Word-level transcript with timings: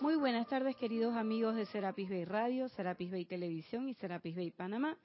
Muy 0.00 0.16
buenas 0.16 0.48
tardes, 0.48 0.76
queridos 0.76 1.14
amigos 1.14 1.56
de 1.56 1.66
Serapis 1.66 2.08
Bay 2.08 2.24
Radio, 2.24 2.70
Serapis 2.70 3.10
Bay 3.10 3.26
Televisión 3.26 3.86
y 3.86 3.92
Serapis 3.92 4.34
Bay 4.34 4.50
Panamá. 4.50 4.96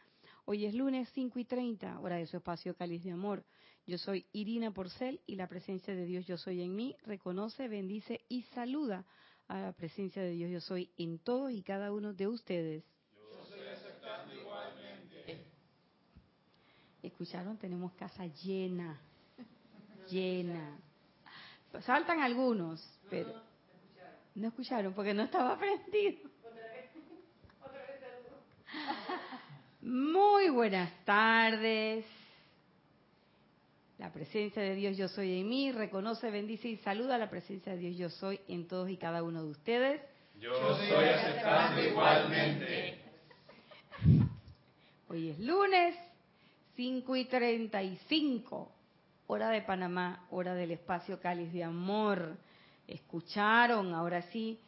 Hoy 0.46 0.66
es 0.66 0.74
lunes 0.74 1.10
5 1.14 1.38
y 1.38 1.44
30, 1.44 2.00
hora 2.00 2.16
de 2.16 2.26
su 2.28 2.38
espacio 2.38 2.78
Cáliz 2.78 3.04
de 3.04 3.12
Amor. 3.12 3.44
Yo 3.86 3.98
soy 3.98 4.26
Irina 4.32 4.72
Porcel 4.72 5.20
y 5.26 5.36
la 5.36 5.48
presencia 5.48 5.94
de 5.94 6.06
Dios 6.06 6.26
Yo 6.26 6.38
Soy 6.38 6.62
en 6.62 6.74
mí 6.78 6.96
reconoce, 7.04 7.68
bendice 7.68 8.22
y 8.30 8.44
saluda 8.54 9.04
a 9.50 9.60
la 9.60 9.74
presencia 9.74 10.22
de 10.22 10.32
Dios 10.32 10.50
Yo 10.50 10.62
Soy 10.62 10.90
en 10.98 11.20
todos 11.20 11.52
y 11.52 11.62
cada 11.62 11.92
uno 11.92 12.14
de 12.14 12.28
ustedes. 12.30 12.86
Yo 13.18 13.46
soy 13.46 13.68
aceptando 13.68 14.34
igualmente. 14.34 15.46
Escucharon, 17.04 17.58
tenemos 17.58 17.92
casa 17.96 18.28
llena, 18.28 18.98
llena. 20.10 20.80
Saltan 21.82 22.22
algunos, 22.22 22.82
pero 23.10 23.45
no 24.36 24.50
escucharon 24.50 24.94
porque 24.94 25.14
no 25.14 25.24
estaba 25.24 25.58
prendido. 25.58 26.30
Muy 29.82 30.50
buenas 30.50 30.92
tardes. 31.06 32.06
La 33.98 34.12
presencia 34.12 34.62
de 34.62 34.76
Dios 34.76 34.98
yo 34.98 35.08
soy 35.08 35.40
en 35.40 35.48
mí, 35.48 35.72
reconoce, 35.72 36.30
bendice 36.30 36.68
y 36.68 36.78
saluda 36.78 37.18
la 37.18 37.30
presencia 37.30 37.74
de 37.74 37.78
Dios 37.80 37.98
yo 37.98 38.10
soy 38.10 38.40
en 38.50 38.68
todos 38.68 38.90
y 38.90 38.98
cada 38.98 39.24
uno 39.24 39.42
de 39.44 39.50
ustedes. 39.50 40.02
Yo 40.40 40.52
soy 40.54 41.08
aceptando 41.08 41.82
igualmente. 41.82 43.00
Hoy 45.08 45.30
es 45.30 45.40
lunes 45.40 45.96
5 46.76 47.16
y 47.16 47.26
35, 47.26 48.72
hora 49.28 49.50
de 49.50 49.62
Panamá, 49.62 50.26
hora 50.30 50.56
del 50.56 50.72
espacio 50.72 51.22
cáliz 51.22 51.54
de 51.54 51.64
amor. 51.64 52.36
Escucharon, 52.88 53.94
ahora 53.94 54.22
sí, 54.24 54.60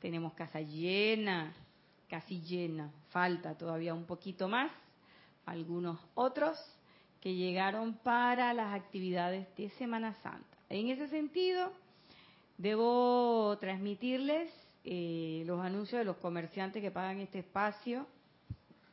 tenemos 0.00 0.32
casa 0.34 0.60
llena, 0.60 1.52
casi 2.08 2.40
llena, 2.40 2.90
falta 3.10 3.56
todavía 3.56 3.94
un 3.94 4.04
poquito 4.04 4.48
más, 4.48 4.70
algunos 5.46 5.98
otros 6.14 6.58
que 7.20 7.34
llegaron 7.34 7.94
para 7.94 8.54
las 8.54 8.74
actividades 8.74 9.46
de 9.56 9.70
Semana 9.70 10.14
Santa. 10.22 10.56
En 10.68 10.88
ese 10.88 11.08
sentido, 11.08 11.72
debo 12.56 13.56
transmitirles 13.60 14.50
eh, 14.84 15.42
los 15.46 15.60
anuncios 15.60 15.98
de 15.98 16.04
los 16.04 16.16
comerciantes 16.16 16.80
que 16.82 16.90
pagan 16.90 17.20
este 17.20 17.40
espacio. 17.40 18.06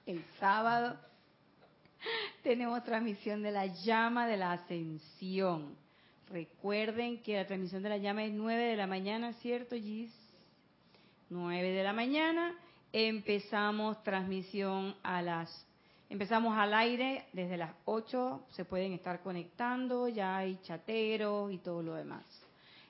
El 0.05 0.23
sábado 0.39 0.97
tenemos 2.43 2.83
transmisión 2.83 3.41
de 3.41 3.51
la 3.51 3.65
llama 3.67 4.27
de 4.27 4.37
la 4.37 4.53
ascensión. 4.53 5.75
Recuerden 6.29 7.21
que 7.23 7.35
la 7.35 7.47
transmisión 7.47 7.83
de 7.83 7.89
la 7.89 7.97
llama 7.97 8.25
es 8.25 8.33
9 8.33 8.63
de 8.63 8.75
la 8.75 8.87
mañana, 8.87 9.33
¿cierto, 9.33 9.75
Gis? 9.75 10.13
9 11.29 11.71
de 11.71 11.83
la 11.83 11.93
mañana. 11.93 12.55
Empezamos 12.91 14.01
transmisión 14.03 14.95
a 15.03 15.21
las 15.21 15.67
Empezamos 16.09 16.57
al 16.57 16.73
aire 16.73 17.25
desde 17.33 17.57
las 17.57 17.75
8, 17.83 18.45
se 18.51 18.63
pueden 18.63 18.93
estar 18.93 19.21
conectando, 19.21 20.07
ya 20.07 20.37
hay 20.37 20.57
chateros 20.63 21.51
y 21.51 21.57
todo 21.57 21.83
lo 21.83 21.95
demás. 21.95 22.25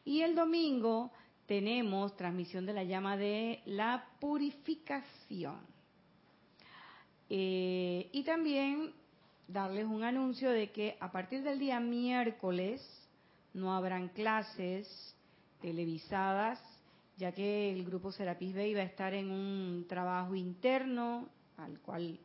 Y 0.05 0.21
el 0.21 0.35
domingo 0.35 1.09
tenemos 1.47 2.15
transmisión 2.15 2.67
de 2.67 2.73
la 2.73 2.83
llama 2.83 3.17
de 3.17 3.61
la 3.65 4.05
purificación. 4.19 5.57
Eh, 7.27 8.07
y 8.11 8.23
también 8.23 8.93
darles 9.47 9.85
un 9.85 10.03
anuncio 10.03 10.51
de 10.51 10.71
que 10.71 10.95
a 10.99 11.11
partir 11.11 11.41
del 11.41 11.57
día 11.57 11.79
miércoles 11.79 12.81
no 13.57 13.75
habrán 13.75 14.09
clases 14.09 14.87
televisadas, 15.61 16.59
ya 17.17 17.31
que 17.31 17.73
el 17.73 17.83
grupo 17.83 18.11
Serapis 18.11 18.55
Bay 18.55 18.73
va 18.75 18.81
a 18.81 18.85
estar 18.85 19.13
en 19.15 19.31
un 19.31 19.85
trabajo 19.89 20.35
interno 20.35 21.27
al 21.57 21.79
cual 21.79 22.19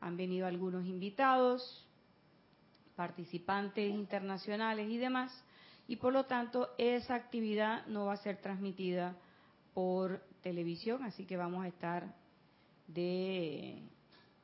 han 0.00 0.16
venido 0.16 0.46
algunos 0.46 0.86
invitados, 0.86 1.86
participantes 2.96 3.90
internacionales 3.90 4.88
y 4.88 4.96
demás, 4.96 5.30
y 5.86 5.96
por 5.96 6.14
lo 6.14 6.24
tanto 6.24 6.70
esa 6.78 7.14
actividad 7.14 7.86
no 7.86 8.06
va 8.06 8.14
a 8.14 8.16
ser 8.16 8.38
transmitida 8.38 9.14
por 9.74 10.20
televisión, 10.42 11.02
así 11.04 11.26
que 11.26 11.36
vamos 11.36 11.64
a 11.64 11.68
estar 11.68 12.14
de 12.86 13.82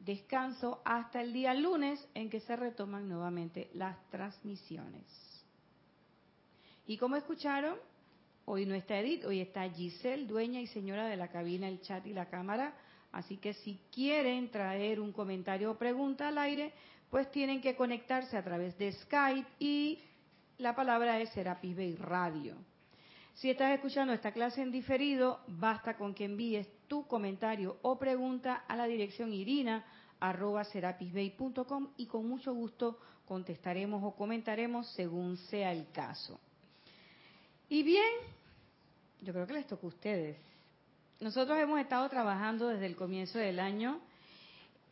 descanso 0.00 0.82
hasta 0.84 1.22
el 1.22 1.32
día 1.32 1.55
lunes 1.55 2.06
en 2.15 2.28
que 2.28 2.41
se 2.41 2.56
retoman 2.56 3.09
nuevamente 3.09 3.71
las 3.72 3.97
transmisiones. 4.11 5.25
Y 6.87 6.99
como 6.99 7.17
escucharon, 7.17 7.77
hoy 8.45 8.67
no 8.67 8.75
está 8.75 8.99
Edith, 8.99 9.25
hoy 9.25 9.41
está 9.41 9.69
Giselle, 9.69 10.27
dueña 10.27 10.61
y 10.61 10.67
señora 10.67 11.07
de 11.07 11.17
la 11.17 11.29
cabina, 11.29 11.69
el 11.69 11.81
chat 11.81 12.07
y 12.07 12.13
la 12.13 12.29
cámara, 12.29 12.75
Así 13.17 13.39
que 13.39 13.55
si 13.55 13.81
quieren 13.91 14.51
traer 14.51 15.01
un 15.01 15.11
comentario 15.11 15.71
o 15.71 15.79
pregunta 15.79 16.29
al 16.29 16.37
aire, 16.37 16.75
pues 17.09 17.31
tienen 17.31 17.63
que 17.63 17.75
conectarse 17.75 18.37
a 18.37 18.45
través 18.45 18.77
de 18.77 18.93
Skype 18.93 19.49
y 19.59 20.01
la 20.59 20.77
palabra 20.77 21.19
es 21.19 21.31
Serapis 21.31 21.75
Bay 21.75 21.97
Radio. 21.97 22.57
Si 23.33 23.49
estás 23.49 23.73
escuchando 23.73 24.13
esta 24.13 24.33
clase 24.33 24.61
en 24.61 24.71
diferido, 24.71 25.41
basta 25.47 25.97
con 25.97 26.13
que 26.13 26.27
envíes 26.27 26.69
tu 26.89 27.07
comentario 27.07 27.79
o 27.81 27.99
pregunta 27.99 28.65
a 28.69 28.77
la 28.77 28.85
dirección 28.85 29.33
irina.serapisbay.com 29.33 31.93
y 31.97 32.07
con 32.07 32.29
mucho 32.29 32.53
gusto 32.53 32.99
contestaremos 33.25 34.05
o 34.05 34.15
comentaremos 34.15 34.93
según 34.93 35.39
sea 35.39 35.73
el 35.73 35.91
caso. 35.91 36.39
Y 37.69 37.82
bien, 37.82 38.12
yo 39.22 39.32
creo 39.32 39.47
que 39.47 39.54
les 39.54 39.66
toca 39.66 39.82
a 39.84 39.88
ustedes. 39.88 40.37
Nosotros 41.21 41.59
hemos 41.59 41.81
estado 41.81 42.09
trabajando 42.09 42.69
desde 42.69 42.87
el 42.87 42.94
comienzo 42.94 43.38
del 43.38 43.59
año 43.59 44.00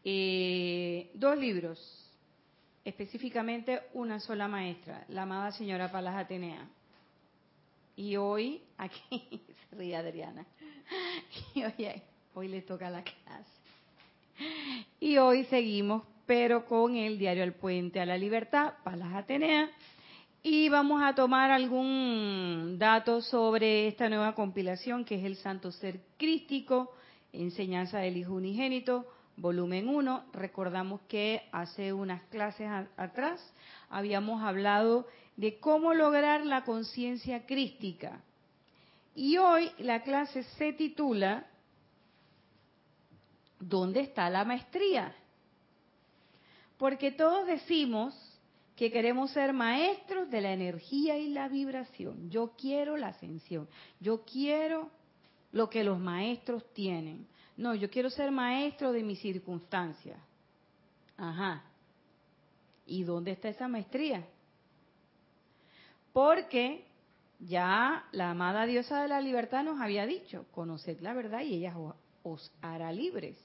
eh, 0.05 1.11
dos 1.15 1.39
libros, 1.39 1.79
específicamente 2.85 3.83
una 3.93 4.19
sola 4.19 4.49
maestra, 4.49 5.05
la 5.09 5.23
amada 5.23 5.53
señora 5.53 5.93
Palas 5.93 6.17
Atenea. 6.17 6.69
Y 7.97 8.17
hoy, 8.17 8.61
aquí 8.79 9.41
se 9.71 9.77
ríe 9.77 9.97
Adriana, 9.97 10.45
y 11.55 11.63
hoy, 11.63 12.03
hoy 12.35 12.49
le 12.49 12.63
toca 12.63 12.91
la 12.91 13.05
clase. 13.05 13.51
Y 14.99 15.17
hoy 15.19 15.45
seguimos, 15.45 16.03
pero 16.27 16.67
con 16.67 16.97
el 16.97 17.19
diario 17.19 17.45
El 17.45 17.53
Puente 17.53 18.01
a 18.01 18.07
la 18.07 18.19
Libertad, 18.19 18.75
Palas 18.83 19.15
Atenea, 19.15 19.71
y 20.47 20.69
vamos 20.69 21.03
a 21.03 21.15
tomar 21.15 21.51
algún 21.51 22.77
dato 22.79 23.23
sobre 23.23 23.89
esta 23.89 24.11
nueva 24.11 24.35
compilación 24.35 25.07
que 25.07 25.15
es 25.15 25.25
el 25.25 25.37
Santo 25.37 25.73
Ser 25.73 26.01
Crístico, 26.19 26.93
Enseñanza 27.33 28.01
del 28.01 28.19
Hijo 28.19 28.35
Unigénito, 28.35 29.07
volumen 29.39 29.89
1. 29.89 30.27
Recordamos 30.35 31.01
que 31.09 31.49
hace 31.51 31.95
unas 31.95 32.23
clases 32.25 32.69
atrás 32.99 33.41
habíamos 33.89 34.43
hablado 34.43 35.07
de 35.39 35.59
cómo 35.61 35.95
lograr 35.95 36.45
la 36.45 36.63
conciencia 36.65 37.47
crística. 37.47 38.21
Y 39.15 39.39
hoy 39.39 39.71
la 39.79 40.03
clase 40.03 40.43
se 40.43 40.75
titula 40.75 41.47
¿Dónde 43.59 44.01
está 44.01 44.29
la 44.29 44.45
maestría? 44.45 45.17
Porque 46.77 47.13
todos 47.13 47.47
decimos 47.47 48.34
que 48.77 48.91
queremos 48.91 49.31
ser 49.31 49.53
maestros 49.53 50.31
de 50.31 50.41
la 50.41 50.53
energía 50.53 51.17
y 51.17 51.29
la 51.29 51.49
vibración. 51.49 52.29
Yo 52.31 52.53
quiero 52.59 52.97
la 52.97 53.09
ascensión. 53.09 53.69
Yo 54.01 54.25
quiero 54.25 54.91
lo 55.53 55.71
que 55.71 55.85
los 55.85 55.99
maestros 56.01 56.65
tienen. 56.73 57.27
No, 57.57 57.75
yo 57.75 57.89
quiero 57.89 58.11
ser 58.11 58.33
maestro 58.33 58.91
de 58.93 59.05
mis 59.05 59.21
circunstancias. 59.21 60.19
Ajá. 61.17 61.63
¿Y 62.87 63.05
dónde 63.05 63.31
está 63.31 63.49
esa 63.49 63.69
maestría? 63.69 64.27
Porque 66.13 66.85
ya 67.39 68.05
la 68.13 68.31
amada 68.31 68.67
diosa 68.67 69.03
de 69.03 69.09
la 69.09 69.21
libertad 69.21 69.63
nos 69.63 69.81
había 69.81 70.07
dicho, 70.07 70.47
conoced 70.53 71.01
la 71.01 71.15
verdad 71.15 71.43
y 71.43 71.55
ella 71.55 71.75
os 72.23 72.53
hará 72.61 72.93
libres. 72.93 73.39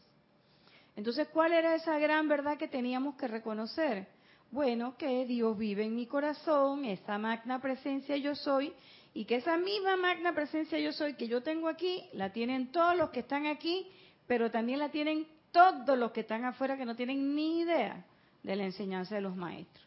Entonces, 0.95 1.27
¿cuál 1.29 1.53
era 1.53 1.75
esa 1.75 1.97
gran 1.99 2.27
verdad 2.27 2.57
que 2.57 2.67
teníamos 2.67 3.15
que 3.15 3.27
reconocer? 3.27 4.07
Bueno, 4.51 4.97
que 4.97 5.25
Dios 5.25 5.57
vive 5.57 5.85
en 5.85 5.95
mi 5.95 6.07
corazón, 6.07 6.85
esa 6.85 7.17
magna 7.19 7.61
presencia 7.61 8.17
yo 8.17 8.33
soy, 8.33 8.73
y 9.13 9.25
que 9.25 9.35
esa 9.35 9.57
misma 9.57 9.95
magna 9.95 10.33
presencia 10.33 10.79
yo 10.79 10.91
soy 10.91 11.15
que 11.15 11.27
yo 11.27 11.43
tengo 11.43 11.67
aquí, 11.67 12.03
la 12.13 12.31
tienen 12.31 12.71
todos 12.71 12.95
los 12.95 13.11
que 13.11 13.19
están 13.19 13.45
aquí, 13.45 13.87
pero 14.25 14.49
también 14.49 14.79
la 14.79 14.89
tienen 14.89 15.27
todos 15.51 15.97
los 15.97 16.11
que 16.11 16.21
están 16.21 16.45
afuera 16.45 16.77
que 16.77 16.85
no 16.85 16.95
tienen 16.95 17.35
ni 17.35 17.61
idea 17.61 18.05
de 18.43 18.55
la 18.55 18.65
enseñanza 18.65 19.15
de 19.15 19.21
los 19.21 19.35
maestros. 19.35 19.85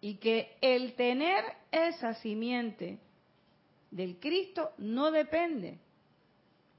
Y 0.00 0.16
que 0.16 0.56
el 0.60 0.94
tener 0.94 1.44
esa 1.72 2.14
simiente 2.14 2.98
del 3.90 4.18
Cristo 4.18 4.72
no 4.78 5.10
depende 5.10 5.78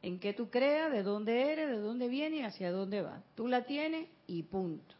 en 0.01 0.19
qué 0.19 0.33
tú 0.33 0.50
creas, 0.50 0.92
de 0.92 1.01
dónde 1.01 1.51
eres, 1.51 1.69
de 1.69 1.80
dónde 1.80 2.07
vienes 2.07 2.39
y 2.39 2.44
hacia 2.44 2.71
dónde 2.71 3.01
vas. 3.01 3.24
Tú 3.36 3.48
la 3.48 3.66
tienes 3.66 4.07
y 4.28 4.44
punto. 4.44 4.94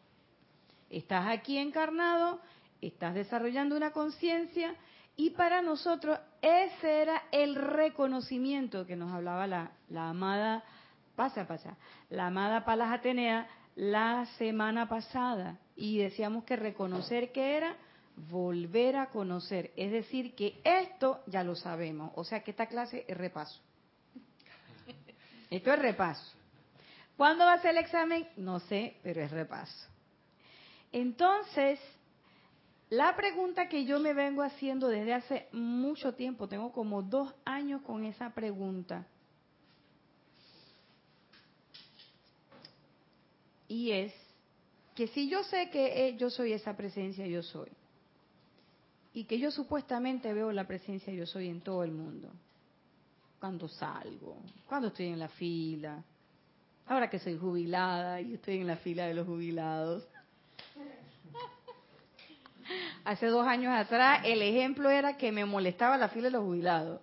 Estás 0.90 1.26
aquí 1.28 1.58
encarnado, 1.58 2.40
estás 2.80 3.14
desarrollando 3.14 3.76
una 3.76 3.90
conciencia 3.90 4.74
Y 5.16 5.30
para 5.30 5.62
nosotros 5.62 6.18
ese 6.42 7.02
era 7.02 7.22
el 7.32 7.54
reconocimiento 7.54 8.86
que 8.86 8.96
nos 8.96 9.12
hablaba 9.12 9.46
la, 9.46 9.72
la 9.88 10.10
amada, 10.10 10.62
pasa, 11.16 11.46
pasa, 11.46 11.76
la 12.10 12.26
amada 12.26 12.64
Palas 12.66 12.92
Atenea 12.92 13.48
la 13.76 14.26
semana 14.38 14.88
pasada. 14.88 15.58
Y 15.74 15.98
decíamos 15.98 16.44
que 16.44 16.56
reconocer 16.56 17.32
que 17.32 17.56
era 17.56 17.76
volver 18.30 18.96
a 18.96 19.06
conocer. 19.06 19.72
Es 19.76 19.90
decir, 19.90 20.34
que 20.34 20.60
esto 20.64 21.22
ya 21.26 21.42
lo 21.42 21.54
sabemos. 21.54 22.12
O 22.14 22.24
sea 22.24 22.40
que 22.42 22.50
esta 22.50 22.66
clase 22.66 23.04
es 23.08 23.16
repaso. 23.16 23.60
Esto 25.50 25.72
es 25.72 25.78
repaso. 25.78 26.36
¿Cuándo 27.16 27.44
va 27.44 27.54
a 27.54 27.62
ser 27.62 27.70
el 27.70 27.78
examen? 27.78 28.28
No 28.36 28.60
sé, 28.60 28.96
pero 29.02 29.22
es 29.22 29.30
repaso. 29.30 29.88
Entonces, 30.96 31.78
la 32.88 33.14
pregunta 33.16 33.68
que 33.68 33.84
yo 33.84 34.00
me 34.00 34.14
vengo 34.14 34.42
haciendo 34.42 34.88
desde 34.88 35.12
hace 35.12 35.46
mucho 35.52 36.14
tiempo, 36.14 36.48
tengo 36.48 36.72
como 36.72 37.02
dos 37.02 37.34
años 37.44 37.82
con 37.82 38.06
esa 38.06 38.30
pregunta, 38.30 39.06
y 43.68 43.90
es 43.90 44.14
que 44.94 45.08
si 45.08 45.28
yo 45.28 45.44
sé 45.44 45.68
que 45.68 46.08
eh, 46.08 46.16
yo 46.16 46.30
soy 46.30 46.54
esa 46.54 46.74
presencia, 46.74 47.26
yo 47.26 47.42
soy, 47.42 47.68
y 49.12 49.24
que 49.24 49.38
yo 49.38 49.50
supuestamente 49.50 50.32
veo 50.32 50.50
la 50.50 50.66
presencia, 50.66 51.12
yo 51.12 51.26
soy 51.26 51.48
en 51.48 51.60
todo 51.60 51.84
el 51.84 51.92
mundo, 51.92 52.30
cuando 53.38 53.68
salgo, 53.68 54.38
cuando 54.66 54.88
estoy 54.88 55.08
en 55.08 55.18
la 55.18 55.28
fila, 55.28 56.02
ahora 56.86 57.10
que 57.10 57.18
soy 57.18 57.36
jubilada 57.36 58.18
y 58.22 58.32
estoy 58.32 58.60
en 58.62 58.66
la 58.66 58.76
fila 58.76 59.04
de 59.04 59.12
los 59.12 59.26
jubilados, 59.26 60.08
Hace 63.06 63.26
dos 63.26 63.46
años 63.46 63.72
atrás 63.72 64.22
el 64.24 64.42
ejemplo 64.42 64.90
era 64.90 65.16
que 65.16 65.30
me 65.30 65.44
molestaba 65.44 65.96
la 65.96 66.08
fila 66.08 66.24
de 66.24 66.32
los 66.32 66.42
jubilados. 66.42 67.00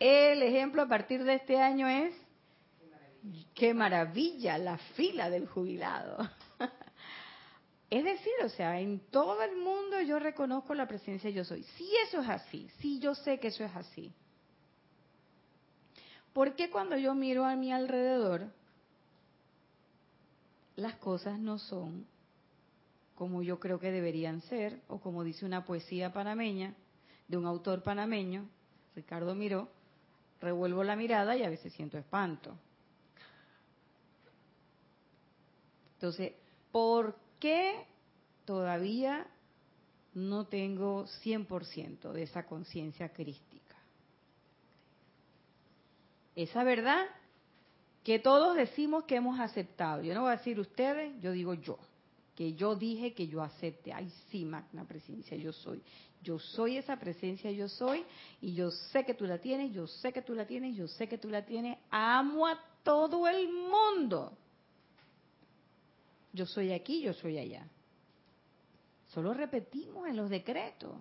El 0.00 0.42
ejemplo 0.42 0.82
a 0.82 0.88
partir 0.88 1.22
de 1.22 1.34
este 1.34 1.60
año 1.60 1.86
es, 1.86 2.12
qué 3.54 3.72
maravilla 3.72 4.58
la 4.58 4.78
fila 4.96 5.30
del 5.30 5.46
jubilado. 5.46 6.28
Es 7.90 8.04
decir, 8.04 8.32
o 8.44 8.48
sea, 8.50 8.80
en 8.80 8.98
todo 9.10 9.40
el 9.42 9.56
mundo 9.56 10.00
yo 10.02 10.18
reconozco 10.18 10.74
la 10.74 10.88
presencia 10.88 11.30
yo 11.30 11.44
soy. 11.44 11.62
Si 11.62 11.88
eso 12.06 12.20
es 12.20 12.28
así, 12.28 12.68
si 12.80 12.98
yo 12.98 13.14
sé 13.14 13.38
que 13.38 13.48
eso 13.48 13.64
es 13.64 13.74
así. 13.76 14.12
¿Por 16.34 16.54
qué 16.56 16.68
cuando 16.68 16.98
yo 16.98 17.14
miro 17.14 17.46
a 17.46 17.54
mi 17.54 17.72
alrededor, 17.72 18.48
las 20.76 20.96
cosas 20.96 21.38
no 21.38 21.58
son 21.58 22.06
como 23.18 23.42
yo 23.42 23.58
creo 23.58 23.80
que 23.80 23.90
deberían 23.90 24.42
ser, 24.42 24.80
o 24.86 25.00
como 25.00 25.24
dice 25.24 25.44
una 25.44 25.64
poesía 25.64 26.12
panameña 26.12 26.72
de 27.26 27.36
un 27.36 27.46
autor 27.46 27.82
panameño, 27.82 28.48
Ricardo 28.94 29.34
Miró, 29.34 29.68
revuelvo 30.40 30.84
la 30.84 30.94
mirada 30.94 31.36
y 31.36 31.42
a 31.42 31.50
veces 31.50 31.72
siento 31.72 31.98
espanto. 31.98 32.56
Entonces, 35.94 36.32
¿por 36.70 37.16
qué 37.40 37.86
todavía 38.44 39.26
no 40.14 40.46
tengo 40.46 41.06
100% 41.24 42.12
de 42.12 42.22
esa 42.22 42.46
conciencia 42.46 43.08
crística? 43.08 43.74
Esa 46.36 46.62
verdad 46.62 47.04
que 48.04 48.20
todos 48.20 48.54
decimos 48.54 49.06
que 49.06 49.16
hemos 49.16 49.40
aceptado. 49.40 50.02
Yo 50.02 50.14
no 50.14 50.20
voy 50.20 50.30
a 50.30 50.36
decir 50.36 50.60
ustedes, 50.60 51.20
yo 51.20 51.32
digo 51.32 51.54
yo 51.54 51.80
que 52.38 52.54
yo 52.54 52.76
dije 52.76 53.14
que 53.14 53.26
yo 53.26 53.42
acepte. 53.42 53.92
Ay, 53.92 54.08
sí, 54.30 54.44
magna 54.44 54.84
presencia, 54.84 55.36
yo 55.36 55.52
soy. 55.52 55.82
Yo 56.22 56.38
soy 56.38 56.76
esa 56.76 56.96
presencia, 56.96 57.50
yo 57.50 57.68
soy, 57.68 58.04
y 58.40 58.54
yo 58.54 58.70
sé 58.70 59.04
que 59.04 59.14
tú 59.14 59.24
la 59.24 59.38
tienes, 59.38 59.72
yo 59.72 59.88
sé 59.88 60.12
que 60.12 60.22
tú 60.22 60.36
la 60.36 60.46
tienes, 60.46 60.76
yo 60.76 60.86
sé 60.86 61.08
que 61.08 61.18
tú 61.18 61.28
la 61.30 61.44
tienes. 61.44 61.78
Amo 61.90 62.46
a 62.46 62.56
todo 62.84 63.26
el 63.26 63.48
mundo. 63.48 64.38
Yo 66.32 66.46
soy 66.46 66.70
aquí, 66.70 67.00
yo 67.00 67.12
soy 67.12 67.38
allá. 67.38 67.66
Solo 69.08 69.34
repetimos 69.34 70.06
en 70.06 70.16
los 70.16 70.30
decretos. 70.30 70.92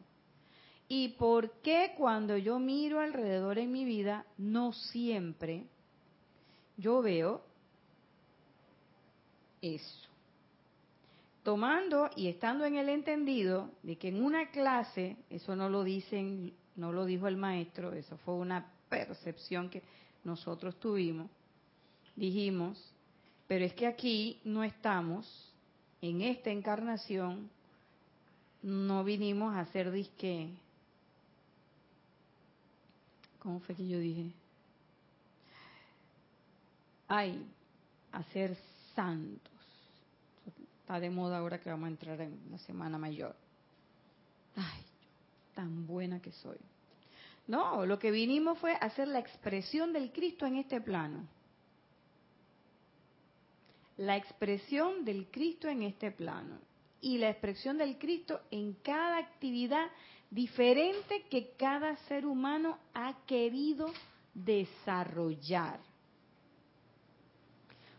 ¿Y 0.88 1.10
por 1.10 1.62
qué 1.62 1.94
cuando 1.96 2.36
yo 2.36 2.58
miro 2.58 3.00
alrededor 3.00 3.60
en 3.60 3.72
mi 3.72 3.86
vida, 3.86 4.26
no 4.40 4.74
siempre 4.74 5.68
yo 6.78 7.04
veo 7.04 7.44
eso? 9.62 10.07
Tomando 11.48 12.10
y 12.18 12.28
estando 12.28 12.66
en 12.66 12.76
el 12.76 12.90
entendido 12.90 13.72
de 13.82 13.96
que 13.96 14.10
en 14.10 14.22
una 14.22 14.52
clase, 14.52 15.16
eso 15.30 15.56
no 15.56 15.70
lo 15.70 15.86
dicen, 15.86 16.52
no 16.76 16.92
lo 16.92 17.06
dijo 17.06 17.26
el 17.30 17.38
maestro, 17.38 17.94
eso 17.94 18.18
fue 18.18 18.34
una 18.34 18.70
percepción 18.90 19.70
que 19.70 19.82
nosotros 20.26 20.78
tuvimos, 20.78 21.32
dijimos, 22.18 22.94
pero 23.48 23.64
es 23.64 23.74
que 23.76 23.88
aquí 23.88 24.42
no 24.44 24.62
estamos, 24.62 25.26
en 26.02 26.22
esta 26.22 26.50
encarnación, 26.50 27.50
no 28.62 29.06
vinimos 29.06 29.56
a 29.56 29.62
hacer 29.62 29.90
disque. 29.90 30.50
¿Cómo 33.40 33.62
fue 33.62 33.74
que 33.74 33.88
yo 33.88 34.00
dije? 34.00 34.34
Ay, 37.08 37.42
a 38.12 38.22
ser 38.34 38.58
santos 38.94 39.57
Está 40.88 41.02
de 41.02 41.10
moda 41.10 41.40
ahora 41.40 41.60
que 41.60 41.70
vamos 41.70 41.88
a 41.88 41.90
entrar 41.90 42.22
en 42.22 42.40
la 42.50 42.58
Semana 42.60 42.98
Mayor. 42.98 43.36
Ay, 44.56 44.86
tan 45.54 45.86
buena 45.86 46.22
que 46.22 46.32
soy. 46.32 46.56
No, 47.46 47.86
lo 47.86 48.00
que 48.00 48.10
vinimos 48.10 48.58
fue 48.60 48.72
hacer 48.72 49.10
la 49.10 49.20
expresión 49.20 49.92
del 49.92 50.14
Cristo 50.14 50.46
en 50.46 50.56
este 50.56 50.80
plano. 50.80 51.28
La 53.98 54.16
expresión 54.16 55.04
del 55.04 55.28
Cristo 55.30 55.68
en 55.68 55.84
este 55.84 56.10
plano. 56.10 56.58
Y 57.02 57.18
la 57.18 57.32
expresión 57.32 57.78
del 57.78 57.98
Cristo 57.98 58.40
en 58.50 58.72
cada 58.76 59.18
actividad 59.18 59.90
diferente 60.32 61.26
que 61.30 61.52
cada 61.58 61.98
ser 62.08 62.26
humano 62.26 62.78
ha 62.94 63.14
querido 63.26 63.92
desarrollar. 64.34 65.82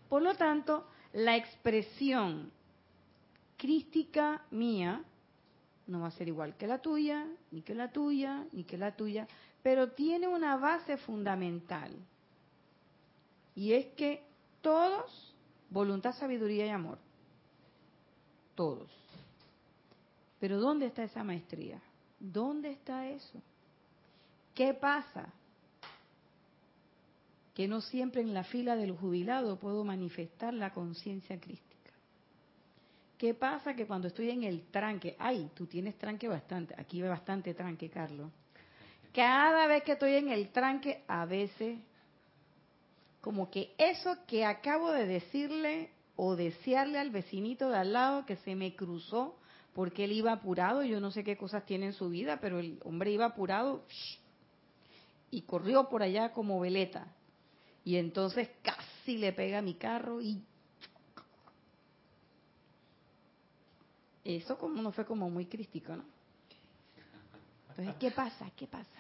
Por 0.09 0.23
lo 0.23 0.35
tanto, 0.37 0.87
la 1.13 1.37
expresión 1.37 2.57
crística 3.59 4.43
mía 4.51 5.05
no 5.89 6.01
va 6.01 6.09
a 6.09 6.13
ser 6.13 6.29
igual 6.29 6.57
que 6.57 6.67
la 6.67 6.79
tuya, 6.79 7.27
ni 7.51 7.63
que 7.63 7.75
la 7.75 7.91
tuya, 7.91 8.47
ni 8.53 8.65
que 8.65 8.79
la 8.79 8.95
tuya, 8.95 9.27
pero 9.63 9.93
tiene 9.93 10.29
una 10.29 10.57
base 10.57 10.97
fundamental. 10.99 11.93
Y 13.55 13.73
es 13.73 13.87
que 13.95 14.23
todos, 14.61 15.35
voluntad, 15.71 16.15
sabiduría 16.15 16.67
y 16.67 16.71
amor. 16.71 16.99
Todos. 18.55 18.91
Pero 20.39 20.61
¿dónde 20.61 20.87
está 20.87 21.03
esa 21.03 21.25
maestría? 21.25 21.81
¿Dónde 22.21 22.71
está 22.71 23.09
eso? 23.09 23.43
¿Qué 24.55 24.75
pasa? 24.75 25.33
Que 27.55 27.67
no 27.67 27.81
siempre 27.81 28.21
en 28.21 28.35
la 28.35 28.45
fila 28.45 28.77
del 28.77 28.93
jubilado 28.93 29.59
puedo 29.59 29.85
manifestar 29.85 30.55
la 30.55 30.73
conciencia 30.73 31.41
crística. 31.41 31.68
¿Qué 33.19 33.35
pasa? 33.35 33.75
Que 33.75 33.85
cuando 33.85 34.07
estoy 34.07 34.31
en 34.31 34.45
el 34.45 34.69
tranque, 34.71 35.17
ay, 35.19 35.51
tú 35.55 35.67
tienes 35.67 35.99
tranque 35.99 36.29
bastante, 36.29 36.75
aquí 36.79 37.03
ve 37.03 37.09
bastante 37.09 37.53
tranque, 37.53 37.91
Carlos. 37.91 38.31
Cada 39.13 39.67
vez 39.67 39.83
que 39.83 39.93
estoy 39.93 40.15
en 40.15 40.29
el 40.29 40.51
tranque, 40.51 41.03
a 41.09 41.27
veces, 41.27 41.81
como 43.21 43.51
que 43.51 43.75
eso 43.77 44.17
que 44.29 44.45
acabo 44.45 44.93
de 44.93 45.07
decirle 45.07 45.91
o 46.15 46.37
desearle 46.37 46.99
al 46.99 47.11
vecinito 47.11 47.69
de 47.71 47.79
al 47.79 47.93
lado 47.93 48.25
que 48.25 48.37
se 48.37 48.55
me 48.55 48.77
cruzó 48.77 49.37
porque 49.75 50.05
él 50.05 50.13
iba 50.13 50.33
apurado, 50.33 50.85
yo 50.85 51.01
no 51.01 51.11
sé 51.11 51.25
qué 51.25 51.37
cosas 51.37 51.67
tiene 51.67 51.87
en 51.87 51.93
su 51.93 52.09
vida, 52.09 52.39
pero 52.41 52.61
el 52.61 52.79
hombre 52.85 53.11
iba 53.11 53.27
apurado 53.27 53.85
y 55.31 55.43
corrió 55.43 55.89
por 55.89 56.03
allá 56.03 56.33
como 56.33 56.61
veleta. 56.61 57.07
Y 57.85 57.97
entonces 57.97 58.49
casi 58.63 59.19
le 59.19 59.33
pega 59.33 59.59
a 59.59 59.63
mi 59.63 59.75
carro 59.75 60.21
y 60.21 60.43
Eso 64.37 64.59
como 64.59 64.83
no 64.83 64.93
fue 64.93 65.07
como 65.07 65.31
muy 65.31 65.47
crístico, 65.47 65.97
¿no? 65.97 66.05
Entonces, 67.71 67.95
¿qué 67.99 68.11
pasa? 68.11 68.51
¿Qué 68.55 68.67
pasa? 68.67 68.91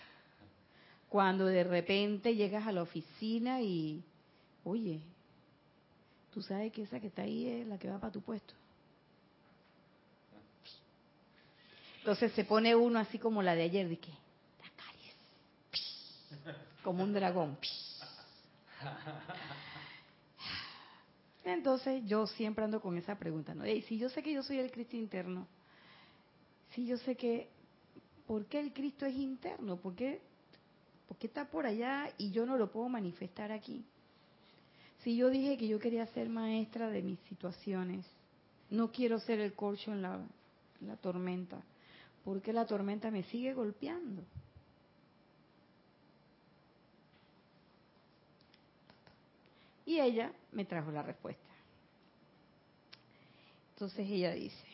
Cuando 1.11 1.44
de 1.44 1.64
repente 1.64 2.35
llegas 2.35 2.66
a 2.66 2.73
la 2.73 2.80
oficina 2.80 3.61
y, 3.61 4.02
oye, 4.64 5.02
tú 6.32 6.40
sabes 6.40 6.73
que 6.73 6.85
esa 6.85 6.99
que 6.99 7.08
está 7.08 7.23
ahí 7.23 7.47
es 7.47 7.66
la 7.66 7.78
que 7.78 7.90
va 7.90 7.99
para 7.99 8.11
tu 8.11 8.23
puesto. 8.23 8.54
Entonces 11.99 12.32
se 12.32 12.44
pone 12.44 12.75
uno 12.75 12.99
así 12.99 13.18
como 13.18 13.42
la 13.42 13.54
de 13.54 13.64
ayer, 13.64 13.87
de 13.87 13.99
que, 13.99 14.12
como 16.82 17.02
un 17.02 17.12
dragón. 17.12 17.58
Entonces 21.52 22.05
yo 22.07 22.26
siempre 22.26 22.64
ando 22.64 22.81
con 22.81 22.97
esa 22.97 23.19
pregunta, 23.19 23.55
¿no? 23.55 23.64
si 23.64 23.99
yo 23.99 24.09
sé 24.09 24.23
que 24.23 24.33
yo 24.33 24.43
soy 24.43 24.59
el 24.59 24.71
Cristo 24.71 24.97
interno, 24.97 25.47
si 26.71 26.87
yo 26.87 26.97
sé 26.99 27.17
que 27.17 27.49
¿por 28.26 28.45
qué 28.47 28.61
el 28.61 28.73
Cristo 28.73 29.07
es 29.07 29.17
interno? 29.17 29.76
¿Por 29.76 29.95
qué, 29.95 30.21
¿Por 31.09 31.17
qué 31.17 31.26
está 31.26 31.47
por 31.47 31.67
allá 31.67 32.12
y 32.19 32.31
yo 32.31 32.45
no 32.45 32.59
lo 32.59 32.71
puedo 32.71 32.88
manifestar 32.88 33.50
aquí? 33.50 33.85
Si 35.02 35.17
yo 35.17 35.31
dije 35.31 35.57
que 35.57 35.67
yo 35.67 35.78
quería 35.78 36.07
ser 36.09 36.28
maestra 36.28 36.90
de 36.90 37.02
mis 37.02 37.19
situaciones, 37.21 38.05
no 38.69 38.93
quiero 38.93 39.19
ser 39.19 39.40
el 39.40 39.55
corcho 39.55 39.93
en 39.93 40.02
la, 40.02 40.21
la 40.81 40.97
tormenta, 40.97 41.62
porque 42.25 42.52
la 42.52 42.67
tormenta 42.67 43.11
me 43.11 43.23
sigue 43.25 43.55
golpeando. 43.55 44.23
Y 49.88 49.99
ella 49.99 50.30
me 50.52 50.66
trajo 50.66 50.90
la 50.90 51.02
respuesta. 51.02 51.49
Entonces 53.71 54.07
ella 54.07 54.33
dice, 54.35 54.66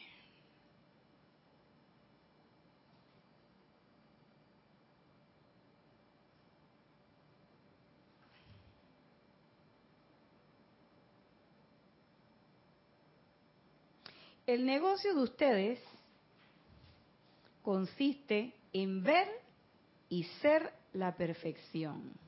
El 14.49 14.67
negocio 14.67 15.15
de 15.15 15.23
ustedes 15.23 15.81
consiste 17.63 18.53
en 18.73 19.05
ver 19.05 19.29
y 20.09 20.25
ser 20.43 20.75
la 20.93 21.15
perfección. 21.15 22.25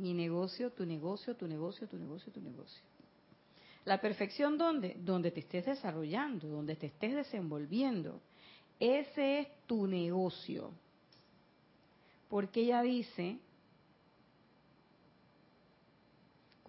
Mi 0.00 0.14
negocio, 0.14 0.70
tu 0.70 0.86
negocio, 0.86 1.36
tu 1.36 1.46
negocio, 1.46 1.86
tu 1.86 1.98
negocio, 1.98 2.32
tu 2.32 2.40
negocio. 2.40 2.82
La 3.84 4.00
perfección 4.00 4.56
dónde? 4.56 4.96
Donde 4.98 5.30
te 5.30 5.40
estés 5.40 5.66
desarrollando, 5.66 6.48
donde 6.48 6.74
te 6.74 6.86
estés 6.86 7.14
desenvolviendo. 7.14 8.20
Ese 8.78 9.40
es 9.40 9.48
tu 9.66 9.86
negocio. 9.86 10.72
Porque 12.30 12.62
ella 12.62 12.80
dice, 12.80 13.38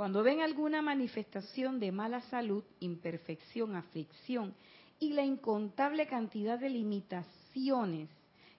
Cuando 0.02 0.24
ven 0.24 0.42
alguna 0.42 0.82
manifestación 0.82 1.80
de 1.80 1.92
mala 1.92 2.22
salud, 2.22 2.64
imperfección, 2.80 3.76
aflicción 3.76 4.56
y 5.00 5.14
la 5.14 5.24
incontable 5.24 6.08
cantidad 6.08 6.58
de 6.58 6.72
limitaciones 6.72 8.10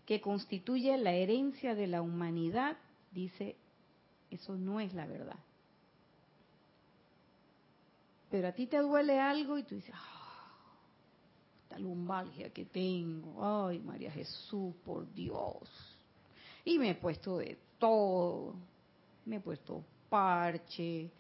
que 0.07 0.21
constituye 0.21 0.97
la 0.99 1.15
herencia 1.15 1.75
de 1.75 1.89
la 1.89 2.01
humanidad, 2.01 2.77
dice, 3.11 3.57
eso 4.35 4.57
no 4.57 4.81
es 4.81 4.93
la 4.95 5.07
verdad. 5.07 5.39
Pero 8.31 8.49
a 8.49 8.53
ti 8.53 8.67
te 8.67 8.79
duele 8.79 9.21
algo 9.21 9.59
y 9.59 9.63
tú 9.63 9.75
dices, 9.75 9.95
ah, 9.95 10.33
esta 11.65 11.79
lumbalgia 11.79 12.51
que 12.51 12.65
tengo, 12.65 13.45
ay 13.45 13.79
María 13.81 14.11
Jesús, 14.11 14.75
por 14.85 15.13
Dios. 15.13 15.69
Y 16.65 16.79
me 16.79 16.91
he 16.91 16.95
puesto 16.95 17.39
de 17.39 17.59
todo, 17.79 18.55
me 19.27 19.37
he 19.37 19.41
puesto 19.41 19.85
parche, 20.09 21.11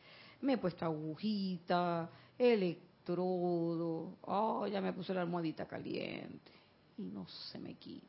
me 0.40 0.54
he 0.54 0.58
puesto 0.58 0.84
agujita, 0.84 2.08
electrodo, 2.38 4.16
oh, 4.22 4.66
ya 4.66 4.80
me 4.80 4.92
puse 4.92 5.12
la 5.12 5.22
almohadita 5.22 5.66
caliente 5.66 6.52
y 6.98 7.02
no 7.02 7.26
se 7.28 7.58
me 7.58 7.74
quita. 7.74 8.06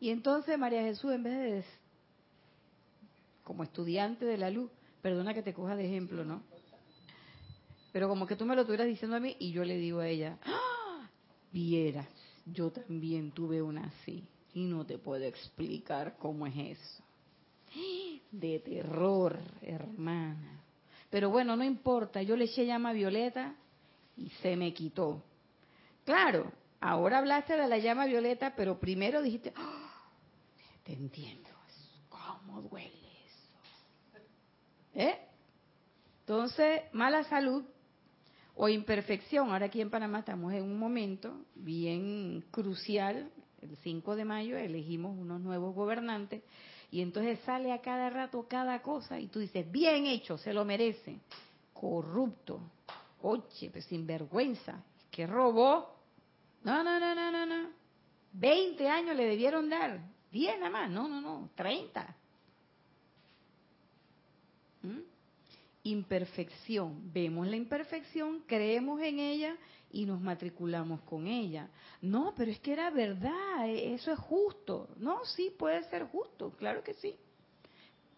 Y 0.00 0.10
entonces 0.10 0.58
María 0.58 0.82
Jesús, 0.82 1.12
en 1.12 1.22
vez 1.22 1.34
de, 1.34 1.64
como 3.48 3.64
estudiante 3.64 4.26
de 4.26 4.36
la 4.36 4.50
luz, 4.50 4.70
perdona 5.00 5.32
que 5.32 5.42
te 5.42 5.54
coja 5.54 5.74
de 5.74 5.86
ejemplo, 5.86 6.22
¿no? 6.22 6.42
Pero 7.92 8.06
como 8.06 8.26
que 8.26 8.36
tú 8.36 8.44
me 8.44 8.54
lo 8.54 8.60
estuvieras 8.60 8.86
diciendo 8.86 9.16
a 9.16 9.20
mí 9.20 9.34
y 9.38 9.52
yo 9.52 9.64
le 9.64 9.78
digo 9.78 10.00
a 10.00 10.06
ella, 10.06 10.38
¡Ah! 10.44 11.08
vieras, 11.50 12.06
yo 12.44 12.70
también 12.70 13.32
tuve 13.32 13.62
una 13.62 13.84
así 13.86 14.22
y 14.52 14.66
no 14.66 14.84
te 14.84 14.98
puedo 14.98 15.24
explicar 15.24 16.18
cómo 16.18 16.46
es 16.46 16.78
eso 16.78 17.02
de 18.30 18.58
terror, 18.58 19.38
hermana. 19.62 20.62
Pero 21.08 21.30
bueno, 21.30 21.56
no 21.56 21.64
importa, 21.64 22.20
yo 22.20 22.36
le 22.36 22.44
eché 22.44 22.66
llama 22.66 22.92
violeta 22.92 23.54
y 24.16 24.28
se 24.42 24.56
me 24.56 24.74
quitó. 24.74 25.22
Claro, 26.04 26.52
ahora 26.80 27.18
hablaste 27.18 27.56
de 27.56 27.66
la 27.66 27.78
llama 27.78 28.04
violeta, 28.04 28.54
pero 28.54 28.78
primero 28.78 29.22
dijiste, 29.22 29.54
¡Ah! 29.56 30.04
te 30.84 30.92
entiendo, 30.92 31.48
¿cómo 32.10 32.60
duele? 32.60 32.97
¿Eh? 34.94 35.18
Entonces, 36.20 36.82
mala 36.92 37.24
salud 37.24 37.64
o 38.54 38.68
imperfección. 38.68 39.50
Ahora 39.50 39.66
aquí 39.66 39.80
en 39.80 39.90
Panamá 39.90 40.20
estamos 40.20 40.52
en 40.52 40.64
un 40.64 40.78
momento 40.78 41.44
bien 41.54 42.44
crucial. 42.50 43.30
El 43.62 43.76
5 43.78 44.16
de 44.16 44.24
mayo 44.24 44.56
elegimos 44.56 45.16
unos 45.16 45.40
nuevos 45.40 45.74
gobernantes 45.74 46.42
y 46.90 47.02
entonces 47.02 47.38
sale 47.40 47.72
a 47.72 47.80
cada 47.80 48.10
rato 48.10 48.46
cada 48.48 48.80
cosa 48.82 49.18
y 49.20 49.26
tú 49.28 49.40
dices, 49.40 49.70
bien 49.70 50.06
hecho, 50.06 50.38
se 50.38 50.52
lo 50.52 50.64
merece. 50.64 51.20
Corrupto. 51.72 52.60
Oye, 53.22 53.70
pues 53.70 53.84
sinvergüenza. 53.86 54.82
que 55.10 55.26
robó. 55.26 55.96
No, 56.62 56.82
no, 56.82 56.98
no, 57.00 57.14
no, 57.14 57.30
no, 57.30 57.46
no. 57.46 57.70
20 58.32 58.88
años 58.88 59.16
le 59.16 59.24
debieron 59.24 59.68
dar. 59.68 60.00
10 60.30 60.58
nada 60.58 60.70
más. 60.70 60.90
No, 60.90 61.08
no, 61.08 61.20
no. 61.20 61.50
30. 61.54 62.16
¿Mm? 64.82 65.00
Imperfección. 65.84 67.12
Vemos 67.12 67.46
la 67.46 67.56
imperfección, 67.56 68.42
creemos 68.46 69.00
en 69.00 69.18
ella 69.18 69.56
y 69.90 70.04
nos 70.04 70.20
matriculamos 70.20 71.00
con 71.02 71.26
ella. 71.26 71.68
No, 72.02 72.34
pero 72.36 72.50
es 72.50 72.60
que 72.60 72.72
era 72.72 72.90
verdad, 72.90 73.68
e, 73.68 73.94
eso 73.94 74.12
es 74.12 74.18
justo. 74.18 74.88
No, 74.98 75.24
sí, 75.24 75.54
puede 75.58 75.82
ser 75.84 76.04
justo, 76.04 76.50
claro 76.58 76.82
que 76.82 76.94
sí. 76.94 77.16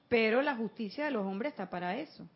Pero 0.09 0.43
la 0.43 0.57
justicia 0.57 1.05
de 1.05 1.13
los 1.13 1.25
hombres 1.25 1.53
está 1.53 1.71
para 1.71 1.97
eso. 1.97 2.27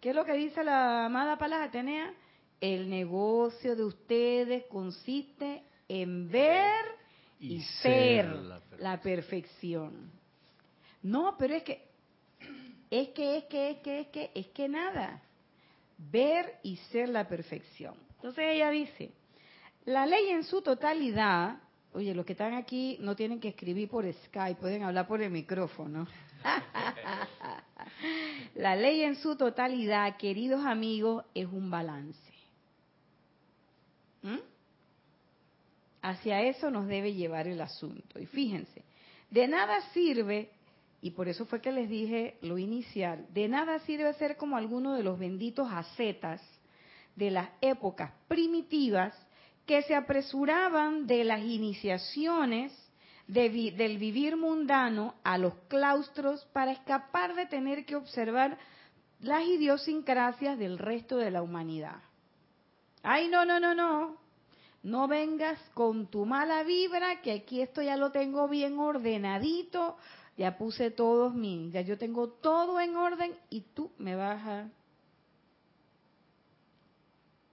¿Qué 0.00 0.10
es 0.10 0.14
lo 0.14 0.24
que 0.24 0.34
dice 0.34 0.62
la 0.62 1.06
amada 1.06 1.38
Palas 1.38 1.68
Atenea? 1.68 2.14
El 2.60 2.88
negocio 2.88 3.74
de 3.74 3.84
ustedes 3.84 4.64
consiste 4.66 5.64
en 5.88 6.30
ver 6.30 6.84
y, 7.40 7.60
ser, 7.82 8.26
la 8.78 9.00
perfección. 9.00 10.10
No, 11.02 11.36
pero 11.38 11.54
es 11.54 11.62
que, 11.64 11.85
es 12.90 13.08
que, 13.08 13.38
es 13.38 13.44
que, 13.44 13.70
es 13.70 13.78
que, 13.78 14.00
es 14.00 14.06
que, 14.08 14.30
es 14.34 14.46
que 14.48 14.68
nada. 14.68 15.22
Ver 15.98 16.58
y 16.62 16.76
ser 16.76 17.08
la 17.08 17.26
perfección. 17.26 17.94
Entonces 18.16 18.44
ella 18.48 18.70
dice, 18.70 19.12
la 19.84 20.06
ley 20.06 20.30
en 20.30 20.44
su 20.44 20.62
totalidad, 20.62 21.58
oye, 21.92 22.14
los 22.14 22.26
que 22.26 22.32
están 22.32 22.54
aquí 22.54 22.98
no 23.00 23.16
tienen 23.16 23.40
que 23.40 23.48
escribir 23.48 23.88
por 23.88 24.10
Skype, 24.12 24.60
pueden 24.60 24.82
hablar 24.82 25.06
por 25.06 25.22
el 25.22 25.30
micrófono. 25.30 26.06
la 28.54 28.76
ley 28.76 29.02
en 29.02 29.16
su 29.16 29.36
totalidad, 29.36 30.16
queridos 30.16 30.64
amigos, 30.64 31.24
es 31.34 31.46
un 31.46 31.70
balance. 31.70 32.32
¿Mm? 34.22 34.38
Hacia 36.02 36.42
eso 36.42 36.70
nos 36.70 36.86
debe 36.86 37.14
llevar 37.14 37.48
el 37.48 37.60
asunto. 37.60 38.18
Y 38.18 38.26
fíjense, 38.26 38.82
de 39.30 39.48
nada 39.48 39.80
sirve, 39.92 40.50
y 41.06 41.12
por 41.12 41.28
eso 41.28 41.46
fue 41.46 41.60
que 41.60 41.70
les 41.70 41.88
dije 41.88 42.36
lo 42.42 42.58
inicial, 42.58 43.28
de 43.32 43.46
nada 43.46 43.78
sirve 43.78 44.12
ser 44.14 44.36
como 44.36 44.56
alguno 44.56 44.94
de 44.94 45.04
los 45.04 45.20
benditos 45.20 45.68
ascetas 45.70 46.42
de 47.14 47.30
las 47.30 47.48
épocas 47.60 48.10
primitivas 48.26 49.14
que 49.66 49.82
se 49.82 49.94
apresuraban 49.94 51.06
de 51.06 51.22
las 51.22 51.42
iniciaciones 51.42 52.72
del 53.28 53.98
vivir 53.98 54.36
mundano 54.36 55.14
a 55.22 55.38
los 55.38 55.54
claustros 55.68 56.44
para 56.52 56.72
escapar 56.72 57.36
de 57.36 57.46
tener 57.46 57.84
que 57.84 57.94
observar 57.94 58.58
las 59.20 59.44
idiosincrasias 59.44 60.58
del 60.58 60.76
resto 60.76 61.18
de 61.18 61.30
la 61.30 61.40
humanidad. 61.40 62.02
Ay, 63.04 63.28
no, 63.28 63.44
no, 63.44 63.60
no, 63.60 63.76
no. 63.76 64.16
No 64.82 65.06
vengas 65.06 65.58
con 65.74 66.08
tu 66.08 66.26
mala 66.26 66.64
vibra, 66.64 67.20
que 67.20 67.32
aquí 67.32 67.60
esto 67.60 67.80
ya 67.80 67.96
lo 67.96 68.10
tengo 68.10 68.48
bien 68.48 68.78
ordenadito, 68.78 69.96
ya 70.36 70.58
puse 70.58 70.90
todos 70.90 71.34
mis, 71.34 71.72
ya 71.72 71.80
yo 71.80 71.96
tengo 71.96 72.28
todo 72.28 72.80
en 72.80 72.96
orden 72.96 73.34
y 73.48 73.62
tú 73.62 73.90
me 73.98 74.14
vas 74.14 74.46
a 74.46 74.70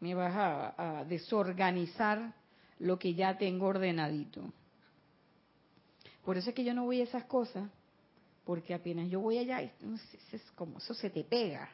me 0.02 0.16
vas 0.16 0.34
a, 0.36 1.06
desorganizar 1.06 2.34
lo 2.80 3.00
que 3.00 3.13
ya 3.13 3.38
tengo 3.38 3.68
ordenadito. 3.68 4.42
Por 6.25 6.36
eso 6.36 6.50
es 6.50 6.56
que 6.56 6.66
yo 6.66 6.74
no 6.74 6.84
voy 6.84 7.00
a 7.00 7.06
esas 7.06 7.24
cosas, 7.24 7.70
porque 8.44 8.74
apenas 8.74 9.10
yo 9.10 9.22
voy 9.22 9.38
allá, 9.38 9.62
es 9.62 10.52
como 10.56 10.80
eso 10.80 10.94
se 10.94 11.10
te 11.10 11.24
pega. 11.24 11.70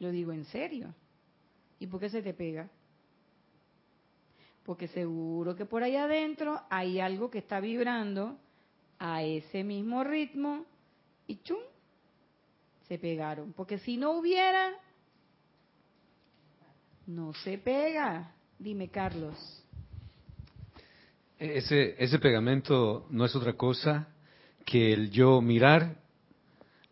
Lo 0.00 0.10
digo 0.10 0.32
en 0.32 0.44
serio. 0.44 0.94
¿Y 1.78 1.86
por 1.86 1.98
qué 1.98 2.10
se 2.10 2.20
te 2.20 2.34
pega? 2.34 2.68
Porque 4.64 4.86
seguro 4.88 5.56
que 5.56 5.64
por 5.64 5.82
ahí 5.82 5.96
adentro 5.96 6.60
hay 6.68 7.00
algo 7.00 7.30
que 7.30 7.38
está 7.38 7.58
vibrando 7.58 8.36
a 9.00 9.22
ese 9.22 9.64
mismo 9.64 10.04
ritmo 10.04 10.66
y 11.26 11.36
chum, 11.42 11.58
se 12.86 12.98
pegaron. 12.98 13.52
Porque 13.54 13.78
si 13.78 13.96
no 13.96 14.12
hubiera, 14.12 14.74
no 17.06 17.32
se 17.32 17.58
pega. 17.58 18.34
Dime, 18.58 18.88
Carlos. 18.88 19.64
Ese, 21.38 21.96
ese 21.98 22.18
pegamento 22.18 23.06
no 23.10 23.24
es 23.24 23.34
otra 23.34 23.54
cosa 23.54 24.08
que 24.66 24.92
el 24.92 25.10
yo 25.10 25.40
mirar 25.40 25.96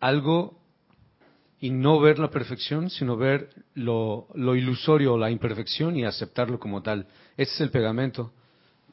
algo 0.00 0.59
y 1.61 1.71
no 1.71 2.00
ver 2.00 2.19
la 2.19 2.31
perfección, 2.31 2.88
sino 2.88 3.19
ver 3.19 3.50
lo, 3.75 4.29
lo 4.35 4.57
ilusorio, 4.57 5.19
la 5.19 5.31
imperfección 5.31 5.97
y 5.97 6.07
aceptarlo 6.07 6.59
como 6.59 6.83
tal. 6.83 7.07
Ese 7.37 7.53
es 7.55 7.61
el 7.61 7.71
pegamento. 7.71 8.33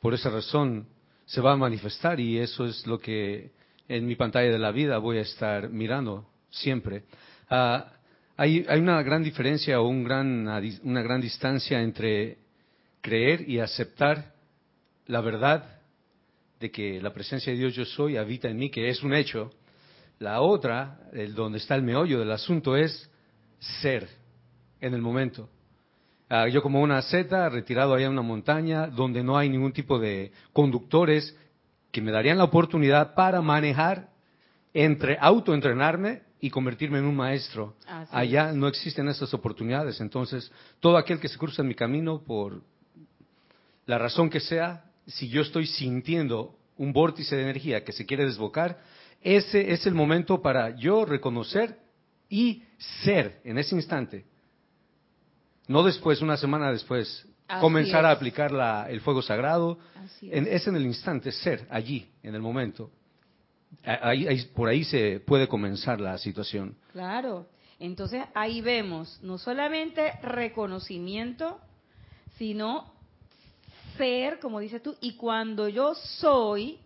Por 0.01 0.13
esa 0.13 0.29
razón 0.29 0.88
se 1.25 1.41
va 1.41 1.53
a 1.53 1.58
manifestar 1.58 2.20
y 2.20 2.38
eso 2.38 2.65
es 2.65 2.86
lo 2.86 3.00
que 3.00 3.51
en 3.88 4.05
mi 4.05 4.15
pantalla 4.15 4.51
de 4.51 4.60
la 4.60 4.72
vida 4.72 4.98
voy 4.98 5.17
a 5.17 5.22
estar 5.22 5.70
mirando 5.70 6.27
siempre. 6.50 7.03
Ah, 7.50 7.91
hay, 8.38 8.65
hay, 8.67 8.79
una 8.79 9.01
gran 9.01 9.24
diferencia 9.24 9.79
o 9.79 9.88
un 9.88 10.03
gran, 10.03 10.48
una 10.84 11.01
gran 11.01 11.22
distancia 11.22 11.82
entre 11.82 12.38
creer 13.01 13.48
y 13.48 13.60
aceptar 13.60 14.34
la 15.08 15.22
verdad 15.22 15.79
de 16.60 16.72
que 16.72 17.01
la 17.01 17.13
presencia 17.13 17.53
de 17.53 17.60
Dios 17.60 17.75
yo 17.75 17.86
soy 17.86 18.17
habita 18.17 18.50
en 18.50 18.58
mí, 18.58 18.70
que 18.70 18.89
es 18.89 19.03
un 19.03 19.13
hecho. 19.13 19.51
La 20.20 20.41
otra, 20.41 21.10
el 21.13 21.36
donde 21.36 21.58
está 21.58 21.75
el 21.75 21.84
meollo 21.84 22.20
del 22.20 22.32
asunto, 22.32 22.75
es 22.75 23.10
ser 23.82 24.08
en 24.79 24.94
el 24.94 25.01
momento. 25.01 25.50
Ah, 26.27 26.48
yo 26.48 26.63
como 26.63 26.82
una 26.82 27.01
seta 27.03 27.50
retirado 27.50 27.94
allá 27.94 28.08
en 28.08 28.13
una 28.13 28.24
montaña 28.24 28.88
donde 28.88 29.24
no 29.24 29.38
hay 29.38 29.48
ningún 29.48 29.72
tipo 29.72 30.00
de 30.00 30.32
conductores 30.53 31.36
que 31.91 32.01
me 32.01 32.12
darían 32.12 32.38
la 32.38 32.46
oportunidad 32.46 33.13
para 33.13 33.41
manejar, 33.41 34.10
entre 34.74 35.17
autoentrenarme 35.22 36.24
y 36.41 36.50
convertirme 36.50 37.00
en 37.00 37.05
un 37.05 37.15
maestro. 37.15 37.75
allá 38.12 38.51
no 38.51 38.67
existen 38.67 39.08
esas 39.08 39.34
oportunidades. 39.34 40.01
Entonces, 40.01 40.51
todo 40.79 40.98
aquel 40.98 41.20
que 41.20 41.29
se 41.29 41.38
cruza 41.38 41.62
en 41.62 41.67
mi 41.67 41.75
camino 41.75 42.22
por 42.22 42.62
la 43.86 43.98
razón 43.98 44.29
que 44.29 44.39
sea, 44.39 44.86
si 45.05 45.29
yo 45.29 45.41
estoy 45.41 45.67
sintiendo 45.67 46.58
un 46.77 46.91
vórtice 46.91 47.36
de 47.36 47.44
energía 47.44 47.84
que 47.84 47.94
se 47.94 48.05
quiere 48.05 48.25
desbocar, 48.25 48.82
ese 49.22 49.72
es 49.72 49.86
el 49.86 49.94
momento 49.94 50.41
para 50.41 50.75
yo 50.75 51.05
reconocer 51.05 51.79
y 52.29 52.63
ser 53.03 53.39
en 53.44 53.60
ese 53.60 53.75
instante. 53.75 54.25
No 55.67 55.84
después, 55.84 56.22
una 56.22 56.38
semana 56.38 56.72
después, 56.72 57.27
comenzar 57.60 58.05
a 58.05 58.12
aplicar 58.12 58.51
el 58.89 59.01
fuego 59.01 59.22
sagrado. 59.22 59.77
es. 60.22 60.67
en 60.67 60.75
el 60.75 60.86
instante, 60.86 61.31
ser 61.31 61.67
allí, 61.69 62.07
en 62.24 62.36
el 62.36 62.41
momento. 62.41 62.91
por 64.53 64.69
ahí 64.69 64.84
se 64.84 65.19
puede 65.19 65.48
comenzar 65.48 66.00
la 66.00 66.17
situación. 66.17 66.75
Claro. 66.91 67.48
Entonces 67.79 68.24
ahí 68.34 68.62
vemos 68.62 69.19
no 69.22 69.38
solamente 69.38 70.13
reconocimiento, 70.22 71.60
sino 72.38 72.93
ser, 73.98 74.39
como 74.39 74.60
dices 74.60 74.81
tú, 74.81 74.95
y 75.01 75.15
cuando 75.15 75.67
yo 75.67 75.93
soy, 75.95 76.79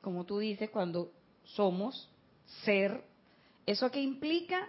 como 0.00 0.24
tú 0.24 0.38
dices, 0.38 0.70
cuando 0.70 1.12
somos, 1.44 2.08
ser, 2.64 3.02
¿eso 3.66 3.90
qué 3.90 4.00
implica? 4.00 4.68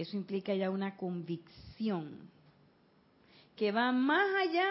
Eso 0.00 0.16
implica 0.16 0.54
ya 0.54 0.70
una 0.70 0.96
convicción 0.96 2.30
que 3.56 3.72
va 3.72 3.92
más 3.92 4.26
allá 4.36 4.66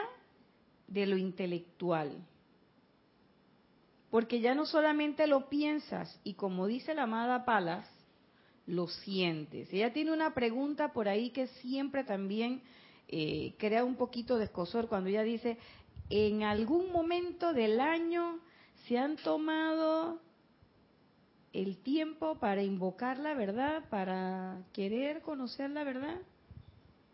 de 0.88 1.06
lo 1.06 1.18
intelectual. 1.18 2.26
Porque 4.10 4.42
ya 4.42 4.56
no 4.56 4.66
solamente 4.66 5.28
lo 5.28 5.48
piensas 5.48 6.20
y 6.24 6.34
como 6.34 6.66
dice 6.66 6.96
la 6.96 7.04
amada 7.04 7.46
Palas, 7.46 7.88
lo 8.66 8.88
sientes. 8.88 9.72
Ella 9.72 9.94
tiene 9.94 10.12
una 10.12 10.34
pregunta 10.34 10.94
por 10.94 11.08
ahí 11.08 11.30
que 11.30 11.48
siempre 11.48 12.04
también 12.04 12.64
eh, 13.08 13.54
crea 13.60 13.84
un 13.84 13.96
poquito 13.96 14.38
de 14.38 14.46
escosor 14.46 14.88
cuando 14.88 15.10
ella 15.10 15.24
dice, 15.24 15.60
en 16.10 16.42
algún 16.42 16.92
momento 16.92 17.54
del 17.54 17.80
año 17.80 18.40
se 18.88 18.98
han 18.98 19.16
tomado 19.18 20.20
el 21.54 21.78
tiempo 21.78 22.36
para 22.36 22.64
invocar 22.64 23.18
la 23.20 23.34
verdad, 23.34 23.84
para 23.90 24.62
querer 24.74 25.22
conocer 25.22 25.70
la 25.72 25.84
verdad. 25.84 26.18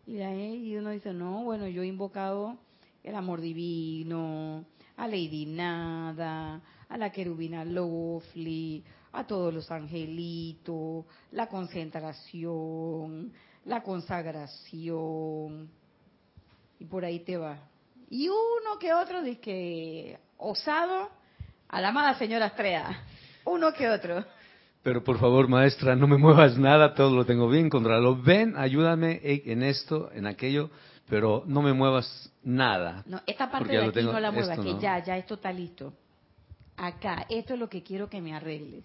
Y, 0.06 0.20
ahí 0.20 0.76
uno 0.76 0.90
dice, 0.90 1.12
no, 1.12 1.42
bueno, 1.44 1.66
yo 1.66 1.82
he 1.82 1.86
invocado 1.86 2.56
el 3.02 3.14
amor 3.14 3.40
divino, 3.40 4.64
a 4.96 5.08
Lady 5.08 5.46
Nada, 5.46 6.60
a 6.88 6.98
la 6.98 7.10
querubina 7.10 7.64
Lovely, 7.64 8.84
a 9.12 9.26
todos 9.26 9.52
los 9.52 9.70
angelitos, 9.70 11.04
la 11.32 11.48
concentración, 11.48 13.32
la 13.64 13.82
consagración, 13.82 15.70
y 16.78 16.84
por 16.84 17.04
ahí 17.04 17.20
te 17.20 17.36
va. 17.36 17.58
Y 18.10 18.28
uno 18.28 18.78
que 18.78 18.92
otro 18.92 19.22
dice 19.22 19.40
que 19.40 20.18
osado 20.38 21.10
a 21.68 21.80
la 21.80 21.88
amada 21.88 22.16
señora 22.18 22.46
Estrella. 22.46 23.04
Uno 23.46 23.72
que 23.72 23.88
otro. 23.88 24.24
Pero 24.82 25.02
por 25.02 25.18
favor, 25.18 25.48
maestra, 25.48 25.96
no 25.96 26.06
me 26.06 26.16
muevas 26.16 26.58
nada, 26.58 26.94
todo 26.94 27.14
lo 27.14 27.24
tengo 27.24 27.48
bien, 27.48 27.68
lo 27.72 28.22
Ven, 28.22 28.54
ayúdame 28.56 29.20
en 29.22 29.62
esto, 29.62 30.10
en 30.12 30.26
aquello, 30.26 30.70
pero 31.08 31.42
no 31.46 31.62
me 31.62 31.72
muevas 31.72 32.32
nada. 32.44 33.02
No, 33.06 33.20
esta 33.26 33.50
parte 33.50 33.72
de 33.72 33.84
aquí 33.84 34.02
no 34.02 34.20
la 34.20 34.30
muevas, 34.30 34.60
que 34.60 34.78
ya, 34.78 35.02
ya 35.02 35.16
esto 35.16 35.34
está 35.34 35.52
listo. 35.52 35.92
Acá, 36.76 37.26
esto 37.28 37.54
es 37.54 37.60
lo 37.60 37.68
que 37.68 37.82
quiero 37.82 38.08
que 38.08 38.20
me 38.20 38.34
arregles. 38.34 38.84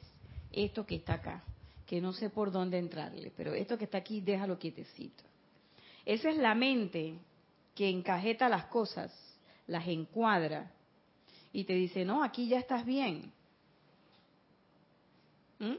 Esto 0.51 0.85
que 0.85 0.95
está 0.95 1.15
acá, 1.15 1.43
que 1.85 2.01
no 2.01 2.13
sé 2.13 2.29
por 2.29 2.51
dónde 2.51 2.77
entrarle, 2.77 3.31
pero 3.35 3.53
esto 3.53 3.77
que 3.77 3.85
está 3.85 3.99
aquí, 3.99 4.21
déjalo 4.21 4.57
quietecito. 4.57 5.23
Esa 6.05 6.29
es 6.29 6.37
la 6.37 6.55
mente 6.55 7.15
que 7.75 7.89
encajeta 7.89 8.49
las 8.49 8.65
cosas, 8.65 9.11
las 9.67 9.87
encuadra 9.87 10.71
y 11.53 11.63
te 11.63 11.73
dice, 11.73 12.05
no, 12.05 12.23
aquí 12.23 12.47
ya 12.47 12.59
estás 12.59 12.85
bien. 12.85 13.31
¿Mm? 15.61 15.75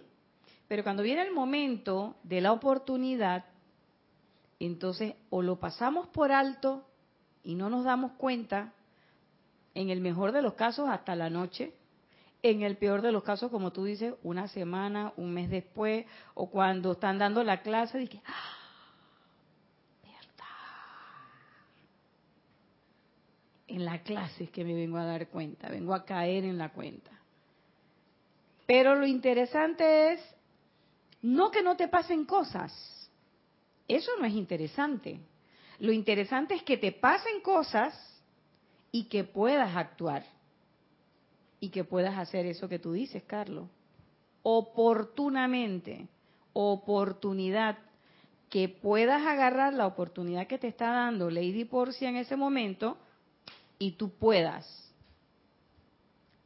Pero 0.68 0.84
cuando 0.84 1.02
viene 1.02 1.22
el 1.22 1.32
momento 1.32 2.16
de 2.22 2.40
la 2.40 2.52
oportunidad, 2.52 3.44
entonces 4.60 5.14
o 5.28 5.42
lo 5.42 5.58
pasamos 5.58 6.06
por 6.08 6.32
alto 6.32 6.86
y 7.42 7.56
no 7.56 7.68
nos 7.68 7.84
damos 7.84 8.12
cuenta, 8.12 8.72
en 9.74 9.90
el 9.90 10.00
mejor 10.00 10.32
de 10.32 10.42
los 10.42 10.54
casos 10.54 10.88
hasta 10.88 11.16
la 11.16 11.30
noche, 11.30 11.74
en 12.42 12.62
el 12.62 12.76
peor 12.76 13.02
de 13.02 13.12
los 13.12 13.24
casos, 13.24 13.50
como 13.50 13.72
tú 13.72 13.84
dices, 13.84 14.14
una 14.22 14.48
semana, 14.48 15.12
un 15.16 15.34
mes 15.34 15.50
después, 15.50 16.06
o 16.34 16.48
cuando 16.50 16.92
están 16.92 17.18
dando 17.18 17.42
la 17.42 17.62
clase, 17.62 17.98
dije, 17.98 18.22
¡ah! 18.26 18.58
en 23.66 23.86
la 23.86 24.02
clase 24.02 24.44
es 24.44 24.50
que 24.50 24.64
me 24.64 24.74
vengo 24.74 24.98
a 24.98 25.04
dar 25.04 25.28
cuenta, 25.28 25.68
vengo 25.68 25.94
a 25.94 26.04
caer 26.04 26.44
en 26.44 26.58
la 26.58 26.68
cuenta. 26.72 27.10
Pero 28.66 28.94
lo 28.94 29.06
interesante 29.06 30.12
es, 30.12 30.20
no 31.20 31.50
que 31.50 31.62
no 31.62 31.76
te 31.76 31.88
pasen 31.88 32.24
cosas, 32.24 32.72
eso 33.88 34.10
no 34.18 34.26
es 34.26 34.34
interesante. 34.34 35.20
Lo 35.78 35.92
interesante 35.92 36.54
es 36.54 36.62
que 36.62 36.76
te 36.76 36.92
pasen 36.92 37.40
cosas 37.40 37.94
y 38.90 39.04
que 39.04 39.24
puedas 39.24 39.76
actuar. 39.76 40.24
Y 41.60 41.70
que 41.70 41.84
puedas 41.84 42.18
hacer 42.18 42.46
eso 42.46 42.68
que 42.68 42.78
tú 42.78 42.92
dices, 42.92 43.22
Carlos. 43.24 43.68
Oportunamente, 44.42 46.08
oportunidad, 46.52 47.78
que 48.48 48.68
puedas 48.68 49.26
agarrar 49.26 49.72
la 49.72 49.86
oportunidad 49.86 50.46
que 50.46 50.58
te 50.58 50.68
está 50.68 50.90
dando 50.90 51.30
Lady 51.30 51.64
Porcia 51.64 52.08
en 52.08 52.16
ese 52.16 52.36
momento 52.36 52.98
y 53.78 53.92
tú 53.92 54.10
puedas 54.10 54.91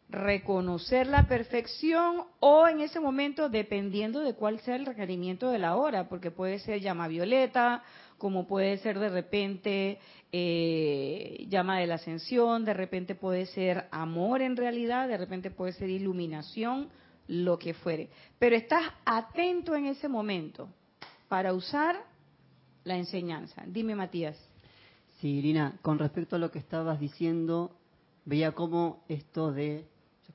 reconocer 0.08 1.08
la 1.08 1.26
perfección 1.26 2.24
o 2.38 2.68
en 2.68 2.80
ese 2.80 3.00
momento 3.00 3.48
dependiendo 3.48 4.20
de 4.20 4.34
cuál 4.34 4.60
sea 4.60 4.76
el 4.76 4.86
requerimiento 4.86 5.50
de 5.50 5.58
la 5.58 5.76
hora, 5.76 6.08
porque 6.08 6.30
puede 6.30 6.58
ser 6.60 6.80
llama 6.80 7.08
violeta, 7.08 7.82
como 8.18 8.46
puede 8.46 8.78
ser 8.78 8.98
de 8.98 9.08
repente 9.08 9.98
eh, 10.32 11.46
llama 11.48 11.80
de 11.80 11.86
la 11.86 11.96
ascensión, 11.96 12.64
de 12.64 12.74
repente 12.74 13.14
puede 13.14 13.46
ser 13.46 13.88
amor 13.90 14.42
en 14.42 14.56
realidad, 14.56 15.08
de 15.08 15.18
repente 15.18 15.50
puede 15.50 15.72
ser 15.72 15.90
iluminación, 15.90 16.88
lo 17.28 17.58
que 17.58 17.74
fuere. 17.74 18.08
Pero 18.38 18.56
estás 18.56 18.84
atento 19.04 19.74
en 19.74 19.86
ese 19.86 20.08
momento 20.08 20.68
para 21.28 21.52
usar 21.52 21.96
la 22.84 22.96
enseñanza. 22.96 23.64
Dime, 23.66 23.94
Matías. 23.94 24.38
Sí, 25.20 25.38
Irina, 25.38 25.78
con 25.82 25.98
respecto 25.98 26.36
a 26.36 26.38
lo 26.38 26.50
que 26.50 26.58
estabas 26.58 27.00
diciendo, 27.00 27.76
veía 28.24 28.52
cómo 28.52 29.04
esto 29.08 29.52
de... 29.52 29.86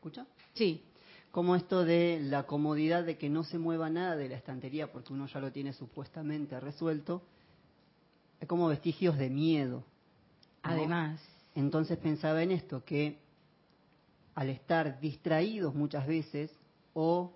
¿Se 0.02 0.08
escucha? 0.08 0.26
Sí. 0.56 0.84
Como 1.30 1.56
esto 1.56 1.86
de 1.86 2.20
la 2.22 2.44
comodidad 2.44 3.04
de 3.04 3.18
que 3.18 3.30
no 3.30 3.44
se 3.44 3.60
mueva 3.60 3.90
nada 3.90 4.16
de 4.16 4.30
la 4.30 4.36
estantería 4.36 4.92
porque 4.92 5.14
uno 5.14 5.28
ya 5.28 5.40
lo 5.40 5.52
tiene 5.52 5.74
supuestamente 5.74 6.60
resuelto, 6.60 7.22
es 8.40 8.48
como 8.48 8.68
vestigios 8.68 9.18
de 9.18 9.30
miedo. 9.30 9.84
Además. 10.64 11.22
Entonces 11.54 12.00
pensaba 12.00 12.42
en 12.42 12.52
esto, 12.52 12.84
que 12.84 13.20
al 14.34 14.50
estar 14.50 15.00
distraídos 15.00 15.76
muchas 15.76 16.08
veces 16.08 16.52
o 16.94 17.34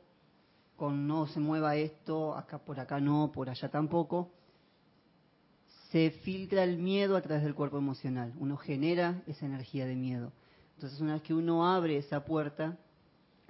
con 0.75 1.07
no 1.07 1.27
se 1.27 1.39
mueva 1.39 1.75
esto, 1.75 2.35
acá 2.35 2.57
por 2.57 2.79
acá 2.79 2.99
no, 2.99 3.31
por 3.31 3.49
allá 3.49 3.69
tampoco, 3.69 4.31
se 5.91 6.09
filtra 6.09 6.63
el 6.63 6.77
miedo 6.77 7.15
a 7.15 7.21
través 7.21 7.43
del 7.43 7.53
cuerpo 7.53 7.77
emocional. 7.77 8.33
Uno 8.39 8.57
genera 8.57 9.21
esa 9.27 9.45
energía 9.45 9.85
de 9.85 9.95
miedo. 9.95 10.31
Entonces, 10.75 10.99
una 10.99 11.13
vez 11.13 11.23
que 11.23 11.33
uno 11.33 11.65
abre 11.67 11.97
esa 11.97 12.23
puerta, 12.23 12.77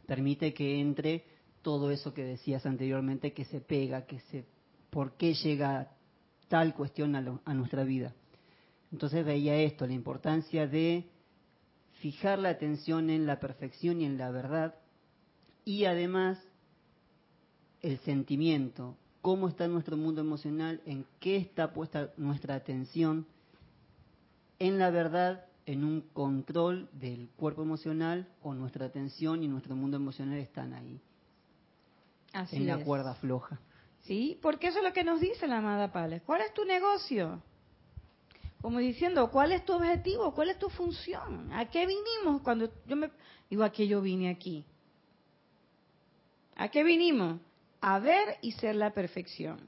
permite 0.05 0.53
que 0.53 0.79
entre 0.79 1.25
todo 1.61 1.89
eso 1.91 2.13
que 2.13 2.23
decías 2.23 2.65
anteriormente, 2.65 3.33
que 3.33 3.45
se 3.45 3.59
pega, 3.59 4.05
que 4.05 4.19
se, 4.31 4.45
por 4.91 5.13
qué 5.13 5.33
llega 5.33 5.91
tal 6.47 6.75
cuestión 6.75 7.15
a, 7.15 7.39
a 7.43 7.53
nuestra 7.53 7.83
vida. 7.83 8.13
Entonces 8.91 9.25
veía 9.25 9.55
esto, 9.57 9.88
la 9.88 9.93
importancia 9.93 10.67
de 10.67 11.09
fijar 11.99 12.38
la 12.39 12.49
atención 12.49 13.09
en 13.09 13.25
la 13.25 13.39
perfección 13.39 14.01
y 14.01 14.05
en 14.05 14.17
la 14.17 14.29
verdad, 14.29 14.75
y 15.63 15.85
además 15.85 16.39
el 17.81 17.97
sentimiento, 17.99 18.95
cómo 19.21 19.47
está 19.47 19.67
nuestro 19.67 19.97
mundo 19.97 20.21
emocional, 20.21 20.81
en 20.85 21.05
qué 21.19 21.38
está 21.38 21.73
puesta 21.73 22.11
nuestra 22.15 22.53
atención, 22.53 23.25
en 24.59 24.77
la 24.77 24.91
verdad 24.91 25.44
en 25.65 25.84
un 25.84 26.01
control 26.01 26.89
del 26.93 27.30
cuerpo 27.36 27.63
emocional 27.63 28.28
o 28.43 28.54
nuestra 28.54 28.86
atención 28.86 29.43
y 29.43 29.47
nuestro 29.47 29.75
mundo 29.75 29.97
emocional 29.97 30.38
están 30.38 30.73
ahí. 30.73 31.01
Así 32.34 32.58
en 32.58 32.67
la 32.67 32.84
cuerda 32.84 33.15
floja. 33.15 33.60
Sí, 34.01 34.38
porque 34.41 34.67
eso 34.67 34.80
es 34.80 34.84
lo 34.84 34.93
que 34.93 35.04
nos 35.04 35.19
dice 35.19 35.47
la 35.47 35.58
amada 35.58 35.91
Pala. 35.91 36.19
¿Cuál 36.19 36.41
es 36.41 36.54
tu 36.54 36.63
negocio? 36.65 37.41
Como 38.62 38.80
diciendo, 38.80 39.30
¿cuál 39.32 39.51
es 39.51 39.65
tu 39.65 39.73
objetivo? 39.73 40.34
¿Cuál 40.34 40.49
es 40.49 40.60
tu 40.60 40.69
función? 40.69 41.51
¿A 41.54 41.69
qué 41.69 41.86
vinimos 41.86 42.41
cuando 42.41 42.69
yo 42.86 42.95
me 42.95 43.10
digo 43.49 43.63
a 43.63 43.71
qué 43.71 43.88
yo 43.88 44.01
vine 44.01 44.30
aquí? 44.30 44.65
¿A 46.56 46.69
qué 46.69 46.84
vinimos? 46.84 47.39
A 47.82 47.99
ver 47.99 48.38
y 48.41 48.54
ser 48.54 48.75
la 48.75 48.91
perfección. 48.91 49.60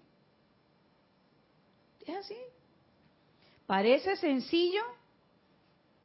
Es 2.06 2.16
así. 2.16 2.38
Parece 3.66 4.16
sencillo, 4.16 4.82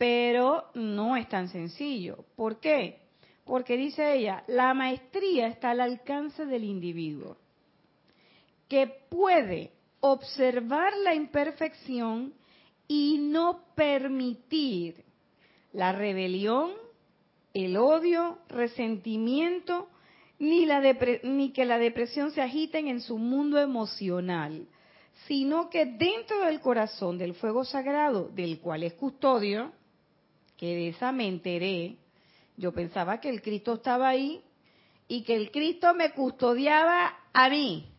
pero 0.03 0.65
no 0.75 1.17
es 1.17 1.29
tan 1.29 1.47
sencillo. 1.47 2.25
¿Por 2.35 2.59
qué? 2.59 3.03
Porque 3.45 3.77
dice 3.77 4.15
ella, 4.15 4.43
la 4.49 4.75
maestría 4.75 5.47
está 5.47 5.71
al 5.71 5.81
alcance 5.81 6.45
del 6.45 6.65
individuo, 6.65 7.37
que 8.67 8.89
puede 9.09 9.71
observar 10.01 10.93
la 11.05 11.15
imperfección 11.15 12.35
y 12.89 13.19
no 13.19 13.61
permitir 13.77 15.05
la 15.73 15.93
rebelión, 15.93 16.73
el 17.55 17.77
odio, 17.77 18.39
resentimiento, 18.49 19.89
ni, 20.41 21.53
que 21.53 21.65
la 21.65 21.79
depresión 21.79 22.33
se 22.33 22.43
agiten 22.43 22.89
en 22.89 23.01
su 23.01 23.19
mundo 23.19 23.61
emocional, 23.61 24.67
sino 25.29 25.71
que 25.71 25.87
dentro 25.87 26.41
del 26.45 26.59
corazón 26.59 27.19
del 27.19 27.35
fuego 27.35 27.65
sagrado, 27.65 28.29
del 28.31 28.59
cual 28.59 28.83
es 28.83 28.95
custodio, 28.95 29.71
que 30.63 30.77
de 30.77 30.89
esa 30.91 31.11
me 31.11 31.27
enteré. 31.27 31.97
Yo 32.57 32.71
pensaba 32.71 33.19
que 33.19 33.29
el 33.29 33.43
Cristo 33.43 33.75
estaba 33.75 34.11
ahí 34.11 34.41
y 35.09 35.25
que 35.25 35.35
el 35.35 35.51
Cristo 35.51 35.93
me 35.93 36.13
custodiaba 36.13 37.19
a 37.33 37.49
mí. 37.49 37.91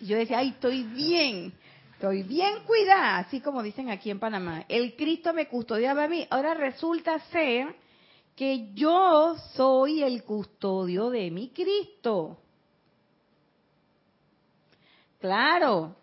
Yo 0.00 0.16
decía, 0.16 0.38
ay, 0.38 0.50
estoy 0.50 0.84
bien, 0.84 1.52
estoy 1.92 2.22
bien 2.22 2.62
cuidada, 2.64 3.18
así 3.18 3.40
como 3.40 3.64
dicen 3.64 3.90
aquí 3.90 4.10
en 4.10 4.20
Panamá. 4.20 4.64
El 4.68 4.94
Cristo 4.94 5.34
me 5.34 5.48
custodiaba 5.48 6.04
a 6.04 6.08
mí. 6.08 6.24
Ahora 6.30 6.54
resulta 6.54 7.18
ser 7.30 7.74
que 8.36 8.72
yo 8.74 9.34
soy 9.54 10.04
el 10.04 10.22
custodio 10.22 11.10
de 11.10 11.32
mi 11.32 11.48
Cristo. 11.48 12.38
Claro, 15.18 15.96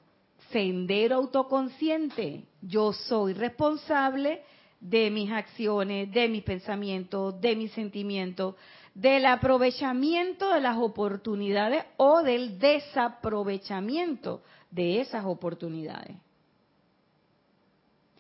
sendero 0.52 1.15
autoconsciente. 1.15 2.43
Yo 2.67 2.93
soy 2.93 3.34
responsable 3.34 4.41
de 4.80 5.10
mis 5.12 5.32
acciones, 5.32 6.12
de 6.12 6.28
mis 6.28 6.43
pensamientos, 6.43 7.39
de 7.39 7.56
mis 7.56 7.71
sentimientos, 7.71 8.56
del 8.93 9.25
aprovechamiento 9.25 10.54
de 10.54 10.62
las 10.62 10.78
oportunidades 10.78 11.84
o 11.97 12.23
del 12.23 12.58
desaprovechamiento 12.58 14.41
de 14.71 15.01
esas 15.01 15.25
oportunidades. 15.25 16.17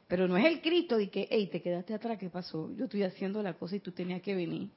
Pero 0.07 0.27
no 0.27 0.37
es 0.37 0.45
el 0.45 0.61
Cristo 0.61 0.97
de 0.97 1.09
que, 1.09 1.27
hey, 1.31 1.47
te 1.51 1.61
quedaste 1.61 1.93
atrás, 1.93 2.19
¿qué 2.19 2.29
pasó? 2.29 2.71
Yo 2.75 2.85
estoy 2.85 3.03
haciendo 3.03 3.41
la 3.41 3.53
cosa 3.53 3.75
y 3.75 3.79
tú 3.79 3.91
tenías 3.91 4.21
que 4.21 4.35
venir. 4.35 4.69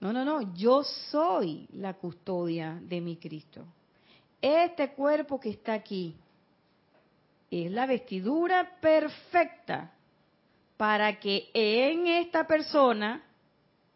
No, 0.00 0.12
no, 0.12 0.24
no, 0.24 0.54
yo 0.54 0.84
soy 1.10 1.68
la 1.72 1.94
custodia 1.94 2.78
de 2.82 3.00
mi 3.00 3.16
Cristo. 3.16 3.66
Este 4.40 4.92
cuerpo 4.92 5.38
que 5.40 5.50
está 5.50 5.74
aquí, 5.74 6.14
es 7.50 7.70
la 7.70 7.86
vestidura 7.86 8.78
perfecta 8.80 9.92
para 10.76 11.18
que 11.18 11.48
en 11.54 12.06
esta 12.06 12.46
persona, 12.46 13.22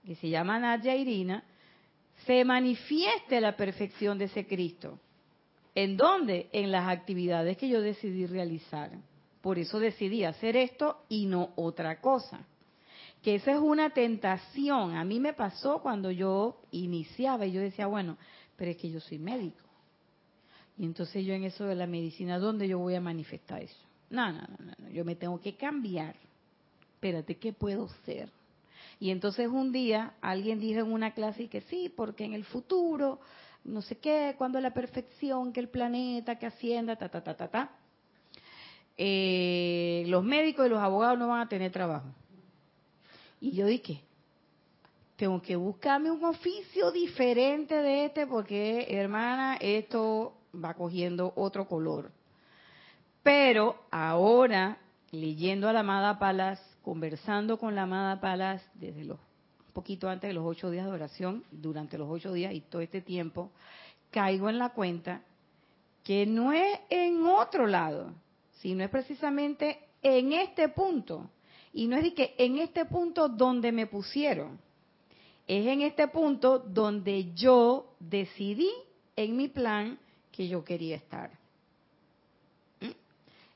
que 0.04 0.14
se 0.16 0.28
llama 0.28 0.58
Nadia 0.58 0.96
Irina, 0.96 1.44
se 2.26 2.44
manifieste 2.44 3.40
la 3.40 3.56
perfección 3.56 4.18
de 4.18 4.26
ese 4.26 4.46
Cristo. 4.46 4.98
¿En 5.74 5.96
dónde? 5.96 6.48
En 6.52 6.70
las 6.70 6.88
actividades 6.88 7.56
que 7.56 7.68
yo 7.68 7.80
decidí 7.80 8.26
realizar. 8.26 8.90
Por 9.40 9.58
eso 9.58 9.78
decidí 9.80 10.24
hacer 10.24 10.56
esto 10.56 11.04
y 11.08 11.26
no 11.26 11.50
otra 11.56 12.00
cosa. 12.00 12.40
Que 13.22 13.36
esa 13.36 13.52
es 13.52 13.58
una 13.58 13.90
tentación. 13.90 14.96
A 14.96 15.04
mí 15.04 15.18
me 15.20 15.32
pasó 15.32 15.80
cuando 15.80 16.10
yo 16.10 16.60
iniciaba 16.70 17.46
y 17.46 17.52
yo 17.52 17.60
decía, 17.60 17.86
bueno, 17.86 18.18
pero 18.56 18.70
es 18.70 18.76
que 18.76 18.90
yo 18.90 19.00
soy 19.00 19.18
médico. 19.18 19.61
Y 20.78 20.84
entonces 20.84 21.24
yo 21.24 21.34
en 21.34 21.44
eso 21.44 21.64
de 21.64 21.74
la 21.74 21.86
medicina, 21.86 22.38
¿dónde 22.38 22.66
yo 22.66 22.78
voy 22.78 22.94
a 22.94 23.00
manifestar 23.00 23.62
eso? 23.62 23.76
No, 24.10 24.32
no, 24.32 24.40
no, 24.40 24.72
no, 24.78 24.90
yo 24.90 25.04
me 25.04 25.16
tengo 25.16 25.40
que 25.40 25.54
cambiar. 25.54 26.16
Espérate, 26.94 27.36
¿qué 27.36 27.52
puedo 27.52 27.88
ser? 28.04 28.30
Y 29.00 29.10
entonces 29.10 29.48
un 29.48 29.72
día 29.72 30.14
alguien 30.20 30.60
dijo 30.60 30.80
en 30.80 30.92
una 30.92 31.12
clase 31.12 31.48
que 31.48 31.62
sí, 31.62 31.92
porque 31.94 32.24
en 32.24 32.34
el 32.34 32.44
futuro, 32.44 33.20
no 33.64 33.82
sé 33.82 33.98
qué, 33.98 34.34
cuando 34.38 34.60
la 34.60 34.72
perfección, 34.72 35.52
que 35.52 35.60
el 35.60 35.68
planeta, 35.68 36.38
que 36.38 36.46
Hacienda, 36.46 36.96
ta, 36.96 37.08
ta, 37.08 37.22
ta, 37.22 37.36
ta, 37.36 37.48
ta, 37.48 37.70
eh, 38.96 40.04
los 40.06 40.22
médicos 40.22 40.66
y 40.66 40.68
los 40.68 40.78
abogados 40.78 41.18
no 41.18 41.28
van 41.28 41.40
a 41.40 41.48
tener 41.48 41.72
trabajo. 41.72 42.08
Y 43.40 43.52
yo 43.52 43.66
dije, 43.66 44.00
tengo 45.16 45.42
que 45.42 45.56
buscarme 45.56 46.10
un 46.10 46.24
oficio 46.24 46.92
diferente 46.92 47.74
de 47.74 48.04
este 48.04 48.26
porque, 48.26 48.86
hermana, 48.88 49.56
esto 49.60 50.34
va 50.52 50.74
cogiendo 50.74 51.32
otro 51.36 51.66
color. 51.66 52.10
Pero 53.22 53.76
ahora, 53.90 54.78
leyendo 55.10 55.68
a 55.68 55.72
la 55.72 55.80
amada 55.80 56.18
Palas, 56.18 56.60
conversando 56.82 57.58
con 57.58 57.74
la 57.74 57.82
amada 57.82 58.20
Palas 58.20 58.62
desde 58.74 59.04
los 59.04 59.18
un 59.72 59.74
poquito 59.74 60.10
antes 60.10 60.28
de 60.28 60.34
los 60.34 60.44
ocho 60.44 60.70
días 60.70 60.84
de 60.84 60.92
oración, 60.92 61.44
durante 61.50 61.96
los 61.96 62.06
ocho 62.10 62.30
días 62.34 62.52
y 62.52 62.60
todo 62.60 62.82
este 62.82 63.00
tiempo, 63.00 63.50
caigo 64.10 64.50
en 64.50 64.58
la 64.58 64.68
cuenta 64.74 65.22
que 66.04 66.26
no 66.26 66.52
es 66.52 66.78
en 66.90 67.24
otro 67.24 67.66
lado, 67.66 68.12
sino 68.60 68.84
es 68.84 68.90
precisamente 68.90 69.78
en 70.02 70.34
este 70.34 70.68
punto. 70.68 71.30
Y 71.72 71.86
no 71.86 71.96
es 71.96 72.02
de 72.02 72.12
que 72.12 72.34
en 72.36 72.58
este 72.58 72.84
punto 72.84 73.30
donde 73.30 73.72
me 73.72 73.86
pusieron, 73.86 74.58
es 75.46 75.66
en 75.66 75.80
este 75.80 76.06
punto 76.08 76.58
donde 76.58 77.32
yo 77.32 77.94
decidí 77.98 78.70
en 79.16 79.38
mi 79.38 79.48
plan 79.48 79.98
que 80.32 80.48
yo 80.48 80.64
quería 80.64 80.96
estar. 80.96 81.30
¿Mm? 82.80 82.90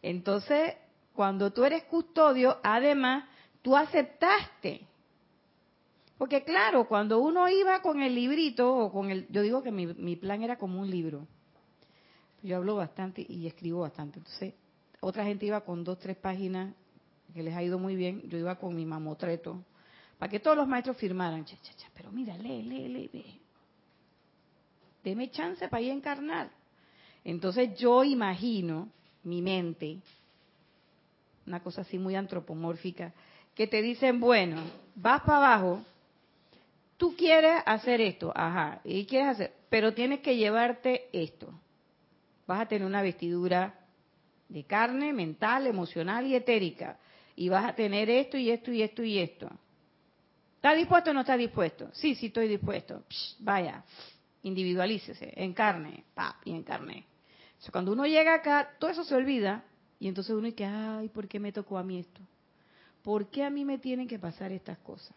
Entonces, 0.02 0.74
cuando 1.14 1.50
tú 1.52 1.64
eres 1.64 1.84
custodio, 1.84 2.58
además, 2.62 3.24
tú 3.62 3.74
aceptaste. 3.74 4.86
Porque 6.18 6.44
claro, 6.44 6.86
cuando 6.86 7.18
uno 7.20 7.48
iba 7.48 7.82
con 7.82 8.00
el 8.00 8.14
librito, 8.14 8.74
o 8.74 8.92
con 8.92 9.10
el, 9.10 9.26
yo 9.28 9.42
digo 9.42 9.62
que 9.62 9.70
mi, 9.70 10.16
plan 10.16 10.42
era 10.42 10.56
como 10.56 10.80
un 10.80 10.90
libro. 10.90 11.26
Yo 12.42 12.56
hablo 12.56 12.76
bastante 12.76 13.26
y 13.28 13.46
escribo 13.46 13.80
bastante. 13.80 14.18
Entonces, 14.18 14.54
otra 15.00 15.24
gente 15.24 15.46
iba 15.46 15.62
con 15.62 15.84
dos, 15.84 15.98
tres 15.98 16.16
páginas, 16.16 16.74
que 17.34 17.42
les 17.42 17.54
ha 17.54 17.62
ido 17.62 17.78
muy 17.78 17.96
bien. 17.96 18.22
Yo 18.28 18.38
iba 18.38 18.56
con 18.56 18.74
mi 18.74 18.86
mamotreto, 18.86 19.62
para 20.18 20.30
que 20.30 20.40
todos 20.40 20.56
los 20.56 20.68
maestros 20.68 20.96
firmaran. 20.96 21.44
Cha, 21.44 21.56
cha, 21.60 21.74
cha, 21.74 21.88
pero 21.94 22.10
mira, 22.12 22.36
lee, 22.38 22.62
lee, 22.62 22.88
lee, 22.88 23.10
lee. 23.12 23.40
Deme 25.04 25.30
chance 25.30 25.68
para 25.68 25.82
ir 25.82 25.90
a 25.90 25.94
encarnar. 25.94 26.50
Entonces 27.26 27.76
yo 27.76 28.04
imagino 28.04 28.88
mi 29.24 29.42
mente, 29.42 29.98
una 31.44 31.60
cosa 31.60 31.80
así 31.80 31.98
muy 31.98 32.14
antropomórfica, 32.14 33.12
que 33.52 33.66
te 33.66 33.82
dicen, 33.82 34.20
bueno, 34.20 34.62
vas 34.94 35.22
para 35.22 35.38
abajo, 35.38 35.82
tú 36.96 37.16
quieres 37.16 37.64
hacer 37.66 38.00
esto, 38.00 38.32
ajá, 38.32 38.80
y 38.84 39.04
quieres 39.06 39.30
hacer, 39.30 39.54
pero 39.68 39.92
tienes 39.92 40.20
que 40.20 40.36
llevarte 40.36 41.08
esto. 41.12 41.52
Vas 42.46 42.60
a 42.60 42.66
tener 42.66 42.86
una 42.86 43.02
vestidura 43.02 43.74
de 44.48 44.62
carne, 44.62 45.12
mental, 45.12 45.66
emocional 45.66 46.28
y 46.28 46.36
etérica. 46.36 46.96
Y 47.34 47.48
vas 47.48 47.64
a 47.64 47.74
tener 47.74 48.08
esto 48.08 48.38
y 48.38 48.50
esto 48.52 48.70
y 48.70 48.82
esto 48.82 49.02
y 49.02 49.18
esto. 49.18 49.50
¿Está 50.54 50.74
dispuesto 50.74 51.10
o 51.10 51.12
no 51.12 51.20
está 51.20 51.36
dispuesto? 51.36 51.88
Sí, 51.92 52.14
sí 52.14 52.26
estoy 52.26 52.46
dispuesto. 52.46 53.02
vaya, 53.40 53.82
individualícese, 54.44 55.32
encarne, 55.34 56.04
pap, 56.14 56.36
y 56.44 56.52
encarne 56.52 57.15
cuando 57.70 57.92
uno 57.92 58.06
llega 58.06 58.34
acá, 58.34 58.70
todo 58.78 58.90
eso 58.90 59.04
se 59.04 59.14
olvida 59.14 59.64
y 59.98 60.08
entonces 60.08 60.34
uno 60.34 60.46
dice, 60.46 60.64
ay, 60.64 61.08
¿por 61.08 61.28
qué 61.28 61.40
me 61.40 61.52
tocó 61.52 61.78
a 61.78 61.82
mí 61.82 61.98
esto? 61.98 62.20
¿Por 63.02 63.26
qué 63.28 63.44
a 63.44 63.50
mí 63.50 63.64
me 63.64 63.78
tienen 63.78 64.08
que 64.08 64.18
pasar 64.18 64.52
estas 64.52 64.78
cosas? 64.78 65.14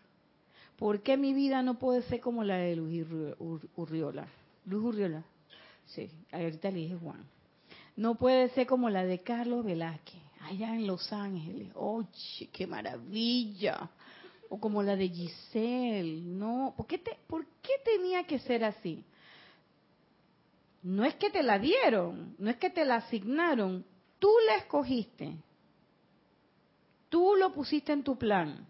¿Por 0.78 1.02
qué 1.02 1.18
mi 1.18 1.34
vida 1.34 1.62
no 1.62 1.78
puede 1.78 2.04
ser 2.04 2.22
como 2.22 2.44
la 2.44 2.58
de 2.58 2.76
Luis 2.76 3.06
Urriola? 3.76 4.28
Luis 4.66 4.84
Urriola, 4.84 5.24
sí, 5.88 6.10
ahorita 6.32 6.72
le 6.72 6.78
dije 6.78 6.98
Juan. 7.02 7.26
No 7.98 8.16
puede 8.16 8.50
ser 8.50 8.66
como 8.66 8.90
la 8.90 9.04
de 9.04 9.20
Carlos 9.20 9.66
Velázquez, 9.66 10.22
allá 10.42 10.74
en 10.74 10.88
Los 10.88 11.12
Ángeles. 11.12 11.70
¡Oye, 11.76 12.50
qué 12.54 12.66
maravilla! 12.66 13.90
O 14.48 14.58
como 14.60 14.82
la 14.82 14.96
de 14.96 15.10
Giselle. 15.10 16.22
No, 16.22 16.74
¿por 16.78 16.88
qué, 16.88 17.00
te, 17.00 17.18
¿por 17.28 17.46
qué 17.62 17.74
tenía 17.84 18.24
que 18.24 18.40
ser 18.40 18.64
así? 18.64 19.04
No 20.82 21.04
es 21.04 21.16
que 21.16 21.30
te 21.30 21.44
la 21.44 21.60
dieron, 21.60 22.36
no 22.38 22.50
es 22.50 22.58
que 22.58 22.70
te 22.70 22.86
la 22.86 22.96
asignaron, 22.98 23.86
tú 24.18 24.32
la 24.48 24.56
escogiste. 24.56 25.36
Tú 27.10 27.36
lo 27.38 27.54
pusiste 27.54 27.92
en 27.92 28.04
tu 28.04 28.18
plan. 28.18 28.66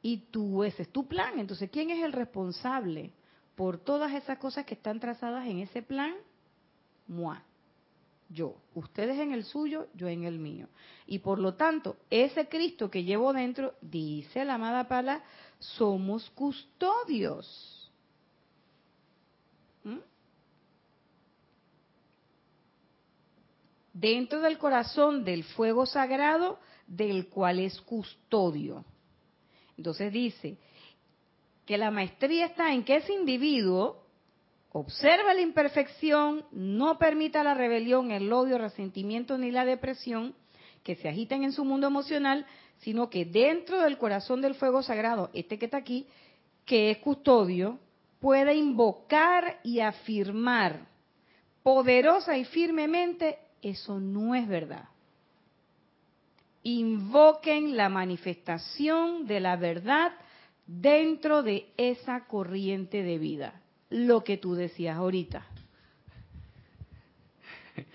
Y 0.00 0.18
tú, 0.30 0.62
ese 0.62 0.82
es 0.82 0.88
tu 0.90 1.06
plan. 1.06 1.38
Entonces, 1.38 1.68
¿quién 1.70 1.90
es 1.90 2.02
el 2.02 2.12
responsable 2.12 3.10
por 3.56 3.78
todas 3.78 4.12
esas 4.12 4.38
cosas 4.38 4.64
que 4.64 4.74
están 4.74 5.00
trazadas 5.00 5.46
en 5.46 5.58
ese 5.58 5.82
plan? 5.82 6.14
Moi. 7.08 7.36
Yo. 8.28 8.56
Ustedes 8.74 9.18
en 9.18 9.32
el 9.32 9.44
suyo, 9.44 9.88
yo 9.94 10.08
en 10.08 10.24
el 10.24 10.38
mío. 10.38 10.68
Y 11.06 11.20
por 11.20 11.38
lo 11.38 11.54
tanto, 11.54 11.96
ese 12.10 12.48
Cristo 12.48 12.90
que 12.90 13.04
llevo 13.04 13.32
dentro, 13.32 13.74
dice 13.80 14.44
la 14.44 14.54
amada 14.54 14.88
Pala, 14.88 15.22
somos 15.58 16.30
custodios. 16.30 17.90
¿Mm? 19.84 19.98
Dentro 23.98 24.42
del 24.42 24.58
corazón 24.58 25.24
del 25.24 25.42
fuego 25.42 25.86
sagrado, 25.86 26.58
del 26.86 27.28
cual 27.28 27.60
es 27.60 27.80
custodio. 27.80 28.84
Entonces 29.78 30.12
dice 30.12 30.58
que 31.64 31.78
la 31.78 31.90
maestría 31.90 32.44
está 32.44 32.74
en 32.74 32.84
que 32.84 32.96
ese 32.96 33.14
individuo 33.14 34.04
observa 34.70 35.32
la 35.32 35.40
imperfección, 35.40 36.44
no 36.52 36.98
permita 36.98 37.42
la 37.42 37.54
rebelión, 37.54 38.10
el 38.10 38.30
odio, 38.30 38.56
el 38.56 38.62
resentimiento 38.62 39.38
ni 39.38 39.50
la 39.50 39.64
depresión 39.64 40.34
que 40.82 40.96
se 40.96 41.08
agiten 41.08 41.42
en 41.42 41.52
su 41.52 41.64
mundo 41.64 41.86
emocional, 41.86 42.44
sino 42.80 43.08
que 43.08 43.24
dentro 43.24 43.80
del 43.80 43.96
corazón 43.96 44.42
del 44.42 44.56
fuego 44.56 44.82
sagrado, 44.82 45.30
este 45.32 45.58
que 45.58 45.64
está 45.64 45.78
aquí, 45.78 46.06
que 46.66 46.90
es 46.90 46.98
custodio, 46.98 47.78
pueda 48.20 48.52
invocar 48.52 49.58
y 49.64 49.80
afirmar 49.80 50.86
poderosa 51.62 52.36
y 52.36 52.44
firmemente, 52.44 53.38
eso 53.68 54.00
no 54.00 54.34
es 54.34 54.46
verdad 54.48 54.88
invoquen 56.66 57.76
la 57.76 57.88
manifestación 57.88 59.26
de 59.28 59.38
la 59.38 59.54
verdad 59.56 60.10
dentro 60.66 61.44
de 61.44 61.72
esa 61.76 62.26
corriente 62.26 63.04
de 63.04 63.18
vida. 63.18 63.62
Lo 63.88 64.24
que 64.24 64.36
tú 64.36 64.56
decías 64.56 64.96
ahorita. 64.96 65.46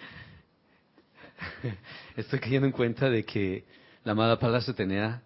Estoy 2.16 2.40
cayendo 2.40 2.66
en 2.66 2.72
cuenta 2.72 3.10
de 3.10 3.26
que 3.26 3.66
la 4.06 4.14
amada 4.14 4.40
Palacio 4.40 4.74
tenía 4.74 5.22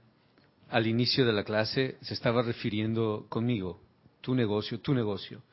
al 0.71 0.87
inicio 0.87 1.23
de 1.23 1.33
la 1.33 1.43
clase 1.43 1.99
se 2.01 2.15
estaba 2.15 2.41
refiriendo 2.41 3.27
conmigo, 3.29 3.79
tu 4.21 4.33
negocio, 4.33 4.79
tu 4.79 4.95
negocio. 4.95 5.43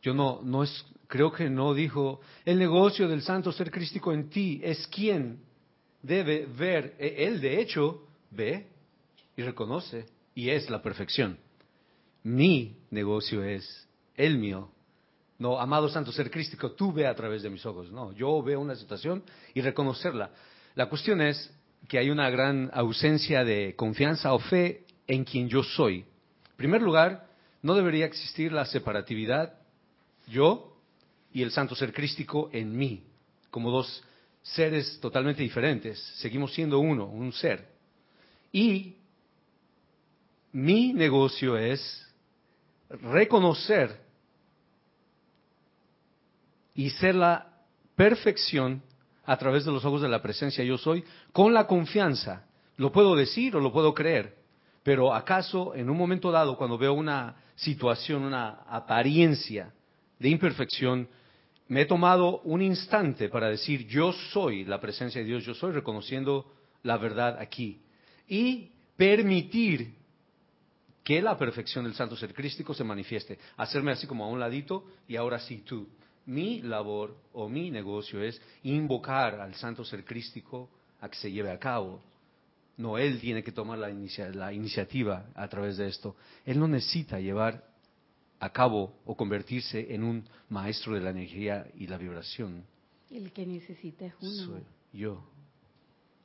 Yo 0.00 0.14
no, 0.14 0.40
no 0.42 0.62
es, 0.62 0.86
creo 1.12 1.30
que 1.30 1.50
no 1.50 1.74
dijo, 1.74 2.22
el 2.42 2.58
negocio 2.58 3.06
del 3.06 3.20
santo 3.20 3.52
ser 3.52 3.70
crístico 3.70 4.14
en 4.14 4.30
ti 4.30 4.62
es 4.64 4.86
quién, 4.86 5.40
debe 6.00 6.46
ver, 6.46 6.94
e, 6.98 7.26
él 7.26 7.38
de 7.38 7.60
hecho 7.60 8.06
ve 8.30 8.66
y 9.36 9.42
reconoce 9.42 10.06
y 10.34 10.48
es 10.48 10.70
la 10.70 10.80
perfección. 10.80 11.36
Mi 12.22 12.78
negocio 12.90 13.44
es 13.44 13.86
el 14.16 14.38
mío. 14.38 14.70
No, 15.38 15.60
amado 15.60 15.90
santo 15.90 16.12
ser 16.12 16.30
crístico, 16.30 16.72
tú 16.72 16.94
ve 16.94 17.06
a 17.06 17.14
través 17.14 17.42
de 17.42 17.50
mis 17.50 17.66
ojos. 17.66 17.92
No, 17.92 18.12
yo 18.12 18.42
veo 18.42 18.58
una 18.58 18.74
situación 18.74 19.22
y 19.52 19.60
reconocerla. 19.60 20.30
La 20.76 20.88
cuestión 20.88 21.20
es 21.20 21.52
que 21.88 21.98
hay 21.98 22.08
una 22.08 22.30
gran 22.30 22.70
ausencia 22.72 23.44
de 23.44 23.74
confianza 23.76 24.32
o 24.32 24.38
fe 24.38 24.86
en 25.06 25.24
quien 25.24 25.50
yo 25.50 25.62
soy. 25.62 26.06
En 26.52 26.56
primer 26.56 26.80
lugar, 26.80 27.28
no 27.60 27.74
debería 27.74 28.06
existir 28.06 28.50
la 28.50 28.64
separatividad 28.64 29.58
yo 30.26 30.71
y 31.32 31.42
el 31.42 31.50
santo 31.50 31.74
ser 31.74 31.92
crístico 31.92 32.50
en 32.52 32.76
mí, 32.76 33.04
como 33.50 33.70
dos 33.70 34.02
seres 34.42 34.98
totalmente 35.00 35.42
diferentes, 35.42 35.98
seguimos 36.16 36.52
siendo 36.52 36.78
uno, 36.78 37.06
un 37.06 37.32
ser. 37.32 37.68
Y 38.52 38.96
mi 40.52 40.92
negocio 40.92 41.56
es 41.56 42.06
reconocer 42.90 44.00
y 46.74 46.90
ser 46.90 47.14
la 47.14 47.52
perfección 47.96 48.82
a 49.24 49.36
través 49.36 49.64
de 49.64 49.72
los 49.72 49.84
ojos 49.84 50.02
de 50.02 50.08
la 50.08 50.22
presencia 50.22 50.64
yo 50.64 50.76
soy, 50.76 51.04
con 51.32 51.54
la 51.54 51.66
confianza. 51.66 52.46
Lo 52.76 52.90
puedo 52.90 53.14
decir 53.14 53.54
o 53.56 53.60
lo 53.60 53.72
puedo 53.72 53.94
creer, 53.94 54.36
pero 54.82 55.14
acaso 55.14 55.74
en 55.74 55.88
un 55.88 55.96
momento 55.96 56.30
dado, 56.30 56.56
cuando 56.56 56.76
veo 56.76 56.92
una 56.92 57.36
situación, 57.54 58.24
una 58.24 58.62
apariencia 58.68 59.72
de 60.18 60.28
imperfección, 60.28 61.08
me 61.68 61.82
he 61.82 61.86
tomado 61.86 62.40
un 62.40 62.62
instante 62.62 63.28
para 63.28 63.48
decir 63.48 63.86
yo 63.86 64.12
soy 64.12 64.64
la 64.64 64.80
presencia 64.80 65.20
de 65.20 65.26
Dios, 65.26 65.44
yo 65.44 65.54
soy 65.54 65.72
reconociendo 65.72 66.52
la 66.82 66.98
verdad 66.98 67.38
aquí. 67.38 67.80
Y 68.28 68.70
permitir 68.96 69.94
que 71.04 71.20
la 71.20 71.36
perfección 71.36 71.84
del 71.84 71.94
santo 71.94 72.16
ser 72.16 72.32
crístico 72.34 72.74
se 72.74 72.84
manifieste. 72.84 73.38
Hacerme 73.56 73.92
así 73.92 74.06
como 74.06 74.24
a 74.24 74.28
un 74.28 74.38
ladito 74.38 74.84
y 75.08 75.16
ahora 75.16 75.40
sí 75.40 75.58
tú. 75.66 75.88
Mi 76.26 76.62
labor 76.62 77.16
o 77.32 77.48
mi 77.48 77.70
negocio 77.70 78.22
es 78.22 78.40
invocar 78.62 79.40
al 79.40 79.54
santo 79.56 79.84
ser 79.84 80.04
crístico 80.04 80.70
a 81.00 81.08
que 81.08 81.16
se 81.16 81.32
lleve 81.32 81.50
a 81.50 81.58
cabo. 81.58 82.00
No, 82.76 82.96
él 82.96 83.20
tiene 83.20 83.42
que 83.42 83.52
tomar 83.52 83.78
la, 83.78 83.88
la 84.32 84.52
iniciativa 84.52 85.26
a 85.34 85.48
través 85.48 85.76
de 85.76 85.88
esto. 85.88 86.16
Él 86.46 86.58
no 86.58 86.68
necesita 86.68 87.18
llevar 87.18 87.64
a 88.42 88.50
cabo 88.50 88.92
o 89.06 89.16
convertirse 89.16 89.94
en 89.94 90.02
un 90.02 90.24
maestro 90.48 90.94
de 90.94 91.00
la 91.00 91.10
energía 91.10 91.64
y 91.76 91.86
la 91.86 91.96
vibración. 91.96 92.64
El 93.08 93.32
que 93.32 93.46
necesita 93.46 94.04
es 94.04 94.14
uno. 94.20 94.46
Soy 94.46 94.62
yo. 94.92 95.22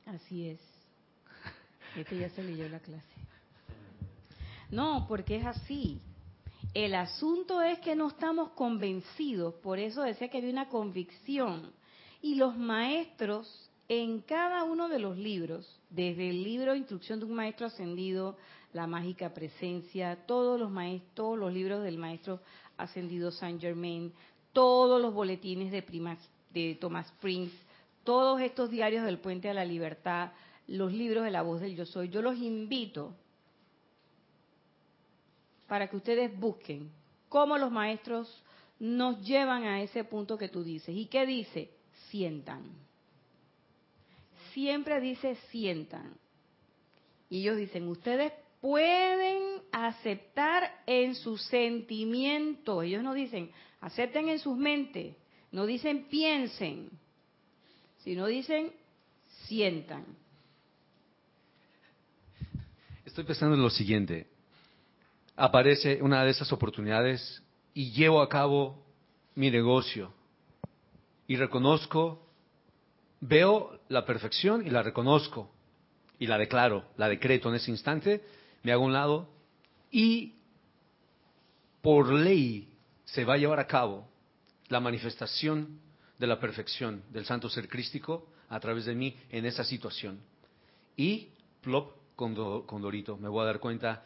Así 0.04 0.48
es. 0.48 0.60
Este 1.96 2.18
ya 2.18 2.28
se 2.30 2.42
leyó 2.42 2.68
la 2.68 2.80
clase. 2.80 3.06
No, 4.72 5.06
porque 5.06 5.36
es 5.36 5.46
así. 5.46 6.00
El 6.74 6.96
asunto 6.96 7.62
es 7.62 7.78
que 7.78 7.94
no 7.94 8.08
estamos 8.08 8.50
convencidos, 8.50 9.54
por 9.62 9.78
eso 9.78 10.02
decía 10.02 10.28
que 10.28 10.38
había 10.38 10.50
una 10.50 10.68
convicción. 10.68 11.70
Y 12.20 12.34
los 12.34 12.56
maestros 12.56 13.70
en 13.86 14.22
cada 14.22 14.64
uno 14.64 14.88
de 14.88 14.98
los 14.98 15.16
libros, 15.16 15.80
desde 15.88 16.30
el 16.30 16.42
libro 16.42 16.74
Instrucción 16.74 17.20
de 17.20 17.26
un 17.26 17.34
Maestro 17.34 17.68
Ascendido 17.68 18.36
la 18.72 18.86
mágica 18.86 19.32
presencia, 19.32 20.16
todos 20.26 20.58
los 20.58 20.70
maestros, 20.70 21.38
los 21.38 21.52
libros 21.52 21.82
del 21.82 21.98
maestro 21.98 22.40
ascendido 22.76 23.30
Saint 23.30 23.60
Germain, 23.60 24.12
todos 24.52 25.00
los 25.00 25.14
boletines 25.14 25.72
de, 25.72 25.84
de 26.52 26.74
Thomas 26.80 27.12
Prince, 27.20 27.56
todos 28.04 28.40
estos 28.40 28.70
diarios 28.70 29.04
del 29.04 29.18
Puente 29.18 29.48
a 29.48 29.54
la 29.54 29.64
Libertad, 29.64 30.32
los 30.66 30.92
libros 30.92 31.24
de 31.24 31.30
la 31.30 31.42
voz 31.42 31.60
del 31.60 31.74
yo 31.74 31.86
soy, 31.86 32.08
yo 32.08 32.22
los 32.22 32.36
invito 32.38 33.14
para 35.66 35.88
que 35.88 35.96
ustedes 35.96 36.38
busquen 36.38 36.90
cómo 37.28 37.58
los 37.58 37.70
maestros 37.70 38.42
nos 38.78 39.20
llevan 39.26 39.64
a 39.64 39.82
ese 39.82 40.04
punto 40.04 40.38
que 40.38 40.48
tú 40.48 40.62
dices. 40.62 40.94
¿Y 40.94 41.06
qué 41.06 41.26
dice? 41.26 41.70
Sientan. 42.10 42.62
Siempre 44.52 45.00
dice 45.00 45.36
sientan. 45.50 46.14
Y 47.28 47.40
ellos 47.40 47.56
dicen, 47.56 47.86
ustedes 47.88 48.32
pueden 48.60 49.62
aceptar 49.72 50.82
en 50.86 51.14
sus 51.14 51.42
sentimientos. 51.44 52.84
Ellos 52.84 53.02
no 53.02 53.14
dicen, 53.14 53.50
acepten 53.80 54.28
en 54.28 54.38
sus 54.38 54.56
mentes, 54.56 55.14
no 55.52 55.66
dicen 55.66 56.06
piensen, 56.08 56.90
sino 57.98 58.26
dicen 58.26 58.72
sientan. 59.46 60.04
Estoy 63.04 63.24
pensando 63.24 63.54
en 63.54 63.62
lo 63.62 63.70
siguiente. 63.70 64.26
Aparece 65.36 66.02
una 66.02 66.24
de 66.24 66.30
esas 66.30 66.52
oportunidades 66.52 67.42
y 67.74 67.92
llevo 67.92 68.20
a 68.20 68.28
cabo 68.28 68.84
mi 69.34 69.50
negocio 69.50 70.12
y 71.28 71.36
reconozco, 71.36 72.26
veo 73.20 73.78
la 73.88 74.04
perfección 74.04 74.66
y 74.66 74.70
la 74.70 74.82
reconozco 74.82 75.50
y 76.18 76.26
la 76.26 76.38
declaro, 76.38 76.84
la 76.96 77.08
decreto 77.08 77.48
en 77.48 77.56
ese 77.56 77.70
instante 77.70 78.22
me 78.62 78.72
hago 78.72 78.84
un 78.84 78.92
lado 78.92 79.28
y 79.90 80.34
por 81.80 82.12
ley 82.12 82.68
se 83.04 83.24
va 83.24 83.34
a 83.34 83.38
llevar 83.38 83.60
a 83.60 83.66
cabo 83.66 84.08
la 84.68 84.80
manifestación 84.80 85.80
de 86.18 86.26
la 86.26 86.40
perfección 86.40 87.02
del 87.10 87.24
santo 87.24 87.48
ser 87.48 87.68
crístico 87.68 88.28
a 88.48 88.60
través 88.60 88.84
de 88.84 88.94
mí 88.94 89.16
en 89.30 89.46
esa 89.46 89.64
situación. 89.64 90.20
Y, 90.96 91.28
plop, 91.62 91.92
con, 92.16 92.34
con 92.66 92.82
Dorito, 92.82 93.16
me 93.16 93.28
voy 93.28 93.42
a 93.42 93.46
dar 93.46 93.60
cuenta 93.60 94.02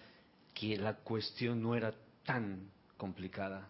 que 0.54 0.76
la 0.76 0.96
cuestión 0.96 1.62
no 1.62 1.74
era 1.74 1.94
tan 2.24 2.70
complicada. 2.96 3.68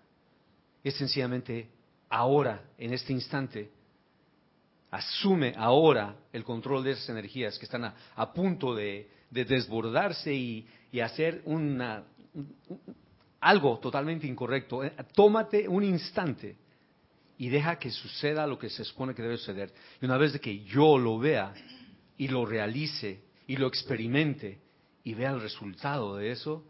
Es 0.82 0.96
sencillamente 0.96 1.70
ahora, 2.08 2.64
en 2.76 2.92
este 2.92 3.12
instante, 3.12 3.70
asume 4.92 5.54
ahora 5.56 6.16
el 6.32 6.44
control 6.44 6.84
de 6.84 6.92
esas 6.92 7.08
energías 7.08 7.58
que 7.58 7.64
están 7.64 7.84
a, 7.84 8.32
punto 8.32 8.74
de, 8.74 9.08
desbordarse 9.30 10.32
y, 10.32 10.66
hacer 11.00 11.40
una, 11.46 12.04
algo 13.40 13.78
totalmente 13.78 14.26
incorrecto. 14.26 14.84
Eh, 14.84 14.92
tómate 15.14 15.66
un 15.66 15.82
instante 15.82 16.56
y 17.38 17.48
deja 17.48 17.78
que 17.78 17.90
suceda 17.90 18.46
lo 18.46 18.58
que 18.58 18.68
se 18.68 18.84
supone 18.84 19.14
que 19.14 19.22
debe 19.22 19.38
suceder. 19.38 19.72
Y 20.00 20.04
una 20.04 20.18
vez 20.18 20.38
que 20.38 20.62
yo 20.64 20.98
lo 20.98 21.18
vea 21.18 21.54
y 22.18 22.28
lo 22.28 22.44
realice 22.44 23.22
y 23.46 23.56
lo 23.56 23.68
experimente 23.68 24.60
y 25.04 25.14
vea 25.14 25.30
el 25.30 25.40
resultado 25.40 26.16
de 26.16 26.32
eso, 26.32 26.64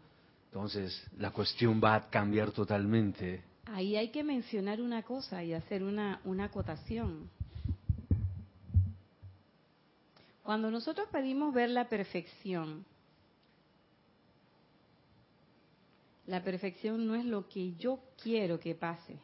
entonces 0.45 1.05
la 1.17 1.31
cuestión 1.31 1.81
va 1.83 1.95
a 1.95 2.09
cambiar 2.09 2.51
totalmente. 2.51 3.43
Ahí 3.65 3.97
hay 3.97 4.09
que 4.11 4.23
mencionar 4.23 4.81
una 4.81 5.03
cosa 5.03 5.43
y 5.43 5.51
hacer 5.51 5.83
una, 5.83 6.21
una 6.23 6.45
acotación. 6.45 7.29
Cuando 10.43 10.69
nosotros 10.69 11.07
pedimos 11.09 11.53
ver 11.53 11.69
la 11.69 11.87
perfección, 11.87 12.85
la 16.27 16.43
perfección 16.43 17.07
no 17.07 17.15
es 17.15 17.25
lo 17.25 17.47
que 17.47 17.73
yo 17.75 17.99
quiero 18.21 18.59
que 18.59 18.75
pase. 18.75 19.17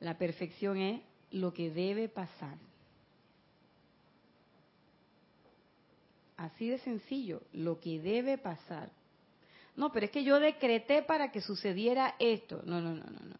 La 0.00 0.16
perfección 0.16 0.78
es 0.78 1.02
lo 1.30 1.52
que 1.52 1.70
debe 1.70 2.08
pasar. 2.08 2.56
Así 6.38 6.68
de 6.68 6.78
sencillo, 6.78 7.42
lo 7.52 7.80
que 7.80 8.00
debe 8.00 8.38
pasar. 8.38 8.90
No, 9.76 9.92
pero 9.92 10.06
es 10.06 10.12
que 10.12 10.24
yo 10.24 10.40
decreté 10.40 11.02
para 11.02 11.30
que 11.32 11.40
sucediera 11.40 12.14
esto. 12.18 12.62
No, 12.64 12.80
no, 12.80 12.94
no, 12.94 13.04
no, 13.04 13.20
no. 13.26 13.36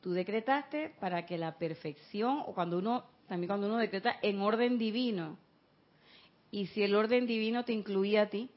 Tú 0.00 0.12
decretaste 0.12 0.94
para 1.00 1.26
que 1.26 1.38
la 1.38 1.56
perfección, 1.56 2.42
o 2.46 2.54
cuando 2.54 2.78
uno, 2.78 3.04
también 3.28 3.48
cuando 3.48 3.66
uno 3.66 3.78
decreta 3.78 4.16
en 4.22 4.40
orden 4.40 4.78
divino, 4.78 5.38
y 6.50 6.66
si 6.68 6.82
el 6.82 6.94
orden 6.94 7.26
divino 7.26 7.64
te 7.64 7.72
incluía 7.72 8.22
a 8.22 8.30
ti, 8.30 8.50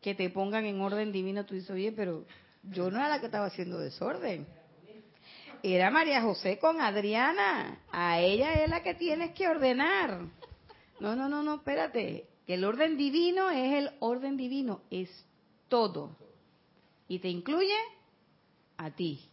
que 0.00 0.14
te 0.14 0.30
pongan 0.30 0.64
en 0.64 0.80
orden 0.80 1.12
divino, 1.12 1.46
tú 1.46 1.54
dices, 1.54 1.70
oye, 1.70 1.92
pero 1.92 2.24
yo 2.62 2.90
no 2.90 2.98
era 2.98 3.08
la 3.08 3.20
que 3.20 3.26
estaba 3.26 3.46
haciendo 3.46 3.78
desorden. 3.78 4.46
Era 5.62 5.90
María 5.90 6.22
José 6.22 6.58
con 6.58 6.80
Adriana. 6.80 7.80
A 7.90 8.20
ella 8.20 8.52
es 8.54 8.68
la 8.68 8.82
que 8.82 8.94
tienes 8.94 9.32
que 9.32 9.46
ordenar. 9.46 10.20
No, 10.98 11.14
no, 11.14 11.28
no, 11.28 11.42
no, 11.42 11.54
espérate. 11.54 12.26
Que 12.46 12.54
el 12.54 12.64
orden 12.64 12.96
divino 12.96 13.50
es 13.50 13.74
el 13.74 13.90
orden 14.00 14.36
divino, 14.36 14.82
es 14.90 15.08
todo. 15.68 16.16
Y 17.06 17.20
te 17.20 17.28
incluye 17.28 17.76
a 18.76 18.90
ti. 18.90 19.28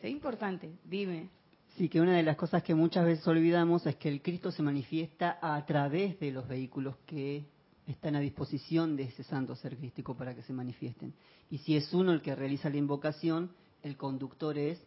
Es 0.00 0.10
importante, 0.10 0.72
dime. 0.84 1.28
Sí, 1.80 1.88
que 1.88 1.98
una 1.98 2.14
de 2.14 2.22
las 2.22 2.36
cosas 2.36 2.62
que 2.62 2.74
muchas 2.74 3.06
veces 3.06 3.26
olvidamos 3.26 3.86
es 3.86 3.96
que 3.96 4.10
el 4.10 4.20
Cristo 4.20 4.50
se 4.52 4.62
manifiesta 4.62 5.38
a 5.40 5.64
través 5.64 6.20
de 6.20 6.30
los 6.30 6.46
vehículos 6.46 6.94
que 7.06 7.46
están 7.86 8.16
a 8.16 8.20
disposición 8.20 8.96
de 8.96 9.04
ese 9.04 9.24
santo 9.24 9.56
ser 9.56 9.78
crístico 9.78 10.14
para 10.14 10.34
que 10.34 10.42
se 10.42 10.52
manifiesten. 10.52 11.14
Y 11.48 11.56
si 11.56 11.76
es 11.76 11.94
uno 11.94 12.12
el 12.12 12.20
que 12.20 12.36
realiza 12.36 12.68
la 12.68 12.76
invocación, 12.76 13.52
el 13.82 13.96
conductor 13.96 14.58
es 14.58 14.78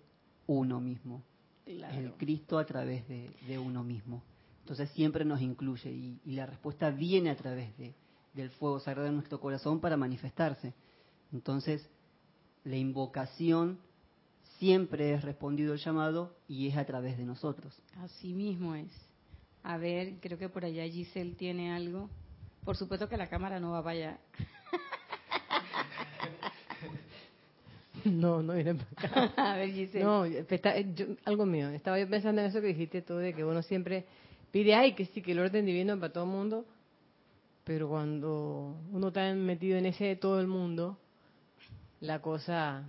uno 0.46 0.80
mismo. 0.80 1.24
El 1.66 2.14
Cristo 2.14 2.60
a 2.60 2.66
través 2.68 3.08
de, 3.08 3.58
uno 3.58 3.84
mismo. 3.84 4.22
Entonces 4.60 4.88
siempre 4.92 5.26
nos 5.26 5.42
incluye 5.42 5.90
y, 5.90 6.20
la 6.36 6.46
respuesta 6.46 6.92
viene 6.92 7.32
a 7.32 7.36
través 7.36 7.76
de, 7.76 7.96
del 8.36 8.52
fuego 8.52 8.80
sagrado 8.80 9.08
de 9.08 9.16
nuestro 9.16 9.40
corazón 9.40 9.80
para 9.80 9.98
manifestarse. 9.98 10.76
Entonces, 11.32 11.90
la 12.64 12.78
invocación 12.78 13.80
siempre 14.60 15.14
es 15.14 15.24
respondido 15.24 15.74
el 15.74 15.80
llamado 15.80 16.36
y 16.48 16.68
es 16.68 16.78
a 16.78 16.86
través 16.86 17.18
de 17.18 17.26
nosotros. 17.26 17.78
Así 17.98 18.34
mismo 18.34 18.76
es. 18.76 18.92
A 19.64 19.78
ver, 19.78 20.16
creo 20.20 20.38
que 20.38 20.50
por 20.50 20.66
allá 20.66 20.84
Giselle 20.86 21.36
tiene 21.36 21.72
algo. 21.74 22.10
Por 22.64 22.78
supuesto 22.78 23.08
que 23.10 23.18
la 23.18 23.30
cámara 23.30 23.60
no 23.60 23.72
va 23.72 23.84
para 23.84 23.98
allá. 23.98 24.20
No, 28.06 28.44
no 28.44 28.54
viene 28.54 28.76
para 28.76 29.26
acá. 29.26 29.34
A 29.54 29.56
ver, 29.56 29.72
Giselle. 29.72 30.04
No, 30.04 30.26
algo 31.26 31.46
mío. 31.46 31.70
Estaba 31.70 32.00
yo 32.00 32.10
pensando 32.10 32.42
en 32.42 32.48
eso 32.48 32.60
que 32.60 32.68
dijiste 32.68 33.02
tú, 33.02 33.16
de 33.16 33.34
que 33.34 33.46
uno 33.46 33.62
siempre 33.62 34.06
pide, 34.52 34.76
ay, 34.76 34.94
que 34.94 35.06
sí, 35.06 35.22
que 35.22 35.32
el 35.32 35.40
orden 35.40 35.66
divino 35.66 35.94
es 35.94 36.00
para 36.00 36.12
todo 36.12 36.26
el 36.26 36.30
mundo, 36.30 36.66
pero 37.64 37.88
cuando 37.88 38.76
uno 38.92 39.08
está 39.08 39.34
metido 39.34 39.78
en 39.78 39.86
ese 39.86 40.06
de 40.06 40.16
todo 40.16 40.42
el 40.42 40.48
mundo, 40.48 40.98
la 42.02 42.22
cosa 42.22 42.84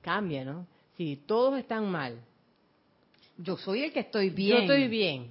cambia, 0.00 0.44
¿no? 0.44 0.66
Si 0.96 1.16
todos 1.16 1.58
están 1.58 1.90
mal. 1.90 2.20
Yo 3.38 3.56
soy 3.56 3.84
el 3.84 3.92
que 3.92 4.00
estoy 4.00 4.30
bien. 4.30 4.56
Yo 4.56 4.62
estoy 4.62 4.88
bien. 4.88 5.30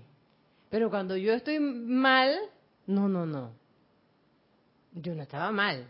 Pero 0.70 0.90
cuando 0.90 1.16
yo 1.18 1.34
estoy 1.34 1.60
mal, 1.60 2.36
no, 2.88 3.08
no, 3.08 3.26
no. 3.26 3.52
Yo 4.94 5.14
no 5.14 5.24
estaba 5.24 5.52
mal. 5.52 5.86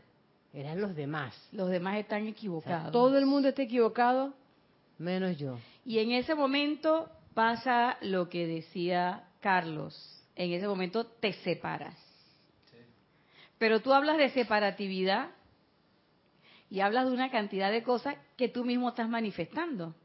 Eran 0.53 0.81
los 0.81 0.95
demás. 0.95 1.35
Los 1.51 1.69
demás 1.69 1.97
están 1.97 2.27
equivocados. 2.27 2.91
todo 2.91 3.17
el 3.17 3.25
mundo 3.25 3.49
está 3.49 3.61
equivocado, 3.61 4.33
menos 4.97 5.37
yo. 5.37 5.57
Y 5.85 5.99
en 5.99 6.11
ese 6.11 6.35
momento 6.35 7.09
pasa 7.33 7.97
lo 8.01 8.29
que 8.29 8.47
decía 8.47 9.27
Carlos. 9.39 10.23
En 10.35 10.51
ese 10.51 10.67
momento 10.67 11.05
te 11.05 11.33
separas. 11.33 11.95
Pero 13.57 13.81
tú 13.81 13.93
hablas 13.93 14.17
de 14.17 14.29
separatividad 14.29 15.29
y 16.69 16.81
hablas 16.81 17.07
de 17.07 17.13
una 17.13 17.31
cantidad 17.31 17.71
de 17.71 17.83
cosas 17.83 18.15
que 18.37 18.47
tú 18.47 18.63
mismo 18.63 18.89
estás 18.89 19.09
manifestando. 19.09 19.95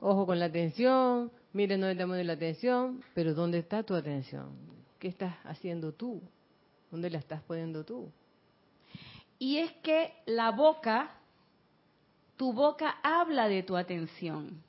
Ojo 0.00 0.26
con 0.26 0.38
la 0.38 0.46
atención, 0.46 1.32
miren 1.52 1.80
dónde 1.80 1.92
estamos 1.92 2.18
en 2.18 2.26
la 2.26 2.34
atención, 2.34 3.02
pero 3.14 3.34
¿dónde 3.34 3.58
está 3.58 3.82
tu 3.82 3.94
atención? 3.94 4.56
¿Qué 4.98 5.08
estás 5.08 5.34
haciendo 5.44 5.92
tú? 5.92 6.20
¿Dónde 6.90 7.10
la 7.10 7.18
estás 7.18 7.42
poniendo 7.42 7.84
tú? 7.84 8.10
Y 9.38 9.58
es 9.58 9.72
que 9.82 10.12
la 10.26 10.50
boca, 10.50 11.10
tu 12.36 12.52
boca 12.52 12.98
habla 13.02 13.48
de 13.48 13.62
tu 13.62 13.76
atención. 13.76 14.62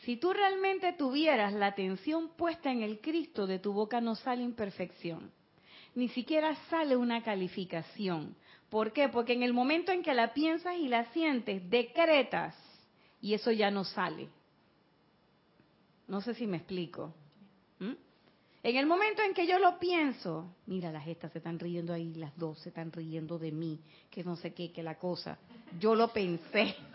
Si 0.00 0.16
tú 0.16 0.32
realmente 0.32 0.92
tuvieras 0.94 1.52
la 1.52 1.68
atención 1.68 2.30
puesta 2.36 2.72
en 2.72 2.82
el 2.82 3.00
Cristo, 3.00 3.46
de 3.46 3.58
tu 3.58 3.72
boca 3.72 4.00
no 4.00 4.16
sale 4.16 4.42
imperfección. 4.42 5.30
Ni 5.94 6.08
siquiera 6.08 6.54
sale 6.70 6.96
una 6.96 7.22
calificación. 7.22 8.34
¿Por 8.70 8.92
qué? 8.92 9.08
Porque 9.08 9.34
en 9.34 9.42
el 9.42 9.52
momento 9.52 9.92
en 9.92 10.02
que 10.02 10.14
la 10.14 10.32
piensas 10.32 10.76
y 10.76 10.88
la 10.88 11.04
sientes, 11.12 11.68
decretas 11.68 12.54
y 13.20 13.34
eso 13.34 13.50
ya 13.52 13.70
no 13.70 13.84
sale. 13.84 14.28
No 16.08 16.20
sé 16.20 16.34
si 16.34 16.46
me 16.46 16.56
explico. 16.58 17.14
¿Mm? 17.78 17.92
En 18.62 18.76
el 18.76 18.86
momento 18.86 19.22
en 19.22 19.34
que 19.34 19.46
yo 19.46 19.58
lo 19.58 19.78
pienso, 19.78 20.54
mira, 20.66 20.92
las 20.92 21.06
estas 21.06 21.32
se 21.32 21.38
están 21.38 21.58
riendo 21.58 21.92
ahí, 21.92 22.14
las 22.14 22.36
dos 22.38 22.60
se 22.60 22.68
están 22.68 22.92
riendo 22.92 23.38
de 23.38 23.50
mí, 23.50 23.80
que 24.10 24.22
no 24.22 24.36
sé 24.36 24.54
qué, 24.54 24.72
que 24.72 24.82
la 24.82 24.98
cosa. 24.98 25.36
Yo 25.78 25.94
lo 25.94 26.08
pensé. 26.12 26.76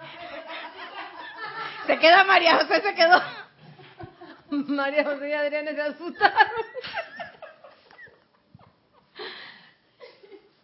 Se 1.87 1.97
queda 1.99 2.25
María 2.25 2.57
José, 2.57 2.81
se 2.81 2.93
quedó. 2.93 3.21
María 4.67 5.05
José 5.05 5.29
y 5.29 5.31
Adriana 5.31 5.71
se 5.71 5.81
asustaron. 5.81 6.65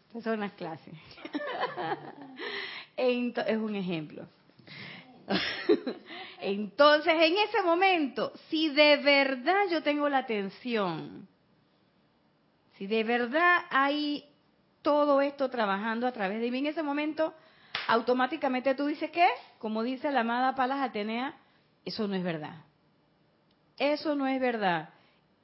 Estas 0.01 0.02
son 0.21 0.39
las 0.39 0.53
clases. 0.53 0.93
es 2.97 3.57
un 3.57 3.75
ejemplo. 3.75 4.27
Entonces, 6.41 7.13
en 7.13 7.37
ese 7.37 7.61
momento, 7.63 8.33
si 8.49 8.69
de 8.69 8.97
verdad 8.97 9.63
yo 9.71 9.81
tengo 9.81 10.09
la 10.09 10.19
atención, 10.19 11.27
si 12.77 12.87
de 12.87 13.03
verdad 13.03 13.61
hay 13.69 14.25
todo 14.81 15.21
esto 15.21 15.49
trabajando 15.49 16.05
a 16.05 16.11
través 16.11 16.41
de 16.41 16.51
mí, 16.51 16.59
en 16.59 16.67
ese 16.67 16.83
momento, 16.83 17.33
automáticamente 17.87 18.75
tú 18.75 18.87
dices 18.87 19.09
que, 19.11 19.27
como 19.57 19.83
dice 19.83 20.11
la 20.11 20.21
amada 20.21 20.55
Palas 20.55 20.81
Atenea, 20.81 21.37
eso 21.85 22.07
no 22.07 22.15
es 22.15 22.23
verdad. 22.23 22.57
Eso 23.77 24.15
no 24.15 24.27
es 24.27 24.39
verdad. 24.39 24.89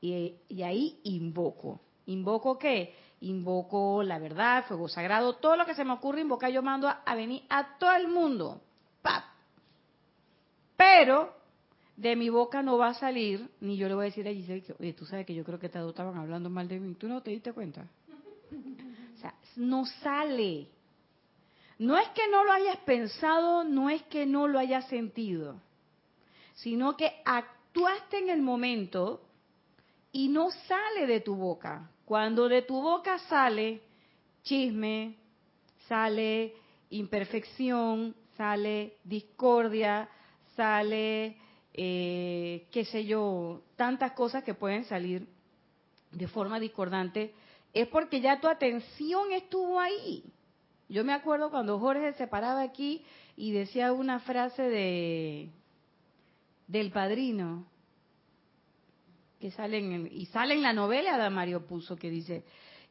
Y, 0.02 0.36
y 0.50 0.64
ahí 0.64 1.00
invoco. 1.04 1.80
¿Invoco 2.06 2.58
qué? 2.58 2.96
Invoco 3.22 4.02
la 4.04 4.18
verdad, 4.20 4.66
fuego 4.66 4.88
sagrado, 4.88 5.36
todo 5.36 5.58
lo 5.58 5.66
que 5.66 5.76
se 5.76 5.84
me 5.84 5.94
ocurre 5.94 6.22
invocar, 6.22 6.52
yo 6.52 6.62
mando 6.62 6.88
a, 6.88 7.02
a 7.06 7.16
venir 7.16 7.44
a 7.50 7.78
todo 7.78 7.94
el 7.94 8.08
mundo. 8.08 8.62
¡Pap! 9.02 9.24
Pero 10.78 11.40
de 12.00 12.16
mi 12.16 12.30
boca 12.30 12.64
no 12.64 12.78
va 12.78 12.88
a 12.88 12.94
salir, 12.94 13.50
ni 13.60 13.76
yo 13.76 13.90
le 13.90 13.96
voy 13.96 14.04
a 14.04 14.06
decir 14.06 14.26
a 14.26 14.32
Giselle 14.32 14.64
que, 14.64 14.74
oye, 14.80 14.94
tú 14.94 15.06
sabes 15.06 15.26
que 15.26 15.36
yo 15.36 15.44
creo 15.44 15.60
que 15.60 15.68
te 15.68 15.86
estaban 15.86 16.18
hablando 16.18 16.50
mal 16.50 16.66
de 16.70 16.80
mí. 16.80 16.96
¿Tú 16.96 17.10
no 17.10 17.22
te 17.22 17.32
diste 17.32 17.54
cuenta? 17.54 17.86
O 19.16 19.22
sea, 19.22 19.34
no 19.58 19.86
sale. 19.86 20.70
No 21.78 21.98
es 21.98 22.08
que 22.10 22.30
no 22.30 22.46
lo 22.46 22.54
hayas 22.54 22.78
pensado, 22.78 23.66
no 23.66 23.90
es 23.90 24.02
que 24.04 24.26
no 24.26 24.48
lo 24.48 24.60
hayas 24.60 24.88
sentido, 24.88 25.60
sino 26.54 26.96
que 26.96 27.22
actuaste 27.26 28.20
en 28.20 28.30
el 28.30 28.42
momento 28.42 29.22
y 30.14 30.30
no 30.30 30.52
sale 30.52 31.06
de 31.06 31.20
tu 31.20 31.36
boca. 31.36 31.90
Cuando 32.10 32.50
de 32.50 32.64
tu 32.64 32.82
boca 32.82 33.20
sale 33.30 33.84
chisme, 34.42 35.16
sale 35.88 36.56
imperfección, 36.90 38.16
sale 38.36 38.96
discordia, 39.04 40.10
sale, 40.56 41.38
eh, 41.72 42.66
qué 42.72 42.86
sé 42.86 43.06
yo, 43.06 43.62
tantas 43.76 44.14
cosas 44.14 44.44
que 44.44 44.56
pueden 44.56 44.86
salir 44.86 45.28
de 46.10 46.28
forma 46.28 46.60
discordante, 46.60 47.32
es 47.76 47.88
porque 47.90 48.22
ya 48.22 48.42
tu 48.42 48.48
atención 48.48 49.32
estuvo 49.32 49.80
ahí. 49.80 50.24
Yo 50.88 51.06
me 51.06 51.14
acuerdo 51.14 51.52
cuando 51.52 51.78
Jorge 51.78 52.14
se 52.14 52.26
paraba 52.26 52.64
aquí 52.64 53.06
y 53.38 53.52
decía 53.52 53.94
una 53.94 54.20
frase 54.22 54.64
de 54.64 55.50
del 56.66 56.90
padrino 56.90 57.68
que 59.40 59.52
sale 59.52 59.78
en 59.78 60.10
y 60.12 60.26
sale 60.28 60.54
en 60.54 60.62
la 60.62 60.74
novela 60.74 61.18
de 61.18 61.30
Mario 61.30 61.66
puso 61.66 61.96
que 61.96 62.10
dice 62.10 62.44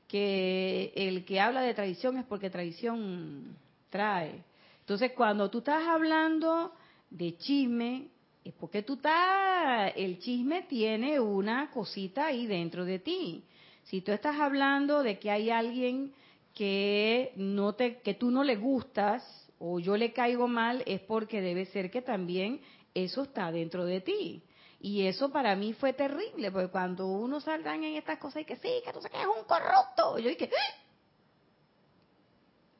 que 0.06 0.92
el 0.96 1.24
que 1.24 1.38
habla 1.38 1.60
de 1.60 1.74
tradición 1.74 2.16
es 2.16 2.24
porque 2.24 2.48
tradición 2.50 3.56
trae. 3.90 4.42
Entonces, 4.80 5.12
cuando 5.12 5.50
tú 5.50 5.58
estás 5.58 5.86
hablando 5.86 6.72
de 7.10 7.36
chisme, 7.36 8.08
es 8.42 8.54
porque 8.54 8.82
tú 8.82 8.94
estás, 8.94 9.92
el 9.96 10.18
chisme 10.18 10.62
tiene 10.62 11.20
una 11.20 11.70
cosita 11.70 12.26
ahí 12.26 12.46
dentro 12.46 12.86
de 12.86 12.98
ti. 12.98 13.44
Si 13.84 14.00
tú 14.00 14.12
estás 14.12 14.40
hablando 14.40 15.02
de 15.02 15.18
que 15.18 15.30
hay 15.30 15.50
alguien 15.50 16.12
que 16.54 17.32
no 17.36 17.74
te, 17.74 17.98
que 17.98 18.14
tú 18.14 18.30
no 18.30 18.42
le 18.44 18.56
gustas 18.56 19.22
o 19.58 19.78
yo 19.78 19.96
le 19.96 20.12
caigo 20.14 20.48
mal, 20.48 20.82
es 20.86 21.00
porque 21.00 21.42
debe 21.42 21.66
ser 21.66 21.90
que 21.90 22.00
también 22.00 22.60
eso 22.94 23.24
está 23.24 23.52
dentro 23.52 23.84
de 23.84 24.00
ti. 24.00 24.42
Y 24.80 25.06
eso 25.06 25.30
para 25.30 25.56
mí 25.56 25.72
fue 25.72 25.92
terrible, 25.92 26.52
porque 26.52 26.68
cuando 26.68 27.06
uno 27.06 27.40
salga 27.40 27.74
en 27.74 27.84
estas 27.84 28.18
cosas 28.18 28.42
y 28.42 28.44
que 28.44 28.56
sí, 28.56 28.68
que 28.84 28.92
tú 28.92 29.00
sabes 29.00 29.10
que 29.10 29.20
es 29.20 29.26
un 29.26 29.44
corrupto, 29.44 30.18
yo 30.18 30.28
dije, 30.28 30.50
¡Ah!". 30.52 30.78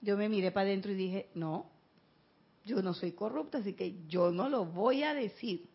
yo 0.01 0.17
me 0.17 0.29
miré 0.29 0.53
para 0.53 0.69
adentro 0.69 0.93
y 0.93 0.95
dije, 0.95 1.29
no, 1.35 1.67
yo 2.65 2.83
no 2.83 2.95
soy 2.95 3.13
corrupto, 3.13 3.59
así 3.59 3.73
que 3.73 4.07
yo 4.07 4.31
no 4.31 4.49
lo 4.49 4.65
voy 4.65 5.03
a 5.03 5.13
decir. 5.13 5.69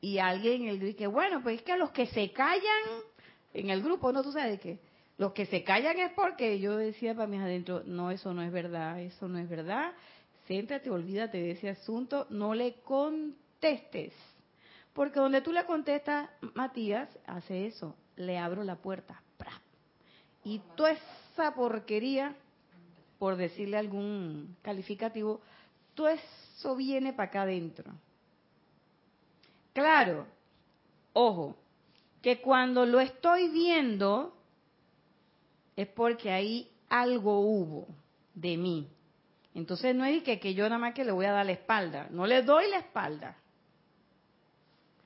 Y 0.00 0.18
alguien 0.18 0.66
el 0.66 0.80
dice, 0.80 1.06
bueno, 1.06 1.40
pues 1.42 1.58
es 1.58 1.62
que 1.62 1.76
los 1.76 1.90
que 1.90 2.06
se 2.06 2.32
callan 2.32 3.02
en 3.54 3.70
el 3.70 3.82
grupo, 3.82 4.10
no, 4.10 4.24
tú 4.24 4.32
sabes 4.32 4.58
que 4.60 4.80
los 5.18 5.32
que 5.32 5.46
se 5.46 5.62
callan 5.62 6.00
es 6.00 6.12
porque 6.14 6.58
yo 6.58 6.76
decía 6.76 7.14
para 7.14 7.28
mí 7.28 7.36
adentro, 7.36 7.82
no, 7.84 8.10
eso 8.10 8.34
no 8.34 8.42
es 8.42 8.50
verdad, 8.50 9.00
eso 9.00 9.28
no 9.28 9.38
es 9.38 9.48
verdad. 9.48 9.92
Céntrate, 10.48 10.90
olvídate 10.90 11.38
de 11.38 11.52
ese 11.52 11.68
asunto, 11.68 12.26
no 12.30 12.54
le 12.54 12.80
contestes. 12.80 14.12
Porque 14.92 15.20
donde 15.20 15.40
tú 15.40 15.52
le 15.52 15.64
contestas, 15.64 16.28
Matías 16.54 17.08
hace 17.26 17.66
eso, 17.66 17.96
le 18.16 18.38
abro 18.38 18.62
la 18.64 18.76
puerta. 18.76 19.22
Y 20.44 20.60
toda 20.76 20.92
esa 20.92 21.54
porquería, 21.54 22.34
por 23.18 23.36
decirle 23.36 23.76
algún 23.76 24.56
calificativo, 24.62 25.40
todo 25.94 26.08
eso 26.08 26.74
viene 26.76 27.12
para 27.12 27.28
acá 27.28 27.42
adentro. 27.42 27.92
Claro, 29.72 30.26
ojo, 31.12 31.56
que 32.20 32.40
cuando 32.40 32.84
lo 32.84 33.00
estoy 33.00 33.48
viendo 33.48 34.36
es 35.76 35.86
porque 35.88 36.30
ahí 36.30 36.70
algo 36.88 37.40
hubo 37.40 37.86
de 38.34 38.56
mí. 38.56 38.88
Entonces 39.54 39.94
no 39.94 40.04
es 40.04 40.22
que, 40.22 40.40
que 40.40 40.54
yo 40.54 40.64
nada 40.64 40.78
más 40.78 40.94
que 40.94 41.04
le 41.04 41.12
voy 41.12 41.26
a 41.26 41.32
dar 41.32 41.46
la 41.46 41.52
espalda, 41.52 42.08
no 42.10 42.26
le 42.26 42.42
doy 42.42 42.68
la 42.68 42.78
espalda. 42.78 43.36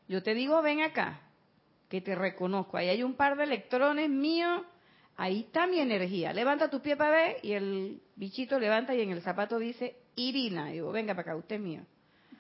Yo 0.08 0.22
te 0.22 0.34
digo, 0.34 0.62
ven 0.62 0.82
acá, 0.82 1.20
que 1.88 2.00
te 2.00 2.14
reconozco. 2.14 2.76
Ahí 2.76 2.88
hay 2.88 3.02
un 3.02 3.14
par 3.14 3.36
de 3.36 3.44
electrones 3.44 4.08
míos, 4.08 4.62
ahí 5.16 5.40
está 5.40 5.66
mi 5.66 5.80
energía. 5.80 6.32
Levanta 6.32 6.70
tu 6.70 6.80
pie 6.80 6.96
para 6.96 7.10
ver 7.10 7.36
y 7.42 7.52
el 7.52 8.00
bichito 8.14 8.58
levanta 8.58 8.94
y 8.94 9.00
en 9.00 9.10
el 9.10 9.22
zapato 9.22 9.58
dice 9.58 9.96
Irina. 10.14 10.66
digo, 10.66 10.92
venga 10.92 11.14
para 11.14 11.32
acá, 11.32 11.36
usted 11.36 11.56
es 11.56 11.62
mío. 11.62 11.82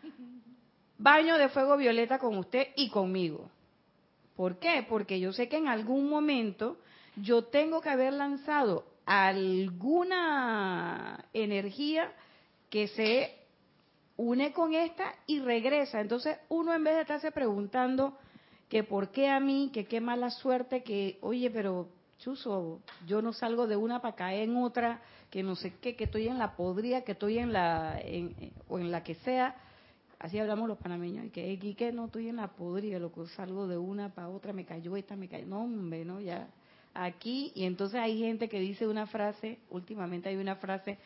Baño 0.98 1.38
de 1.38 1.48
fuego 1.48 1.76
violeta 1.76 2.18
con 2.18 2.36
usted 2.38 2.68
y 2.76 2.88
conmigo. 2.88 3.50
¿Por 4.36 4.58
qué? 4.58 4.86
Porque 4.88 5.18
yo 5.18 5.32
sé 5.32 5.48
que 5.48 5.56
en 5.56 5.68
algún 5.68 6.08
momento 6.08 6.78
yo 7.16 7.44
tengo 7.44 7.80
que 7.80 7.88
haber 7.88 8.12
lanzado 8.12 8.84
alguna 9.06 11.24
energía 11.32 12.12
que 12.68 12.88
se 12.88 13.45
une 14.16 14.52
con 14.52 14.74
esta 14.74 15.14
y 15.26 15.40
regresa. 15.40 16.00
Entonces 16.00 16.38
uno 16.48 16.74
en 16.74 16.84
vez 16.84 16.94
de 16.94 17.00
estarse 17.02 17.32
preguntando 17.32 18.16
que 18.68 18.82
por 18.82 19.10
qué 19.10 19.28
a 19.28 19.40
mí, 19.40 19.70
que 19.72 19.86
qué 19.86 20.00
mala 20.00 20.30
suerte, 20.30 20.82
que 20.82 21.18
oye, 21.20 21.50
pero 21.50 21.88
chuso, 22.18 22.80
yo 23.06 23.22
no 23.22 23.32
salgo 23.32 23.66
de 23.66 23.76
una 23.76 24.00
para 24.00 24.16
caer 24.16 24.48
en 24.48 24.56
otra, 24.56 25.00
que 25.30 25.42
no 25.42 25.54
sé 25.54 25.74
qué, 25.80 25.96
que 25.96 26.04
estoy 26.04 26.28
en 26.28 26.38
la 26.38 26.56
podría, 26.56 27.02
que 27.02 27.12
estoy 27.12 27.38
en 27.38 27.52
la, 27.52 28.00
o 28.68 28.78
en 28.78 28.90
la 28.90 29.02
que 29.02 29.14
sea. 29.16 29.54
Así 30.18 30.38
hablamos 30.38 30.66
los 30.66 30.78
panameños, 30.78 31.26
y 31.26 31.30
que, 31.30 31.76
que 31.76 31.92
no 31.92 32.06
estoy 32.06 32.28
en 32.28 32.36
la 32.36 32.48
podría, 32.48 32.98
lo 32.98 33.12
que 33.12 33.26
salgo 33.26 33.66
de 33.66 33.76
una 33.76 34.14
para 34.14 34.28
otra, 34.30 34.52
me 34.52 34.64
cayó 34.64 34.96
esta, 34.96 35.14
me 35.14 35.28
cayó. 35.28 35.46
No, 35.46 35.64
hombre, 35.64 36.04
no, 36.04 36.20
ya. 36.20 36.48
Aquí, 36.94 37.52
y 37.54 37.64
entonces 37.64 38.00
hay 38.00 38.18
gente 38.18 38.48
que 38.48 38.58
dice 38.58 38.88
una 38.88 39.06
frase, 39.06 39.58
últimamente 39.68 40.30
hay 40.30 40.36
una 40.36 40.56
frase 40.56 40.96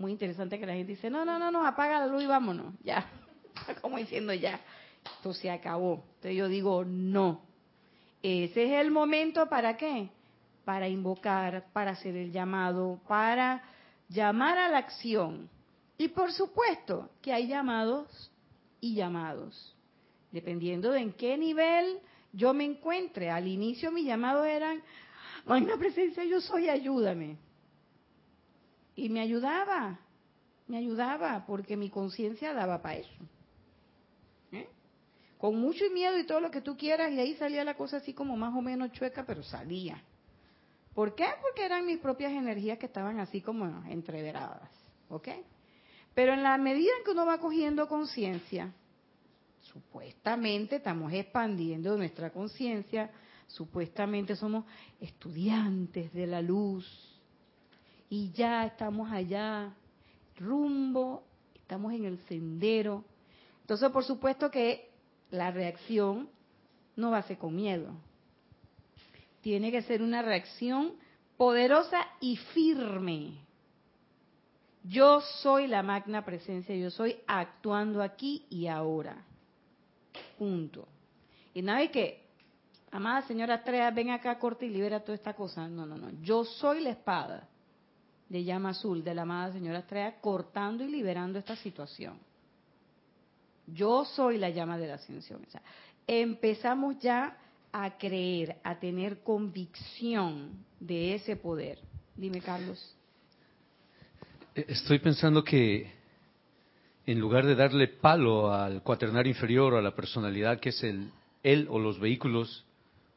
muy 0.00 0.12
interesante 0.12 0.58
que 0.58 0.66
la 0.66 0.72
gente 0.72 0.92
dice, 0.92 1.10
no, 1.10 1.24
no, 1.24 1.38
no, 1.38 1.50
no, 1.50 1.66
apaga 1.66 2.00
la 2.00 2.06
luz 2.06 2.22
y 2.22 2.26
vámonos, 2.26 2.74
ya. 2.82 3.06
Como 3.82 3.98
diciendo 3.98 4.32
ya, 4.32 4.58
esto 5.04 5.34
se 5.34 5.50
acabó. 5.50 6.02
Entonces 6.16 6.36
yo 6.36 6.48
digo, 6.48 6.84
no. 6.84 7.42
Ese 8.22 8.64
es 8.64 8.72
el 8.80 8.90
momento 8.90 9.48
para 9.48 9.76
qué? 9.76 10.08
Para 10.64 10.88
invocar, 10.88 11.66
para 11.72 11.92
hacer 11.92 12.16
el 12.16 12.32
llamado, 12.32 12.98
para 13.06 13.62
llamar 14.08 14.58
a 14.58 14.68
la 14.70 14.78
acción. 14.78 15.50
Y 15.98 16.08
por 16.08 16.32
supuesto 16.32 17.10
que 17.20 17.32
hay 17.32 17.46
llamados 17.46 18.30
y 18.80 18.94
llamados. 18.94 19.76
Dependiendo 20.32 20.92
de 20.92 21.00
en 21.00 21.12
qué 21.12 21.36
nivel 21.36 21.98
yo 22.32 22.54
me 22.54 22.64
encuentre. 22.64 23.30
Al 23.30 23.46
inicio 23.46 23.92
mis 23.92 24.06
llamados 24.06 24.46
eran, 24.46 24.82
una 25.44 25.76
presencia, 25.76 26.24
yo 26.24 26.40
soy, 26.40 26.70
ayúdame. 26.70 27.36
Y 29.00 29.08
me 29.08 29.20
ayudaba, 29.20 29.98
me 30.66 30.76
ayudaba, 30.76 31.46
porque 31.46 31.74
mi 31.74 31.88
conciencia 31.88 32.52
daba 32.52 32.82
para 32.82 32.96
eso. 32.96 33.24
¿Eh? 34.52 34.68
Con 35.38 35.58
mucho 35.58 35.86
miedo 35.90 36.18
y 36.18 36.26
todo 36.26 36.38
lo 36.38 36.50
que 36.50 36.60
tú 36.60 36.76
quieras, 36.76 37.10
y 37.10 37.18
ahí 37.18 37.34
salía 37.36 37.64
la 37.64 37.78
cosa 37.78 37.96
así 37.96 38.12
como 38.12 38.36
más 38.36 38.54
o 38.54 38.60
menos 38.60 38.92
chueca, 38.92 39.24
pero 39.24 39.42
salía. 39.42 40.04
¿Por 40.92 41.14
qué? 41.14 41.28
Porque 41.40 41.64
eran 41.64 41.86
mis 41.86 41.98
propias 41.98 42.32
energías 42.32 42.76
que 42.76 42.84
estaban 42.84 43.20
así 43.20 43.40
como 43.40 43.82
entreveradas. 43.88 44.70
¿Ok? 45.08 45.28
Pero 46.14 46.34
en 46.34 46.42
la 46.42 46.58
medida 46.58 46.90
en 46.98 47.02
que 47.02 47.12
uno 47.12 47.24
va 47.24 47.38
cogiendo 47.38 47.88
conciencia, 47.88 48.70
supuestamente 49.60 50.76
estamos 50.76 51.10
expandiendo 51.14 51.96
nuestra 51.96 52.28
conciencia, 52.28 53.10
supuestamente 53.46 54.36
somos 54.36 54.66
estudiantes 55.00 56.12
de 56.12 56.26
la 56.26 56.42
luz, 56.42 57.09
y 58.10 58.32
ya 58.32 58.66
estamos 58.66 59.10
allá, 59.10 59.72
rumbo, 60.36 61.22
estamos 61.54 61.92
en 61.92 62.04
el 62.04 62.18
sendero. 62.26 63.04
Entonces, 63.60 63.88
por 63.90 64.04
supuesto 64.04 64.50
que 64.50 64.90
la 65.30 65.52
reacción 65.52 66.28
no 66.96 67.12
va 67.12 67.18
a 67.18 67.22
ser 67.22 67.38
con 67.38 67.54
miedo. 67.54 67.94
Tiene 69.42 69.70
que 69.70 69.82
ser 69.82 70.02
una 70.02 70.22
reacción 70.22 70.94
poderosa 71.36 72.04
y 72.20 72.36
firme. 72.36 73.38
Yo 74.82 75.20
soy 75.42 75.68
la 75.68 75.84
magna 75.84 76.24
presencia, 76.24 76.74
yo 76.74 76.90
soy 76.90 77.16
actuando 77.28 78.02
aquí 78.02 78.44
y 78.50 78.66
ahora. 78.66 79.24
Punto. 80.36 80.88
Y 81.54 81.62
nada 81.62 81.78
de 81.78 81.92
que, 81.92 82.24
amada 82.90 83.22
señora 83.22 83.56
Estrella, 83.56 83.92
ven 83.92 84.10
acá, 84.10 84.36
corta 84.40 84.64
y 84.64 84.70
libera 84.70 84.98
toda 84.98 85.14
esta 85.14 85.34
cosa. 85.34 85.68
No, 85.68 85.86
no, 85.86 85.96
no. 85.96 86.10
Yo 86.22 86.44
soy 86.44 86.80
la 86.80 86.90
espada 86.90 87.49
de 88.30 88.44
llama 88.44 88.70
azul 88.70 89.02
de 89.04 89.12
la 89.12 89.22
amada 89.22 89.52
señora 89.52 89.80
Estrella 89.80 90.20
cortando 90.20 90.84
y 90.84 90.88
liberando 90.88 91.38
esta 91.38 91.56
situación. 91.56 92.16
Yo 93.66 94.04
soy 94.04 94.38
la 94.38 94.50
llama 94.50 94.78
de 94.78 94.86
la 94.86 94.94
ascensión. 94.94 95.42
empezamos 96.06 96.98
ya 97.00 97.36
a 97.72 97.98
creer, 97.98 98.56
a 98.64 98.78
tener 98.78 99.22
convicción 99.22 100.64
de 100.78 101.14
ese 101.14 101.36
poder. 101.36 101.78
Dime, 102.16 102.40
Carlos. 102.40 102.96
Eh, 104.54 104.64
estoy 104.68 105.00
pensando 105.00 105.44
que 105.44 105.92
en 107.06 107.18
lugar 107.18 107.44
de 107.46 107.54
darle 107.56 107.88
palo 107.88 108.52
al 108.52 108.82
cuaternario 108.82 109.30
inferior 109.30 109.74
o 109.74 109.78
a 109.78 109.82
la 109.82 109.94
personalidad 109.94 110.60
que 110.60 110.70
es 110.70 110.82
el 110.84 111.10
él 111.42 111.66
o 111.70 111.78
los 111.78 111.98
vehículos 111.98 112.64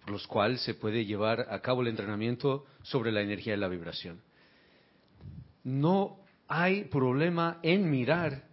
por 0.02 0.12
los 0.12 0.26
cuales 0.28 0.62
se 0.62 0.74
puede 0.74 1.06
llevar 1.06 1.48
a 1.50 1.60
cabo 1.62 1.82
el 1.82 1.88
entrenamiento 1.90 2.66
sobre 2.82 3.12
la 3.12 3.22
energía 3.22 3.54
y 3.54 3.58
la 3.58 3.68
vibración 3.68 4.22
no 5.64 6.18
hay 6.48 6.86
problema 6.86 7.60
en 7.64 7.90
mirar 7.90 8.44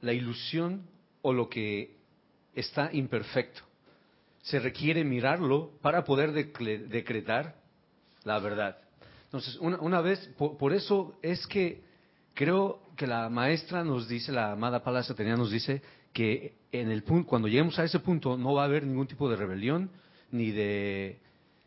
la 0.00 0.12
ilusión 0.12 0.82
o 1.22 1.32
lo 1.32 1.48
que 1.48 1.96
está 2.54 2.90
imperfecto. 2.92 3.62
Se 4.42 4.58
requiere 4.58 5.04
mirarlo 5.04 5.72
para 5.82 6.04
poder 6.04 6.32
decretar 6.32 7.56
la 8.24 8.38
verdad. 8.38 8.78
Entonces, 9.24 9.56
una, 9.60 10.00
vez, 10.00 10.18
por, 10.36 10.72
eso 10.72 11.18
es 11.22 11.46
que 11.46 11.82
creo 12.34 12.80
que 12.96 13.06
la 13.06 13.28
maestra 13.28 13.84
nos 13.84 14.08
dice, 14.08 14.32
la 14.32 14.52
amada 14.52 14.82
Palacio 14.82 15.12
Atenea 15.12 15.36
nos 15.36 15.50
dice 15.50 15.82
que 16.12 16.54
en 16.72 16.90
el 16.90 17.02
punto, 17.02 17.28
cuando 17.28 17.48
lleguemos 17.48 17.78
a 17.78 17.84
ese 17.84 18.00
punto 18.00 18.36
no 18.36 18.54
va 18.54 18.62
a 18.62 18.66
haber 18.66 18.86
ningún 18.86 19.06
tipo 19.06 19.28
de 19.28 19.36
rebelión 19.36 19.90
ni 20.30 20.50
de 20.50 21.18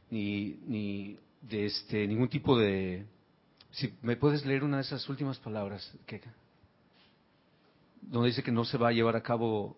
ni, 0.10 0.60
ni 0.68 1.18
de 1.42 1.66
este 1.66 2.08
ningún 2.08 2.28
tipo 2.28 2.58
de 2.58 3.06
si 3.72 3.94
me 4.02 4.16
puedes 4.16 4.46
leer 4.46 4.64
una 4.64 4.78
de 4.78 4.84
esas 4.84 5.08
últimas 5.10 5.40
palabras 5.40 5.92
que 6.06 6.22
donde 8.02 8.30
dice 8.30 8.44
que 8.44 8.52
no 8.52 8.66
se 8.66 8.78
va 8.78 8.90
a 8.90 8.92
llevar 8.92 9.16
a 9.16 9.24
cabo 9.24 9.78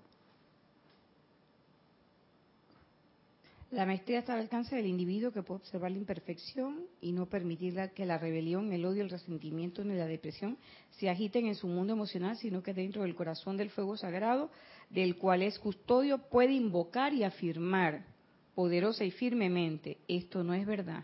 La 3.73 3.87
maestría 3.87 4.19
está 4.19 4.35
al 4.35 4.41
alcance 4.41 4.75
del 4.75 4.85
individuo 4.85 5.31
que 5.31 5.41
puede 5.41 5.61
observar 5.61 5.89
la 5.89 5.97
imperfección 5.97 6.81
y 7.01 7.11
no 7.11 7.25
permitir 7.25 7.73
que 7.95 8.05
la 8.05 8.19
rebelión, 8.19 8.71
el 8.71 8.85
odio, 8.85 9.01
el 9.01 9.09
resentimiento 9.09 9.83
ni 9.83 9.95
la 9.95 10.05
depresión 10.05 10.59
se 10.91 11.09
agiten 11.09 11.47
en 11.47 11.55
su 11.55 11.65
mundo 11.65 11.93
emocional, 11.93 12.37
sino 12.37 12.61
que 12.61 12.75
dentro 12.75 13.01
del 13.01 13.15
corazón 13.15 13.57
del 13.57 13.71
fuego 13.71 13.97
sagrado, 13.97 14.51
del 14.91 15.17
cual 15.17 15.41
es 15.41 15.57
custodio, 15.57 16.19
puede 16.19 16.53
invocar 16.53 17.15
y 17.15 17.23
afirmar 17.23 18.05
poderosa 18.53 19.05
y 19.05 19.11
firmemente, 19.11 19.97
esto 20.07 20.43
no 20.43 20.53
es 20.53 20.67
verdad. 20.67 21.03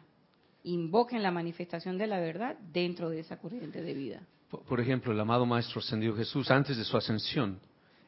Invoquen 0.64 1.24
la 1.24 1.32
manifestación 1.32 1.98
de 1.98 2.08
la 2.08 2.20
verdad 2.20 2.58
dentro 2.74 3.10
de 3.10 3.22
esa 3.22 3.38
corriente 3.38 3.82
de 3.82 3.94
vida. 3.94 4.22
Por 4.50 4.80
ejemplo, 4.80 5.12
el 5.12 5.20
amado 5.20 5.46
Maestro 5.46 5.80
Ascendido 5.80 6.16
Jesús, 6.16 6.50
antes 6.52 6.78
de 6.78 6.84
su 6.84 6.98
ascensión, 6.98 7.60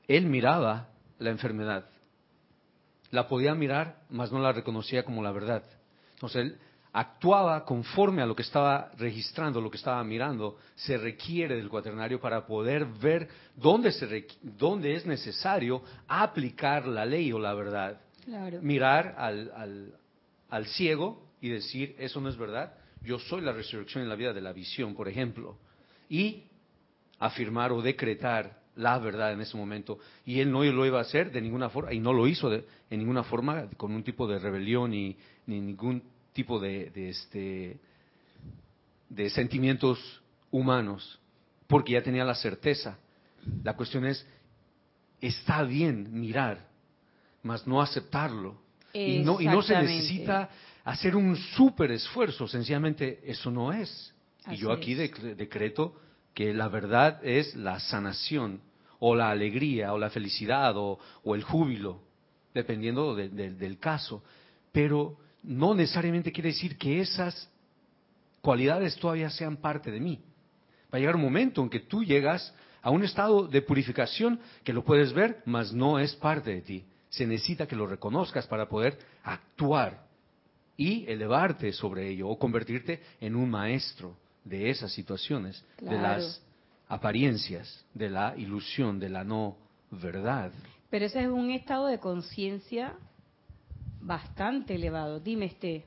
él 0.08 0.26
miraba 0.26 0.90
la 1.20 1.30
enfermedad 1.30 1.86
la 3.12 3.28
podía 3.28 3.54
mirar, 3.54 3.98
mas 4.10 4.32
no 4.32 4.40
la 4.40 4.54
reconocía 4.54 5.04
como 5.04 5.22
la 5.22 5.32
verdad. 5.32 5.64
Entonces 6.14 6.44
él 6.44 6.58
actuaba 6.94 7.64
conforme 7.64 8.22
a 8.22 8.26
lo 8.26 8.36
que 8.36 8.42
estaba 8.42 8.92
registrando, 8.98 9.62
lo 9.62 9.70
que 9.70 9.78
estaba 9.78 10.04
mirando. 10.04 10.58
Se 10.76 10.98
requiere 10.98 11.56
del 11.56 11.70
cuaternario 11.70 12.20
para 12.20 12.46
poder 12.46 12.86
ver 12.86 13.28
dónde, 13.56 13.92
se 13.92 14.28
dónde 14.42 14.96
es 14.96 15.06
necesario 15.06 15.84
aplicar 16.08 16.88
la 16.88 17.06
ley 17.06 17.32
o 17.32 17.40
la 17.40 17.54
verdad. 17.54 18.02
Mirar 18.62 19.16
al, 19.18 19.52
al, 19.56 19.94
al 20.50 20.66
ciego 20.68 21.31
y 21.42 21.50
decir, 21.50 21.96
eso 22.00 22.22
no 22.22 22.30
es 22.30 22.38
verdad. 22.38 22.74
Yo 23.04 23.20
soy 23.20 23.42
la 23.42 23.52
resurrección 23.52 24.04
en 24.04 24.10
la 24.10 24.16
vida 24.16 24.32
de 24.32 24.42
la 24.42 24.54
visión, 24.54 24.96
por 24.96 25.10
ejemplo. 25.10 25.58
Y 26.08 26.44
afirmar 27.20 27.72
o 27.72 27.82
decretar 27.82 28.62
la 28.76 28.98
verdad 29.00 29.34
en 29.34 29.42
ese 29.42 29.58
momento. 29.58 30.00
Y 30.26 30.40
él 30.40 30.52
no 30.52 30.64
lo 30.64 30.86
iba 30.86 31.00
a 31.00 31.02
hacer 31.02 31.32
de 31.32 31.42
ninguna 31.42 31.70
forma, 31.70 31.94
y 31.94 32.00
no 32.00 32.14
lo 32.14 32.28
hizo 32.28 32.50
de, 32.50 32.66
en 32.90 33.00
ninguna 33.00 33.24
forma 33.24 33.68
con 33.78 33.92
un 33.92 34.04
tipo 34.04 34.28
de 34.28 34.40
rebelión 34.40 34.92
ni, 34.92 35.18
ni 35.48 35.60
ningún 35.60 36.04
tipo 36.34 36.60
de, 36.60 36.90
de, 36.92 37.10
este, 37.10 37.80
de 39.10 39.30
sentimientos 39.32 40.22
humanos, 40.52 41.20
porque 41.68 41.94
ya 41.94 42.04
tenía 42.04 42.24
la 42.24 42.36
certeza. 42.36 42.98
La 43.64 43.76
cuestión 43.76 44.06
es, 44.06 44.26
está 45.20 45.64
bien 45.64 46.20
mirar, 46.20 46.68
mas 47.44 47.66
no 47.66 47.82
aceptarlo. 47.82 48.61
Y 48.94 49.20
no, 49.20 49.40
y 49.40 49.46
no 49.46 49.62
se 49.62 49.76
necesita 49.82 50.50
hacer 50.84 51.16
un 51.16 51.36
súper 51.36 51.92
esfuerzo, 51.92 52.48
sencillamente 52.48 53.22
eso 53.26 53.52
no 53.52 53.72
es. 53.72 54.14
y 54.50 54.56
yo 54.56 54.72
aquí 54.72 54.96
decreto 54.96 55.96
que 56.34 56.54
la 56.54 56.68
verdad 56.68 57.20
es 57.24 57.56
la 57.56 57.80
sanación 57.80 58.62
o 59.00 59.16
la 59.16 59.32
alegría 59.32 59.94
o 59.94 59.98
la 59.98 60.10
felicidad 60.10 60.74
o, 60.78 61.00
el 61.26 61.44
júbilo, 61.44 62.02
dependiendo 62.54 63.16
del 63.16 63.80
caso. 63.80 64.24
Pero 64.72 65.18
no 65.44 65.74
necesariamente 65.74 66.32
quiere 66.32 66.50
decir 66.50 66.78
que 66.78 67.02
esas 67.02 67.50
cualidades 68.42 68.96
todavía 68.98 69.30
sean 69.30 69.58
parte 69.58 69.92
de 69.92 70.00
mí. 70.00 70.20
Va 70.94 70.98
a 70.98 71.00
llegar 71.00 71.16
un 71.16 71.22
momento 71.22 71.62
en 71.62 71.70
que 71.70 71.80
tú 71.80 72.04
llegas 72.04 72.54
a 72.82 72.90
un 72.90 73.04
estado 73.04 73.48
de 73.48 73.62
purificación 73.62 74.40
que 74.64 74.74
lo 74.74 74.84
puedes 74.84 75.14
ver, 75.14 75.42
mas 75.46 75.74
no 75.74 76.00
es 76.00 76.16
parte 76.16 76.54
de 76.54 76.62
ti. 76.62 76.86
Se 77.12 77.28
necesita 77.28 77.68
que 77.68 77.76
lo 77.76 77.86
reconozcas 77.86 78.48
para 78.48 78.68
poder 78.68 78.98
actuar 79.24 80.08
y 80.76 81.06
elevarte 81.08 81.72
sobre 81.74 82.10
ello 82.10 82.28
o 82.28 82.40
convertirte 82.40 83.02
en 83.20 83.36
un 83.36 83.52
maestro 83.52 84.18
de 84.44 84.72
esas 84.72 84.92
situaciones, 84.92 85.64
de 85.80 86.00
las 86.00 86.42
apariencias, 86.88 87.86
de 87.94 88.10
la 88.10 88.36
ilusión, 88.36 89.00
de 89.00 89.10
la 89.10 89.24
no 89.24 89.58
verdad. 89.92 90.52
Pero 90.90 91.06
ese 91.06 91.22
es 91.22 91.28
un 91.28 91.52
estado 91.52 91.86
de 91.86 92.00
conciencia 92.00 92.96
bastante 94.00 94.76
elevado. 94.76 95.20
Dime, 95.20 95.46
este. 95.46 95.86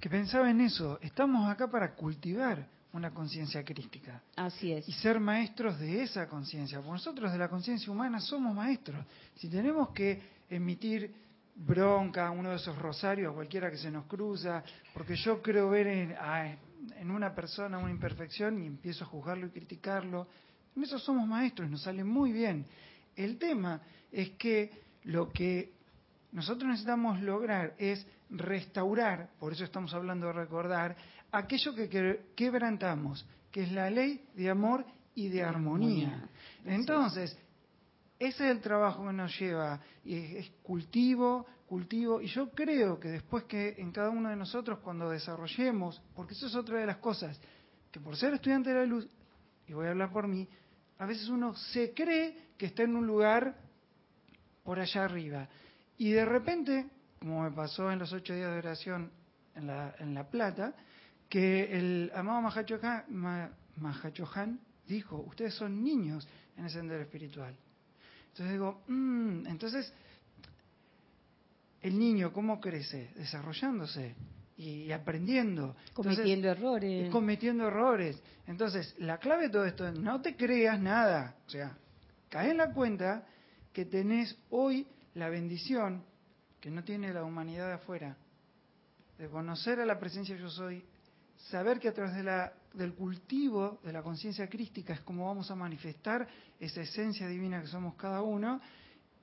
Que 0.00 0.08
pensaba 0.08 0.50
en 0.50 0.62
eso. 0.62 0.98
Estamos 1.02 1.50
acá 1.50 1.68
para 1.68 1.94
cultivar 1.94 2.66
una 2.92 3.10
conciencia 3.10 3.64
crítica. 3.64 4.22
Así 4.36 4.72
es. 4.72 4.88
Y 4.88 4.92
ser 4.92 5.20
maestros 5.20 5.78
de 5.78 6.02
esa 6.02 6.26
conciencia. 6.28 6.78
Porque 6.78 6.92
nosotros 6.92 7.32
de 7.32 7.38
la 7.38 7.48
conciencia 7.48 7.92
humana 7.92 8.20
somos 8.20 8.54
maestros. 8.54 9.04
Si 9.36 9.48
tenemos 9.48 9.90
que 9.90 10.20
emitir 10.48 11.12
bronca, 11.54 12.30
uno 12.30 12.50
de 12.50 12.56
esos 12.56 12.78
rosarios, 12.78 13.34
cualquiera 13.34 13.70
que 13.70 13.76
se 13.76 13.90
nos 13.90 14.06
cruza, 14.06 14.62
porque 14.94 15.16
yo 15.16 15.42
creo 15.42 15.68
ver 15.70 15.88
en, 15.88 16.16
en 16.96 17.10
una 17.10 17.34
persona 17.34 17.78
una 17.78 17.90
imperfección 17.90 18.62
y 18.62 18.66
empiezo 18.66 19.04
a 19.04 19.08
juzgarlo 19.08 19.46
y 19.46 19.50
criticarlo. 19.50 20.28
En 20.76 20.84
eso 20.84 20.98
somos 20.98 21.26
maestros, 21.26 21.68
nos 21.68 21.82
sale 21.82 22.04
muy 22.04 22.32
bien. 22.32 22.64
El 23.16 23.36
tema 23.38 23.80
es 24.12 24.30
que 24.30 24.70
lo 25.04 25.30
que 25.30 25.72
nosotros 26.32 26.68
necesitamos 26.68 27.20
lograr 27.20 27.74
es 27.78 28.06
restaurar, 28.30 29.30
por 29.38 29.52
eso 29.52 29.64
estamos 29.64 29.94
hablando 29.94 30.26
de 30.26 30.34
recordar, 30.34 30.96
aquello 31.32 31.74
que 31.74 32.20
quebrantamos, 32.34 33.26
que 33.50 33.62
es 33.62 33.72
la 33.72 33.90
ley 33.90 34.24
de 34.34 34.50
amor 34.50 34.84
y 35.14 35.28
de 35.28 35.42
armonía. 35.42 36.28
Entonces, 36.64 37.36
ese 38.18 38.44
es 38.44 38.50
el 38.50 38.60
trabajo 38.60 39.06
que 39.06 39.12
nos 39.12 39.38
lleva, 39.38 39.80
y 40.04 40.16
es 40.36 40.50
cultivo, 40.62 41.46
cultivo, 41.66 42.20
y 42.20 42.26
yo 42.26 42.50
creo 42.50 42.98
que 42.98 43.08
después 43.08 43.44
que 43.44 43.74
en 43.78 43.92
cada 43.92 44.10
uno 44.10 44.30
de 44.30 44.36
nosotros 44.36 44.78
cuando 44.80 45.10
desarrollemos, 45.10 46.02
porque 46.14 46.34
eso 46.34 46.46
es 46.46 46.54
otra 46.54 46.78
de 46.78 46.86
las 46.86 46.96
cosas, 46.96 47.40
que 47.92 48.00
por 48.00 48.16
ser 48.16 48.34
estudiante 48.34 48.70
de 48.70 48.76
la 48.76 48.86
luz, 48.86 49.08
y 49.66 49.72
voy 49.72 49.86
a 49.86 49.90
hablar 49.90 50.10
por 50.10 50.26
mí, 50.26 50.48
a 50.98 51.06
veces 51.06 51.28
uno 51.28 51.54
se 51.54 51.92
cree 51.94 52.48
que 52.56 52.66
está 52.66 52.82
en 52.82 52.96
un 52.96 53.06
lugar 53.06 53.56
por 54.64 54.80
allá 54.80 55.04
arriba, 55.04 55.48
y 55.96 56.10
de 56.10 56.24
repente, 56.24 56.86
como 57.20 57.42
me 57.42 57.50
pasó 57.52 57.90
en 57.90 57.98
los 57.98 58.12
ocho 58.12 58.34
días 58.34 58.50
de 58.50 58.58
oración 58.58 59.10
en 59.54 59.66
La, 59.66 59.94
en 59.98 60.14
la 60.14 60.28
Plata, 60.28 60.74
que 61.28 61.76
el 61.78 62.10
amado 62.14 62.40
Mahachohan 63.76 64.60
dijo, 64.86 65.16
ustedes 65.28 65.54
son 65.54 65.82
niños 65.82 66.26
en 66.56 66.64
el 66.64 66.70
sendero 66.70 67.02
espiritual. 67.02 67.54
Entonces 68.28 68.52
digo, 68.52 68.82
mmm, 68.88 69.46
entonces 69.46 69.92
el 71.82 71.98
niño 71.98 72.32
cómo 72.32 72.60
crece, 72.60 73.12
desarrollándose 73.14 74.14
y, 74.56 74.90
aprendiendo. 74.90 75.76
Cometiendo 75.94 76.48
errores. 76.48 77.10
Cometiendo 77.10 77.68
errores. 77.68 78.20
Entonces, 78.46 78.94
la 78.98 79.18
clave 79.18 79.44
de 79.44 79.50
todo 79.50 79.64
esto 79.64 79.86
es 79.86 79.98
no 79.98 80.20
te 80.20 80.36
creas 80.36 80.80
nada. 80.80 81.36
O 81.46 81.50
sea, 81.50 81.76
cae 82.28 82.50
en 82.50 82.56
la 82.56 82.72
cuenta 82.72 83.26
que 83.72 83.84
tenés 83.84 84.36
hoy 84.50 84.86
la 85.14 85.28
bendición 85.28 86.04
que 86.60 86.70
no 86.70 86.82
tiene 86.82 87.12
la 87.12 87.22
humanidad 87.22 87.68
de 87.68 87.74
afuera, 87.74 88.16
de 89.16 89.28
conocer 89.28 89.78
a 89.80 89.86
la 89.86 90.00
presencia 90.00 90.36
yo 90.36 90.50
soy, 90.50 90.84
saber 91.50 91.78
que 91.78 91.88
a 91.88 91.94
través 91.94 92.14
de 92.14 92.22
la, 92.22 92.52
del 92.74 92.94
cultivo 92.94 93.80
de 93.84 93.92
la 93.92 94.02
conciencia 94.02 94.48
crística 94.48 94.92
es 94.92 95.00
como 95.00 95.26
vamos 95.26 95.50
a 95.50 95.54
manifestar 95.54 96.26
esa 96.58 96.82
esencia 96.82 97.26
divina 97.28 97.60
que 97.60 97.68
somos 97.68 97.94
cada 97.94 98.22
uno, 98.22 98.60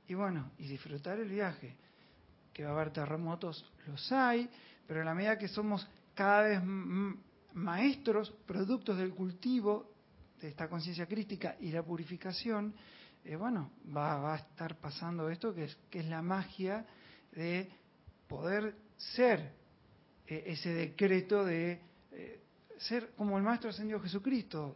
y 0.08 0.14
bueno, 0.14 0.52
y 0.58 0.68
disfrutar 0.68 1.20
el 1.20 1.30
viaje 1.30 1.76
que 2.54 2.64
va 2.64 2.70
a 2.70 2.74
haber 2.74 2.92
terremotos, 2.92 3.66
los 3.88 4.12
hay, 4.12 4.50
pero 4.88 5.02
en 5.02 5.08
la 5.08 5.16
medida 5.16 5.38
que 5.38 5.48
somos 5.48 5.88
cada 6.14 6.44
vez 6.44 6.62
maestros, 7.54 8.32
productos 8.46 8.98
del 8.98 9.14
cultivo 9.14 9.92
de 10.40 10.50
esta 10.50 10.70
conciencia 10.70 11.06
crítica 11.08 11.56
y 11.60 11.72
la 11.72 11.84
purificación, 11.84 12.74
eh, 13.24 13.36
bueno, 13.36 13.72
va, 13.96 14.34
a 14.34 14.38
estar 14.38 14.78
pasando 14.78 15.30
esto 15.30 15.54
que 15.54 15.66
es, 15.66 15.76
que 15.90 16.00
es 16.00 16.06
la 16.06 16.22
magia 16.22 16.86
de 17.32 17.70
poder 18.28 18.76
ser 18.98 19.52
eh, 20.28 20.44
ese 20.48 20.74
decreto 20.74 21.44
de 21.44 21.82
eh, 22.16 22.42
ser 22.78 23.12
como 23.16 23.38
el 23.38 23.44
Maestro 23.44 23.70
Ascendido 23.70 24.00
Jesucristo, 24.00 24.76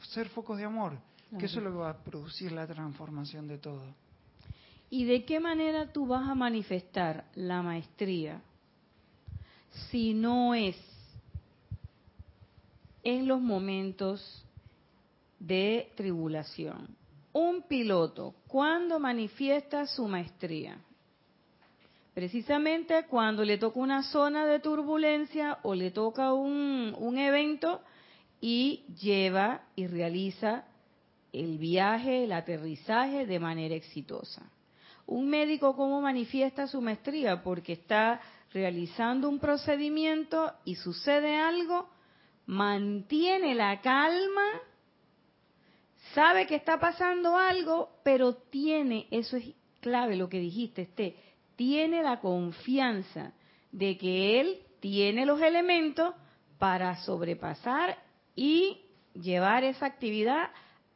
ser 0.00 0.28
focos 0.28 0.58
de 0.58 0.64
amor, 0.64 0.98
que 1.38 1.46
eso 1.46 1.58
es 1.58 1.64
lo 1.64 1.70
que 1.70 1.78
va 1.78 1.90
a 1.90 2.04
producir 2.04 2.52
la 2.52 2.66
transformación 2.66 3.48
de 3.48 3.58
todo. 3.58 3.94
¿Y 4.90 5.04
de 5.04 5.24
qué 5.24 5.40
manera 5.40 5.92
tú 5.92 6.06
vas 6.06 6.28
a 6.28 6.34
manifestar 6.34 7.24
la 7.34 7.62
maestría 7.62 8.40
si 9.90 10.14
no 10.14 10.54
es 10.54 10.76
en 13.02 13.28
los 13.28 13.40
momentos 13.40 14.44
de 15.38 15.92
tribulación. 15.94 16.96
Un 17.32 17.62
piloto, 17.62 18.34
¿cuándo 18.46 18.98
manifiesta 18.98 19.86
su 19.86 20.08
maestría? 20.08 20.78
Precisamente 22.14 23.06
cuando 23.08 23.44
le 23.44 23.58
toca 23.58 23.80
una 23.80 24.04
zona 24.04 24.46
de 24.46 24.60
turbulencia 24.60 25.58
o 25.64 25.74
le 25.74 25.90
toca 25.90 26.32
un, 26.32 27.18
evento 27.18 27.82
y 28.40 28.84
lleva 29.00 29.62
y 29.74 29.88
realiza 29.88 30.64
el 31.32 31.58
viaje, 31.58 32.22
el 32.22 32.32
aterrizaje 32.32 33.26
de 33.26 33.40
manera 33.40 33.74
exitosa. 33.74 34.48
Un 35.06 35.28
médico 35.28 35.74
cómo 35.74 36.00
manifiesta 36.00 36.68
su 36.68 36.80
maestría 36.80 37.42
porque 37.42 37.72
está 37.72 38.20
realizando 38.52 39.28
un 39.28 39.40
procedimiento 39.40 40.52
y 40.64 40.76
sucede 40.76 41.36
algo, 41.36 41.88
mantiene 42.46 43.56
la 43.56 43.80
calma, 43.80 44.60
sabe 46.14 46.46
que 46.46 46.54
está 46.54 46.78
pasando 46.78 47.36
algo, 47.36 47.90
pero 48.04 48.34
tiene, 48.34 49.08
eso 49.10 49.36
es 49.36 49.46
clave 49.80 50.14
lo 50.14 50.28
que 50.28 50.38
dijiste, 50.38 50.82
este, 50.82 51.16
tiene 51.56 52.02
la 52.02 52.20
confianza 52.20 53.32
de 53.72 53.96
que 53.98 54.40
él 54.40 54.58
tiene 54.80 55.26
los 55.26 55.40
elementos 55.40 56.14
para 56.58 56.96
sobrepasar 57.04 57.98
y 58.36 58.80
llevar 59.14 59.64
esa 59.64 59.86
actividad 59.86 60.50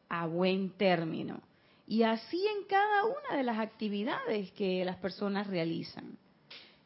a 0.09 0.27
buen 0.27 0.71
término. 0.71 1.41
Y 1.87 2.03
así 2.03 2.47
en 2.47 2.65
cada 2.65 3.05
una 3.05 3.37
de 3.37 3.45
las 3.45 3.59
actividades 3.59 4.51
que 4.53 4.85
las 4.85 4.97
personas 4.97 5.47
realizan. 5.47 6.19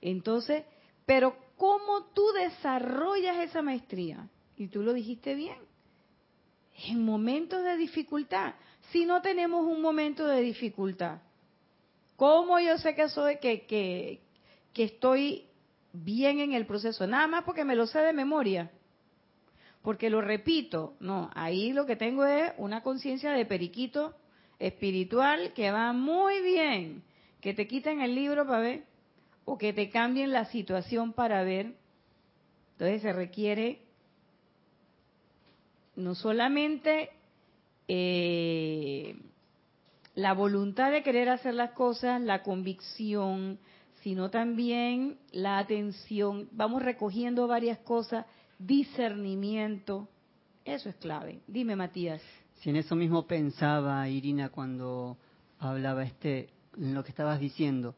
Entonces, 0.00 0.64
pero 1.06 1.36
¿cómo 1.56 2.04
tú 2.14 2.22
desarrollas 2.34 3.38
esa 3.38 3.62
maestría? 3.62 4.28
Y 4.56 4.68
tú 4.68 4.82
lo 4.82 4.92
dijiste 4.92 5.34
bien. 5.34 5.58
En 6.86 7.04
momentos 7.04 7.64
de 7.64 7.76
dificultad. 7.76 8.54
Si 8.90 9.04
no 9.04 9.22
tenemos 9.22 9.66
un 9.66 9.80
momento 9.80 10.26
de 10.26 10.40
dificultad, 10.40 11.18
¿cómo 12.22 12.60
yo 12.60 12.78
sé 12.78 12.94
que 12.94 13.08
soy 13.08 13.38
que, 13.38 13.66
que, 13.66 14.20
que 14.72 14.84
estoy 14.84 15.46
bien 15.92 16.38
en 16.38 16.52
el 16.52 16.66
proceso? 16.66 17.04
Nada 17.04 17.26
más 17.26 17.42
porque 17.42 17.64
me 17.64 17.74
lo 17.74 17.88
sé 17.88 17.98
de 17.98 18.12
memoria 18.12 18.70
porque 19.82 20.08
lo 20.08 20.20
repito, 20.20 20.94
no, 21.00 21.32
ahí 21.34 21.72
lo 21.72 21.84
que 21.84 21.96
tengo 21.96 22.24
es 22.24 22.52
una 22.58 22.84
conciencia 22.84 23.32
de 23.32 23.44
periquito 23.44 24.14
espiritual 24.60 25.52
que 25.52 25.72
va 25.72 25.92
muy 25.92 26.40
bien, 26.42 27.02
que 27.40 27.54
te 27.54 27.66
quiten 27.66 28.00
el 28.00 28.14
libro 28.14 28.46
para 28.46 28.60
ver 28.60 28.84
o 29.44 29.58
que 29.58 29.72
te 29.72 29.90
cambien 29.90 30.30
la 30.30 30.44
situación 30.44 31.12
para 31.14 31.42
ver. 31.42 31.74
Entonces 32.74 33.02
se 33.02 33.12
requiere 33.12 33.80
no 35.96 36.14
solamente 36.14 37.10
eh, 37.88 39.16
la 40.14 40.34
voluntad 40.34 40.92
de 40.92 41.02
querer 41.02 41.28
hacer 41.28 41.54
las 41.54 41.70
cosas, 41.72 42.20
la 42.20 42.42
convicción, 42.42 43.58
sino 44.02 44.30
también 44.30 45.18
la 45.30 45.58
atención. 45.58 46.48
Vamos 46.52 46.82
recogiendo 46.82 47.46
varias 47.46 47.78
cosas 47.78 48.26
discernimiento. 48.58 50.08
Eso 50.64 50.88
es 50.88 50.96
clave. 50.96 51.40
Dime, 51.46 51.76
Matías. 51.76 52.22
Si 52.60 52.70
en 52.70 52.76
eso 52.76 52.94
mismo 52.94 53.26
pensaba 53.26 54.08
Irina 54.08 54.50
cuando 54.50 55.16
hablaba 55.58 56.04
este, 56.04 56.50
en 56.76 56.94
lo 56.94 57.02
que 57.02 57.10
estabas 57.10 57.40
diciendo, 57.40 57.94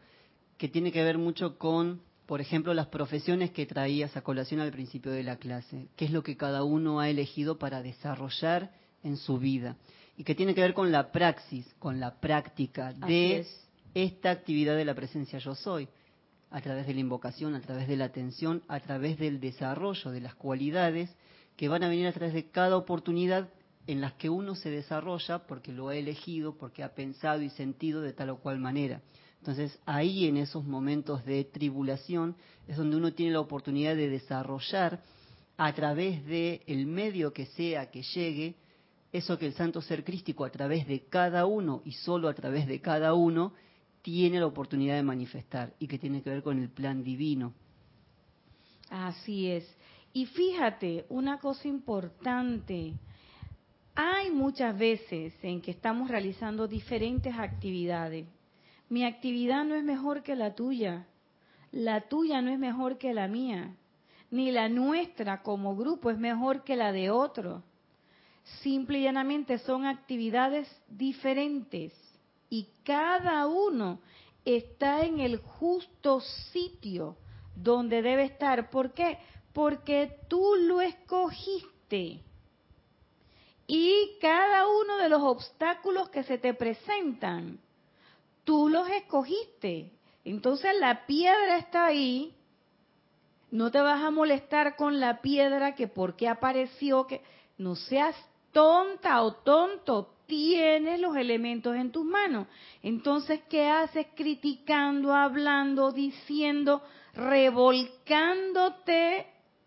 que 0.57 0.69
tiene 0.69 0.93
que 0.93 1.03
ver 1.03 1.19
mucho 1.19 1.59
con, 1.59 2.01
por 2.27 2.41
ejemplo, 2.41 2.73
las 2.73 2.87
profesiones 2.87 3.51
que 3.51 3.67
traías 3.67 4.17
a 4.17 4.23
colación 4.23 4.61
al 4.61 4.71
principio 4.71 5.13
de 5.13 5.23
la 5.23 5.37
clase, 5.37 5.89
qué 5.97 6.07
es 6.07 6.11
lo 6.11 6.23
que 6.23 6.37
cada 6.37 6.65
uno 6.65 7.01
ha 7.01 7.11
elegido 7.11 7.59
para 7.59 7.83
desarrollar 7.83 8.73
en 9.03 9.19
su 9.19 9.39
vida, 9.39 9.77
y 10.17 10.25
que 10.25 10.35
tiene 10.35 10.55
que 10.55 10.61
ver 10.61 10.75
con 10.75 10.93
la 10.93 11.11
praxis, 11.11 11.67
con 11.79 12.01
la 12.01 12.21
práctica 12.21 12.93
de 12.93 13.47
esta 13.95 14.31
actividad 14.31 14.77
de 14.77 14.85
la 14.85 14.95
presencia 14.95 15.39
yo 15.39 15.55
soy 15.55 15.89
a 16.51 16.61
través 16.61 16.87
de 16.87 16.95
la 16.95 17.01
invocación, 17.01 17.55
a 17.55 17.61
través 17.61 17.89
de 17.89 17.97
la 17.97 18.05
atención, 18.05 18.63
a 18.69 18.79
través 18.81 19.19
del 19.19 19.41
desarrollo 19.41 20.11
de 20.11 20.21
las 20.21 20.35
cualidades 20.35 21.11
que 21.57 21.69
van 21.69 21.83
a 21.83 21.89
venir 21.89 22.07
a 22.07 22.13
través 22.13 22.33
de 22.33 22.51
cada 22.51 22.77
oportunidad 22.77 23.49
en 23.87 24.01
las 24.01 24.15
que 24.15 24.31
uno 24.31 24.55
se 24.55 24.71
desarrolla 24.71 25.47
porque 25.47 25.73
lo 25.73 25.89
ha 25.89 25.97
elegido, 25.97 26.57
porque 26.57 26.83
ha 26.83 26.95
pensado 26.95 27.43
y 27.43 27.51
sentido 27.51 28.01
de 28.01 28.13
tal 28.13 28.31
o 28.31 28.39
cual 28.39 28.59
manera. 28.59 29.03
Entonces 29.39 29.79
ahí 29.85 30.27
en 30.27 30.39
esos 30.39 30.65
momentos 30.65 31.25
de 31.25 31.45
tribulación 31.45 32.37
es 32.67 32.77
donde 32.77 32.97
uno 32.97 33.13
tiene 33.13 33.33
la 33.33 33.41
oportunidad 33.41 33.95
de 33.95 34.09
desarrollar 34.09 35.03
a 35.57 35.73
través 35.75 36.25
de 36.25 36.63
el 36.67 36.87
medio 36.87 37.33
que 37.33 37.47
sea 37.47 37.91
que 37.91 38.03
llegue 38.03 38.55
eso 39.15 39.39
que 39.39 39.47
el 39.47 39.55
santo 39.55 39.81
ser 39.81 40.03
crístico 40.03 40.45
a 40.45 40.51
través 40.51 40.89
de 40.89 41.05
cada 41.07 41.47
uno 41.47 41.83
y 41.85 41.93
solo 41.93 42.29
a 42.29 42.35
través 42.35 42.67
de 42.67 42.81
cada 42.81 43.15
uno 43.15 43.53
tiene 44.03 44.41
la 44.41 44.47
oportunidad 44.47 44.97
de 44.97 45.05
manifestar 45.05 45.73
y 45.79 45.87
que 45.87 46.01
tiene 46.01 46.21
que 46.21 46.31
ver 46.31 46.43
con 46.43 46.59
el 46.59 46.69
plan 46.69 47.05
divino. 47.05 47.55
Así 48.91 49.49
es. 49.49 49.73
Y 50.13 50.27
fíjate, 50.27 51.07
una 51.11 51.39
cosa 51.39 51.69
importante, 51.69 52.95
hay 53.95 54.33
muchas 54.33 54.77
veces 54.77 55.33
en 55.43 55.61
que 55.61 55.71
estamos 55.71 56.11
realizando 56.11 56.67
diferentes 56.67 57.39
actividades. 57.39 58.27
Mi 58.89 59.05
actividad 59.05 59.65
no 59.65 59.77
es 59.77 59.85
mejor 59.85 60.25
que 60.25 60.35
la 60.35 60.57
tuya, 60.57 61.07
la 61.71 62.09
tuya 62.09 62.43
no 62.43 62.51
es 62.51 62.59
mejor 62.59 62.99
que 62.99 63.15
la 63.15 63.29
mía, 63.29 63.77
ni 64.33 64.51
la 64.51 64.69
nuestra 64.69 65.43
como 65.45 65.77
grupo 65.77 66.11
es 66.11 66.19
mejor 66.19 66.65
que 66.65 66.75
la 66.75 66.91
de 66.91 67.11
otro. 67.11 67.63
Simple 68.63 68.99
y 68.99 69.03
llanamente 69.05 69.59
son 69.59 69.87
actividades 69.87 70.69
diferentes 70.89 71.93
y 72.51 72.69
cada 72.85 73.47
uno 73.47 74.01
está 74.45 75.05
en 75.05 75.19
el 75.19 75.39
justo 75.39 76.21
sitio 76.53 77.17
donde 77.57 78.03
debe 78.03 78.25
estar. 78.25 78.71
¿Por 78.71 78.93
qué? 78.93 79.19
Porque 79.53 80.19
tú 80.29 80.55
lo 80.57 80.81
escogiste. 80.81 82.23
Y 83.67 84.19
cada 84.21 84.69
uno 84.69 84.99
de 84.99 85.09
los 85.09 85.23
obstáculos 85.23 86.11
que 86.11 86.23
se 86.23 86.37
te 86.37 86.53
presentan, 86.53 87.59
tú 88.45 88.69
los 88.69 88.89
escogiste. 88.91 89.91
Entonces 90.25 90.73
la 90.79 91.07
piedra 91.07 91.57
está 91.57 91.87
ahí. 91.87 92.37
No 93.51 93.71
te 93.71 93.81
vas 93.81 94.03
a 94.03 94.11
molestar 94.11 94.77
con 94.77 95.01
la 95.01 95.23
piedra 95.23 95.75
que 95.75 95.89
por 95.89 96.15
qué 96.15 96.29
apareció, 96.29 97.07
que 97.07 97.23
no 97.57 97.75
seas 97.75 98.15
tonta 98.55 99.23
o 99.23 99.35
tonto, 99.35 100.15
tienes 100.27 100.99
los 101.01 101.15
elementos 101.17 101.77
en 101.77 101.93
tus 101.93 102.07
manos. 102.07 102.47
Entonces, 102.83 103.43
¿qué 103.51 103.69
haces 103.69 104.07
criticando, 104.15 105.13
hablando, 105.13 105.93
diciendo, 105.93 106.83
revolcándote 107.13 109.27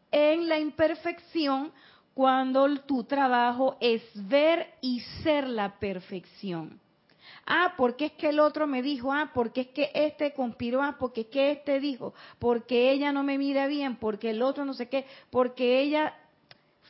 en 0.10 0.50
la 0.50 0.58
imperfección 0.58 1.72
cuando 2.16 2.76
tu 2.82 3.04
trabajo 3.04 3.78
es 3.80 4.02
ver 4.16 4.74
y 4.82 5.02
ser 5.22 5.48
la 5.48 5.78
perfección? 5.78 6.80
Ah, 7.46 7.76
porque 7.78 8.08
es 8.08 8.14
que 8.14 8.30
el 8.30 8.40
otro 8.40 8.66
me 8.68 8.82
dijo, 8.82 9.14
ah, 9.14 9.32
porque 9.34 9.62
es 9.62 9.68
que 9.68 9.92
este 9.94 10.34
conspiró, 10.34 10.82
ah, 10.82 10.98
porque 11.00 11.22
es 11.22 11.28
que 11.28 11.52
este 11.52 11.80
dijo, 11.80 12.14
porque 12.40 12.92
ella 12.92 13.12
no 13.12 13.22
me 13.24 13.38
mira 13.38 13.68
bien, 13.68 13.98
porque 13.98 14.32
el 14.32 14.42
otro 14.42 14.66
no 14.66 14.74
sé 14.74 14.90
qué, 14.90 15.06
porque 15.30 15.82
ella 15.82 16.16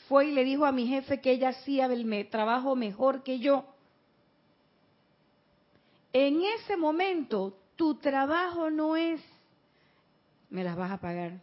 fue 0.07 0.27
y 0.27 0.31
le 0.31 0.43
dijo 0.43 0.65
a 0.65 0.71
mi 0.71 0.87
jefe 0.87 1.21
que 1.21 1.31
ella 1.31 1.49
hacía 1.49 1.85
el 1.85 2.29
trabajo 2.29 2.75
mejor 2.75 3.23
que 3.23 3.39
yo. 3.39 3.65
En 6.13 6.41
ese 6.43 6.77
momento, 6.77 7.57
tu 7.75 7.95
trabajo 7.95 8.69
no 8.69 8.95
es, 8.95 9.21
me 10.49 10.63
las 10.63 10.75
vas 10.75 10.91
a 10.91 10.97
pagar, 10.97 11.33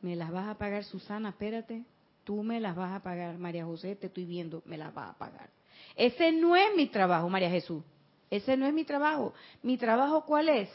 me 0.00 0.16
las 0.16 0.30
vas 0.30 0.48
a 0.48 0.58
pagar, 0.58 0.84
Susana, 0.84 1.30
espérate, 1.30 1.84
tú 2.24 2.42
me 2.42 2.60
las 2.60 2.74
vas 2.74 2.92
a 2.92 3.02
pagar, 3.02 3.38
María 3.38 3.64
José, 3.64 3.94
te 3.94 4.06
estoy 4.06 4.24
viendo, 4.24 4.62
me 4.64 4.78
las 4.78 4.92
vas 4.92 5.10
a 5.10 5.18
pagar. 5.18 5.50
Ese 5.94 6.32
no 6.32 6.56
es 6.56 6.74
mi 6.76 6.86
trabajo, 6.86 7.28
María 7.28 7.50
Jesús. 7.50 7.82
Ese 8.30 8.56
no 8.56 8.66
es 8.66 8.72
mi 8.72 8.84
trabajo. 8.84 9.34
Mi 9.62 9.76
trabajo, 9.76 10.24
¿cuál 10.24 10.48
es? 10.48 10.70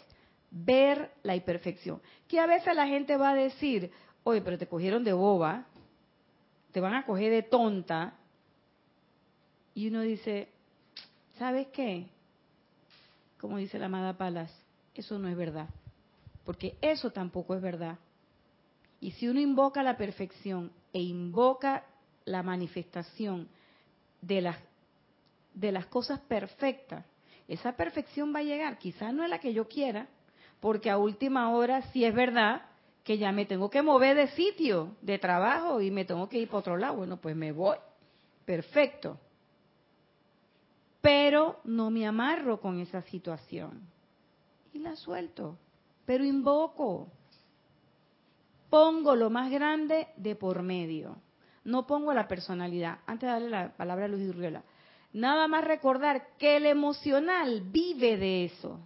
Ver 0.51 1.11
la 1.23 1.35
imperfección. 1.35 1.99
Que 2.27 2.39
a 2.39 2.45
veces 2.45 2.75
la 2.75 2.87
gente 2.87 3.17
va 3.17 3.31
a 3.31 3.35
decir, 3.35 3.91
oye, 4.23 4.41
pero 4.41 4.57
te 4.57 4.67
cogieron 4.67 5.03
de 5.03 5.13
boba, 5.13 5.65
te 6.71 6.79
van 6.79 6.93
a 6.93 7.05
coger 7.05 7.31
de 7.31 7.43
tonta. 7.43 8.13
Y 9.73 9.87
uno 9.87 10.01
dice, 10.01 10.49
¿sabes 11.37 11.67
qué? 11.67 12.07
Como 13.39 13.57
dice 13.57 13.79
la 13.79 13.85
amada 13.85 14.17
Palas, 14.17 14.51
eso 14.95 15.19
no 15.19 15.27
es 15.27 15.37
verdad. 15.37 15.69
Porque 16.45 16.77
eso 16.81 17.11
tampoco 17.11 17.55
es 17.55 17.61
verdad. 17.61 17.97
Y 18.99 19.11
si 19.11 19.27
uno 19.27 19.39
invoca 19.39 19.83
la 19.83 19.97
perfección 19.97 20.71
e 20.93 21.01
invoca 21.01 21.83
la 22.25 22.41
manifestación 22.41 23.47
de 24.21 24.41
las, 24.41 24.57
de 25.53 25.71
las 25.71 25.85
cosas 25.85 26.19
perfectas, 26.21 27.05
esa 27.47 27.73
perfección 27.73 28.33
va 28.33 28.39
a 28.39 28.43
llegar. 28.43 28.77
Quizás 28.77 29.13
no 29.13 29.23
es 29.23 29.29
la 29.29 29.39
que 29.39 29.53
yo 29.53 29.67
quiera, 29.67 30.07
porque 30.59 30.89
a 30.89 30.97
última 30.97 31.51
hora 31.51 31.83
sí 31.93 32.03
es 32.03 32.13
verdad 32.13 32.63
que 33.07 33.17
ya 33.17 33.31
me 33.31 33.45
tengo 33.45 33.69
que 33.69 33.81
mover 33.81 34.17
de 34.17 34.27
sitio, 34.31 34.97
de 35.01 35.17
trabajo 35.17 35.79
y 35.79 35.91
me 35.91 36.03
tengo 36.03 36.27
que 36.27 36.39
ir 36.39 36.49
para 36.49 36.59
otro 36.59 36.75
lado. 36.75 36.97
Bueno, 36.97 37.15
pues 37.15 37.37
me 37.37 37.53
voy. 37.53 37.77
Perfecto. 38.43 39.17
Pero 40.99 41.61
no 41.63 41.89
me 41.89 42.05
amarro 42.05 42.59
con 42.59 42.81
esa 42.81 43.01
situación. 43.03 43.79
Y 44.73 44.79
la 44.79 44.97
suelto. 44.97 45.57
Pero 46.05 46.25
invoco. 46.25 47.07
Pongo 48.69 49.15
lo 49.15 49.29
más 49.29 49.49
grande 49.51 50.09
de 50.17 50.35
por 50.35 50.61
medio. 50.61 51.15
No 51.63 51.87
pongo 51.87 52.13
la 52.13 52.27
personalidad. 52.27 52.99
Antes 53.05 53.27
de 53.27 53.31
darle 53.31 53.49
la 53.49 53.77
palabra 53.77 54.03
a 54.03 54.07
Luis 54.09 54.27
Urriola. 54.27 54.63
Nada 55.13 55.47
más 55.47 55.63
recordar 55.63 56.35
que 56.37 56.57
el 56.57 56.65
emocional 56.65 57.61
vive 57.71 58.17
de 58.17 58.43
eso. 58.43 58.81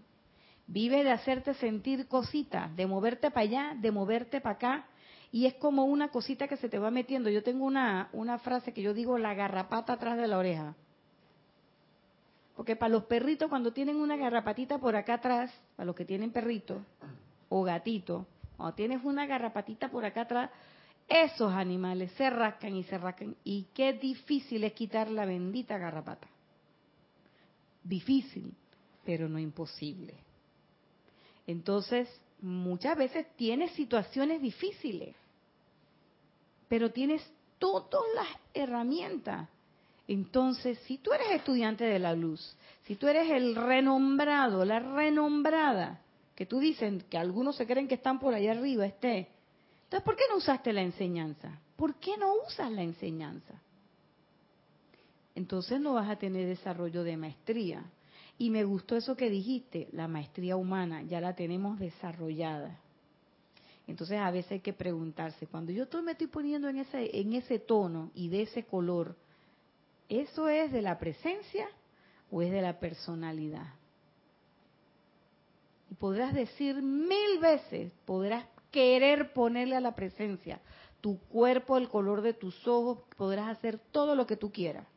Vive 0.71 1.03
de 1.03 1.11
hacerte 1.11 1.53
sentir 1.55 2.07
cositas, 2.07 2.73
de 2.77 2.87
moverte 2.87 3.29
para 3.29 3.41
allá, 3.41 3.75
de 3.77 3.91
moverte 3.91 4.39
para 4.39 4.55
acá. 4.55 4.85
Y 5.29 5.45
es 5.45 5.55
como 5.55 5.83
una 5.83 6.07
cosita 6.07 6.47
que 6.47 6.55
se 6.55 6.69
te 6.69 6.79
va 6.79 6.89
metiendo. 6.89 7.29
Yo 7.29 7.43
tengo 7.43 7.65
una, 7.65 8.07
una 8.13 8.39
frase 8.39 8.71
que 8.71 8.81
yo 8.81 8.93
digo, 8.93 9.17
la 9.17 9.33
garrapata 9.33 9.91
atrás 9.91 10.17
de 10.17 10.29
la 10.29 10.37
oreja. 10.37 10.73
Porque 12.55 12.77
para 12.77 12.93
los 12.93 13.03
perritos, 13.03 13.49
cuando 13.49 13.73
tienen 13.73 13.97
una 13.97 14.15
garrapatita 14.15 14.77
por 14.77 14.95
acá 14.95 15.15
atrás, 15.15 15.51
para 15.75 15.87
los 15.87 15.95
que 15.95 16.05
tienen 16.05 16.31
perrito 16.31 16.85
o 17.49 17.63
gatito, 17.63 18.25
cuando 18.55 18.73
tienes 18.73 19.03
una 19.03 19.25
garrapatita 19.25 19.89
por 19.89 20.05
acá 20.05 20.21
atrás, 20.21 20.51
esos 21.05 21.51
animales 21.51 22.13
se 22.13 22.29
rascan 22.29 22.77
y 22.77 22.83
se 22.83 22.97
rascan. 22.97 23.35
Y 23.43 23.67
qué 23.73 23.91
difícil 23.91 24.63
es 24.63 24.71
quitar 24.71 25.11
la 25.11 25.25
bendita 25.25 25.77
garrapata. 25.77 26.29
Difícil, 27.83 28.53
pero 29.03 29.27
no 29.27 29.37
imposible. 29.37 30.30
Entonces, 31.51 32.09
muchas 32.41 32.97
veces 32.97 33.27
tienes 33.35 33.71
situaciones 33.73 34.41
difíciles, 34.41 35.15
pero 36.67 36.91
tienes 36.91 37.21
todas 37.59 38.03
las 38.15 38.27
herramientas. 38.53 39.49
Entonces, 40.07 40.79
si 40.85 40.97
tú 40.97 41.13
eres 41.13 41.31
estudiante 41.31 41.83
de 41.83 41.99
la 41.99 42.13
luz, 42.13 42.55
si 42.83 42.95
tú 42.95 43.07
eres 43.07 43.29
el 43.29 43.55
renombrado, 43.55 44.65
la 44.65 44.79
renombrada, 44.79 46.01
que 46.35 46.45
tú 46.45 46.59
dicen 46.59 47.03
que 47.09 47.17
algunos 47.17 47.55
se 47.55 47.67
creen 47.67 47.87
que 47.87 47.95
están 47.95 48.19
por 48.19 48.33
allá 48.33 48.51
arriba, 48.51 48.85
esté, 48.85 49.29
entonces, 49.83 50.05
¿por 50.05 50.15
qué 50.15 50.23
no 50.29 50.37
usaste 50.37 50.71
la 50.71 50.81
enseñanza? 50.81 51.59
¿Por 51.75 51.95
qué 51.95 52.15
no 52.17 52.33
usas 52.47 52.71
la 52.71 52.81
enseñanza? 52.81 53.61
Entonces 55.35 55.81
no 55.81 55.93
vas 55.93 56.09
a 56.09 56.15
tener 56.15 56.47
desarrollo 56.47 57.03
de 57.03 57.17
maestría. 57.17 57.83
Y 58.41 58.49
me 58.49 58.63
gustó 58.63 58.95
eso 58.95 59.15
que 59.15 59.29
dijiste, 59.29 59.87
la 59.91 60.07
maestría 60.07 60.55
humana, 60.55 61.03
ya 61.03 61.21
la 61.21 61.35
tenemos 61.35 61.77
desarrollada. 61.77 62.75
Entonces 63.85 64.17
a 64.17 64.31
veces 64.31 64.53
hay 64.53 64.59
que 64.61 64.73
preguntarse, 64.73 65.45
cuando 65.45 65.71
yo 65.71 65.85
me 66.01 66.13
estoy 66.13 66.25
poniendo 66.25 66.67
en 66.67 66.77
ese, 66.77 67.19
en 67.19 67.33
ese 67.33 67.59
tono 67.59 68.09
y 68.15 68.29
de 68.29 68.41
ese 68.41 68.63
color, 68.63 69.15
¿eso 70.09 70.49
es 70.49 70.71
de 70.71 70.81
la 70.81 70.97
presencia 70.97 71.67
o 72.31 72.41
es 72.41 72.49
de 72.49 72.63
la 72.63 72.79
personalidad? 72.79 73.75
Y 75.91 75.93
podrás 75.93 76.33
decir 76.33 76.81
mil 76.81 77.37
veces, 77.39 77.91
podrás 78.05 78.47
querer 78.71 79.33
ponerle 79.33 79.75
a 79.75 79.81
la 79.81 79.93
presencia 79.93 80.59
tu 80.99 81.19
cuerpo, 81.27 81.77
el 81.77 81.89
color 81.89 82.23
de 82.23 82.33
tus 82.33 82.67
ojos, 82.67 82.97
podrás 83.17 83.55
hacer 83.55 83.77
todo 83.91 84.15
lo 84.15 84.25
que 84.25 84.35
tú 84.35 84.51
quieras. 84.51 84.87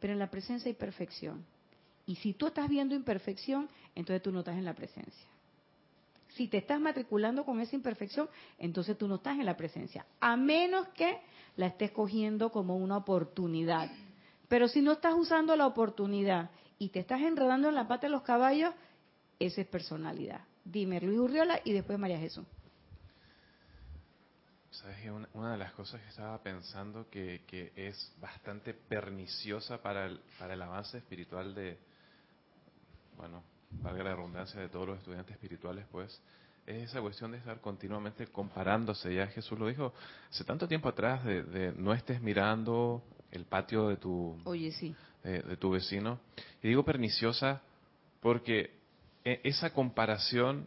Pero 0.00 0.12
en 0.12 0.18
la 0.18 0.30
presencia 0.30 0.68
hay 0.68 0.74
perfección. 0.74 1.46
Y 2.10 2.16
si 2.16 2.34
tú 2.34 2.48
estás 2.48 2.68
viendo 2.68 2.96
imperfección, 2.96 3.68
entonces 3.94 4.20
tú 4.20 4.32
no 4.32 4.40
estás 4.40 4.56
en 4.56 4.64
la 4.64 4.74
presencia. 4.74 5.28
Si 6.30 6.48
te 6.48 6.56
estás 6.56 6.80
matriculando 6.80 7.44
con 7.44 7.60
esa 7.60 7.76
imperfección, 7.76 8.28
entonces 8.58 8.98
tú 8.98 9.06
no 9.06 9.14
estás 9.14 9.38
en 9.38 9.46
la 9.46 9.56
presencia. 9.56 10.04
A 10.18 10.36
menos 10.36 10.88
que 10.88 11.20
la 11.54 11.68
estés 11.68 11.92
cogiendo 11.92 12.50
como 12.50 12.76
una 12.76 12.96
oportunidad. 12.96 13.92
Pero 14.48 14.66
si 14.66 14.82
no 14.82 14.90
estás 14.90 15.14
usando 15.14 15.54
la 15.54 15.68
oportunidad 15.68 16.50
y 16.80 16.88
te 16.88 16.98
estás 16.98 17.20
enredando 17.20 17.68
en 17.68 17.76
la 17.76 17.86
pata 17.86 18.08
de 18.08 18.10
los 18.10 18.22
caballos, 18.22 18.74
esa 19.38 19.60
es 19.60 19.68
personalidad. 19.68 20.40
Dime, 20.64 21.00
Luis 21.00 21.16
Urriola 21.16 21.60
y 21.62 21.72
después 21.72 21.96
María 21.96 22.18
Jesús. 22.18 22.44
Sabes 24.72 24.98
que 25.00 25.12
una, 25.12 25.52
de 25.52 25.58
las 25.58 25.72
cosas 25.74 26.00
que 26.00 26.08
estaba 26.08 26.42
pensando 26.42 27.08
que, 27.08 27.44
que 27.46 27.72
es 27.76 28.12
bastante 28.20 28.74
perniciosa 28.74 29.80
para 29.80 30.06
el, 30.06 30.20
para 30.40 30.54
el 30.54 30.62
avance 30.62 30.98
espiritual 30.98 31.54
de, 31.54 31.78
bueno, 33.20 33.42
valga 33.82 34.02
la 34.02 34.16
redundancia 34.16 34.60
de 34.60 34.68
todos 34.68 34.88
los 34.88 34.98
estudiantes 34.98 35.34
espirituales, 35.34 35.86
pues, 35.92 36.20
es 36.66 36.90
esa 36.90 37.00
cuestión 37.00 37.32
de 37.32 37.38
estar 37.38 37.60
continuamente 37.60 38.26
comparándose. 38.28 39.14
Ya 39.14 39.26
Jesús 39.26 39.58
lo 39.58 39.66
dijo 39.66 39.92
hace 40.30 40.44
tanto 40.44 40.66
tiempo 40.66 40.88
atrás, 40.88 41.22
de, 41.24 41.74
no 41.76 41.92
estés 41.92 42.20
mirando 42.22 43.02
el 43.30 43.44
patio 43.44 43.88
de 43.88 43.96
tu, 43.96 44.38
Oye, 44.44 44.72
sí. 44.72 44.94
de, 45.22 45.56
tu 45.58 45.70
vecino. 45.70 46.18
Y 46.62 46.68
digo 46.68 46.82
perniciosa 46.82 47.60
porque 48.20 48.72
e, 49.24 49.40
esa 49.44 49.72
comparación 49.74 50.66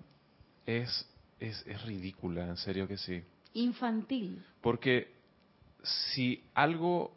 es, 0.65 1.09
es, 1.39 1.65
es 1.65 1.81
ridícula, 1.83 2.47
en 2.47 2.57
serio 2.57 2.87
que 2.87 2.97
sí. 2.97 3.23
Infantil. 3.53 4.43
Porque 4.61 5.11
si 5.81 6.43
algo 6.53 7.13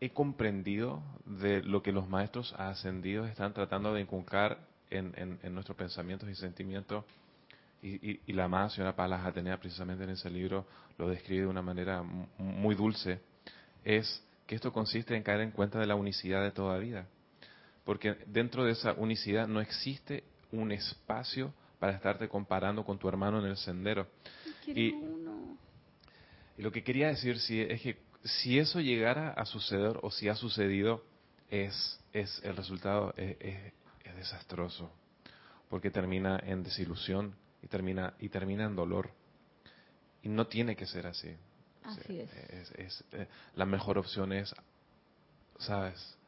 he 0.00 0.10
comprendido 0.10 1.02
de 1.26 1.62
lo 1.62 1.82
que 1.82 1.92
los 1.92 2.08
maestros 2.08 2.54
ascendidos 2.58 3.28
están 3.28 3.52
tratando 3.52 3.92
de 3.92 4.00
inculcar 4.00 4.58
en, 4.88 5.38
en, 5.42 5.54
nuestros 5.54 5.76
pensamientos 5.76 6.28
y 6.28 6.34
sentimientos. 6.34 7.04
Y, 7.82 8.20
y, 8.26 8.32
la 8.32 8.44
amada 8.44 8.70
señora 8.70 8.96
Palas 8.96 9.24
Atenea 9.24 9.58
precisamente 9.58 10.04
en 10.04 10.10
ese 10.10 10.28
libro 10.28 10.66
lo 10.98 11.08
describe 11.08 11.42
de 11.42 11.46
una 11.46 11.62
manera 11.62 12.02
muy 12.38 12.74
dulce, 12.74 13.20
es 13.84 14.22
que 14.46 14.54
esto 14.54 14.72
consiste 14.72 15.16
en 15.16 15.22
caer 15.22 15.40
en 15.40 15.50
cuenta 15.50 15.78
de 15.78 15.86
la 15.86 15.94
unicidad 15.94 16.42
de 16.42 16.50
toda 16.50 16.78
vida. 16.78 17.06
Porque 17.84 18.16
dentro 18.26 18.64
de 18.64 18.72
esa 18.72 18.92
unicidad 18.94 19.48
no 19.48 19.60
existe 19.60 20.24
un 20.52 20.72
espacio 20.72 21.54
para 21.78 21.92
estarte 21.92 22.28
comparando 22.28 22.84
con 22.84 22.98
tu 22.98 23.08
hermano 23.08 23.38
en 23.38 23.46
el 23.46 23.56
sendero. 23.56 24.06
Y, 24.66 24.88
y, 24.88 24.94
lo 26.58 26.70
que 26.70 26.82
quería 26.82 27.08
decir 27.08 27.38
sí, 27.38 27.60
es 27.60 27.80
que 27.80 27.96
si 28.24 28.58
eso 28.58 28.80
llegara 28.80 29.30
a 29.30 29.44
suceder 29.46 29.98
o 30.02 30.10
si 30.10 30.28
ha 30.28 30.34
sucedido, 30.34 31.02
es, 31.50 32.00
es 32.12 32.40
el 32.44 32.56
resultado 32.56 33.14
es, 33.16 33.72
desastroso, 34.16 34.90
porque 35.70 35.90
termina 35.90 36.38
en 36.44 36.62
desilusión 36.62 37.34
y 37.62 37.68
termina, 37.68 38.12
y 38.18 38.28
termina 38.28 38.64
en 38.64 38.76
dolor. 38.76 39.10
Y 40.22 40.28
no 40.28 40.46
tiene 40.46 40.76
que 40.76 40.84
ser 40.84 41.06
así. 41.06 41.34
Así 41.82 42.20
es. 42.20 43.04
Eh, 43.12 43.26
la 43.54 43.64
mejor 43.64 43.96
opción 43.96 44.34
es, 44.34 44.54
¿sabes? 45.58 46.18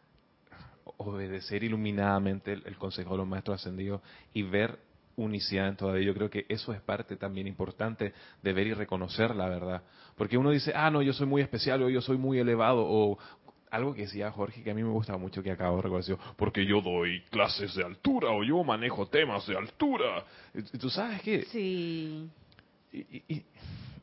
Obedecer 0.97 1.62
iluminadamente 1.64 2.55
el, 2.55 2.66
el 2.66 2.78
consejo 2.78 3.11
de 3.11 3.18
los 3.18 3.26
maestros 3.26 3.61
ascendidos 3.61 4.01
y 4.32 4.43
ver 4.43 4.78
unicidad 5.16 5.68
en 5.68 5.76
todavía. 5.76 6.06
Yo 6.06 6.14
creo 6.14 6.30
que 6.30 6.46
eso 6.48 6.72
es 6.72 6.80
parte 6.80 7.16
también 7.16 7.46
importante 7.46 8.12
de 8.42 8.52
ver 8.52 8.66
y 8.66 8.74
reconocer 8.74 9.34
la 9.34 9.48
verdad. 9.48 9.82
Porque 10.16 10.38
uno 10.38 10.50
dice, 10.50 10.72
ah, 10.74 10.90
no, 10.90 11.02
yo 11.02 11.12
soy 11.12 11.26
muy 11.26 11.42
especial 11.42 11.82
o 11.82 11.90
yo 11.90 12.00
soy 12.00 12.16
muy 12.16 12.38
elevado 12.38 12.84
o 12.86 13.18
algo 13.70 13.94
que 13.94 14.02
decía 14.02 14.30
Jorge 14.30 14.62
que 14.62 14.70
a 14.70 14.74
mí 14.74 14.82
me 14.82 14.90
gusta 14.90 15.16
mucho 15.16 15.42
que 15.42 15.50
acabo 15.50 15.76
de 15.76 15.82
reconocer, 15.82 16.18
porque 16.36 16.66
yo 16.66 16.82
doy 16.82 17.22
clases 17.30 17.74
de 17.74 17.82
altura 17.82 18.30
o 18.30 18.44
yo 18.44 18.62
manejo 18.62 19.06
temas 19.06 19.46
de 19.46 19.56
altura. 19.56 20.24
¿Y, 20.54 20.62
tú 20.78 20.90
sabes 20.90 21.22
qué? 21.22 21.44
Sí. 21.46 22.28
Y, 22.92 23.44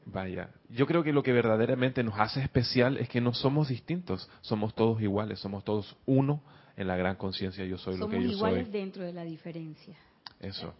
vaya, 0.05 0.49
yo 0.69 0.87
creo 0.87 1.03
que 1.03 1.13
lo 1.13 1.21
que 1.21 1.31
verdaderamente 1.31 2.03
nos 2.03 2.19
hace 2.19 2.41
especial 2.41 2.97
es 2.97 3.07
que 3.09 3.21
no 3.21 3.35
somos 3.35 3.69
distintos, 3.69 4.27
somos 4.41 4.73
todos 4.73 4.99
iguales, 5.03 5.39
somos 5.39 5.63
todos 5.63 5.95
uno 6.07 6.41
en 6.75 6.87
la 6.87 6.95
gran 6.95 7.15
conciencia 7.17 7.63
yo 7.65 7.77
soy 7.77 7.97
lo 7.97 8.09
que 8.09 8.15
yo 8.15 8.29
soy. 8.29 8.31
Somos 8.31 8.49
iguales 8.49 8.71
dentro 8.71 9.03
de 9.03 9.13
la 9.13 9.23
diferencia. 9.23 9.95
Eso. 10.39 10.73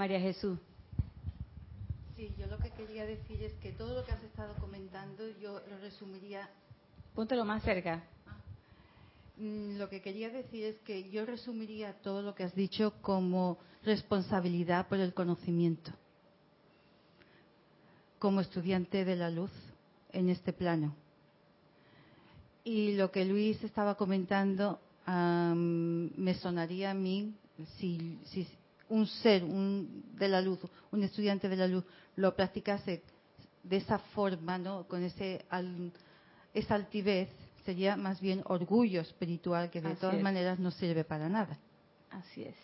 María 0.00 0.18
Jesús. 0.18 0.58
Sí, 2.16 2.32
yo 2.38 2.46
lo 2.46 2.56
que 2.56 2.70
quería 2.70 3.04
decir 3.04 3.42
es 3.42 3.52
que 3.60 3.70
todo 3.72 3.94
lo 3.94 4.02
que 4.06 4.12
has 4.12 4.22
estado 4.22 4.54
comentando 4.54 5.28
yo 5.42 5.60
lo 5.68 5.76
resumiría. 5.76 6.48
Póntelo 7.14 7.44
más 7.44 7.62
cerca. 7.62 8.02
Mm, 9.36 9.76
lo 9.76 9.90
que 9.90 10.00
quería 10.00 10.30
decir 10.30 10.64
es 10.64 10.78
que 10.86 11.10
yo 11.10 11.26
resumiría 11.26 11.92
todo 12.00 12.22
lo 12.22 12.34
que 12.34 12.44
has 12.44 12.54
dicho 12.54 12.94
como 13.02 13.58
responsabilidad 13.84 14.88
por 14.88 15.00
el 15.00 15.12
conocimiento, 15.12 15.90
como 18.18 18.40
estudiante 18.40 19.04
de 19.04 19.16
la 19.16 19.28
luz 19.28 19.52
en 20.12 20.30
este 20.30 20.54
plano. 20.54 20.94
Y 22.64 22.94
lo 22.94 23.10
que 23.10 23.26
Luis 23.26 23.62
estaba 23.62 23.96
comentando 23.96 24.80
me 25.06 26.34
sonaría 26.36 26.92
a 26.92 26.94
mí, 26.94 27.34
si, 27.76 28.18
si, 28.24 28.48
un 28.90 29.06
ser 29.06 29.42
un, 29.42 30.04
de 30.14 30.28
la 30.28 30.40
luz, 30.40 30.60
un 30.92 31.02
estudiante 31.02 31.48
de 31.48 31.56
la 31.56 31.66
luz, 31.66 31.84
lo 32.16 32.34
practicase 32.34 33.02
de 33.62 33.76
esa 33.76 33.98
forma, 33.98 34.58
¿no? 34.58 34.86
con 34.86 35.02
ese 35.02 35.44
esa 36.52 36.74
altivez, 36.74 37.28
sería 37.64 37.96
más 37.96 38.20
bien 38.20 38.42
orgullo 38.46 39.00
espiritual 39.00 39.70
que 39.70 39.80
de 39.80 39.94
todas 39.94 40.20
maneras 40.20 40.58
no 40.58 40.70
sirve 40.70 41.04
para 41.04 41.28
nada. 41.28 41.58
Así 42.10 42.42
es. 42.42 42.56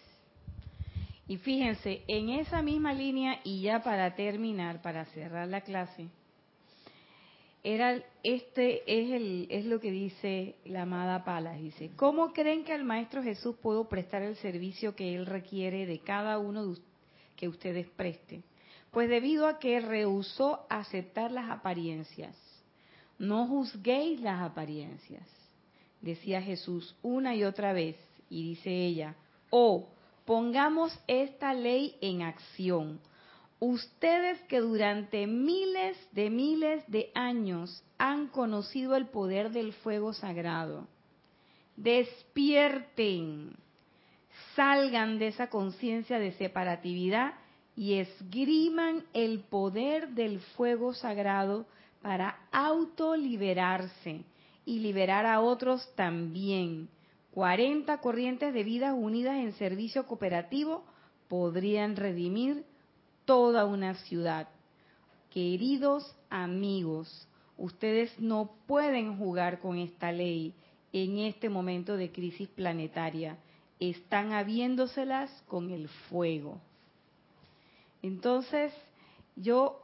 Y 1.29 1.39
fíjense, 1.39 2.03
en 2.07 2.31
esa 2.31 2.63
misma 2.63 2.93
línea, 2.93 3.41
y 3.43 3.63
ya 3.63 3.83
para 3.83 4.15
terminar, 4.15 4.81
para 4.83 5.05
cerrar 5.07 5.49
la 5.49 5.61
clase, 5.61 6.09
era 7.67 8.01
este 8.23 8.85
es 8.87 9.11
el 9.11 9.49
es 9.51 9.65
lo 9.65 9.81
que 9.81 9.91
dice 9.91 10.55
la 10.67 10.83
amada 10.83 11.25
Palas 11.25 11.61
dice 11.61 11.91
cómo 11.97 12.33
creen 12.33 12.63
que 12.63 12.73
al 12.73 12.85
maestro 12.85 13.25
Jesús 13.25 13.57
puedo 13.61 13.89
prestar 13.89 14.23
el 14.23 14.37
servicio 14.37 14.95
que 14.95 15.17
él 15.17 15.27
requiere 15.27 15.85
de 15.85 15.99
cada 15.99 16.39
uno 16.39 16.65
de 16.65 16.81
que 17.35 17.49
ustedes 17.49 17.89
presten 17.89 18.45
pues 18.93 19.09
debido 19.09 19.49
a 19.49 19.59
que 19.59 19.81
rehusó 19.81 20.65
aceptar 20.71 21.33
las 21.33 21.51
apariencias 21.51 22.37
no 23.19 23.49
juzguéis 23.49 24.21
las 24.21 24.43
apariencias 24.43 25.29
decía 26.01 26.41
Jesús 26.41 26.95
una 27.03 27.35
y 27.35 27.43
otra 27.43 27.73
vez 27.73 27.97
y 28.31 28.51
dice 28.51 28.71
ella 28.71 29.17
oh 29.51 29.89
pongamos 30.25 30.97
esta 31.09 31.53
ley 31.53 31.97
en 32.01 32.23
acción 32.23 33.01
Ustedes 33.59 34.41
que 34.43 34.61
durante 34.61 35.27
miles 35.27 35.97
de 36.13 36.29
miles 36.29 36.85
de 36.89 37.11
años 37.15 37.83
han 37.97 38.29
conocido 38.29 38.97
el 38.97 39.07
poder 39.07 39.51
del 39.51 39.73
fuego 39.73 40.13
sagrado, 40.13 40.87
despierten, 41.77 43.57
salgan 44.55 45.19
de 45.19 45.29
esa 45.29 45.49
conciencia 45.49 46.19
de 46.19 46.33
separatividad 46.33 47.35
y 47.75 47.95
esgriman 47.95 49.05
el 49.15 49.41
poder 49.41 50.11
del 50.11 50.41
fuego 50.41 50.93
sagrado 50.93 51.67
para 52.03 52.39
autoliberarse 52.53 54.23
y 54.67 54.81
liberar 54.81 55.25
a 55.25 55.41
otros 55.41 55.95
también. 55.95 56.89
40 57.33 57.99
corrientes 57.99 58.53
de 58.53 58.65
vidas 58.65 58.95
unidas 58.97 59.37
en 59.37 59.53
servicio 59.55 60.07
cooperativo 60.07 60.85
podrían 61.29 61.97
redimir 61.97 62.65
toda 63.27 63.67
una 63.67 63.95
ciudad. 63.95 64.49
Queridos 65.31 66.17
amigos, 66.31 67.29
ustedes 67.59 68.19
no 68.19 68.51
pueden 68.67 69.19
jugar 69.19 69.61
con 69.61 69.77
esta 69.77 70.11
ley 70.11 70.55
en 70.93 71.19
este 71.19 71.51
momento 71.51 71.99
de 71.99 72.11
crisis 72.11 72.49
planetaria. 72.49 73.37
Están 73.79 74.33
habiéndoselas 74.33 75.31
con 75.47 75.71
el 75.71 75.89
fuego. 76.09 76.59
Entonces, 78.01 78.73
yo 79.35 79.83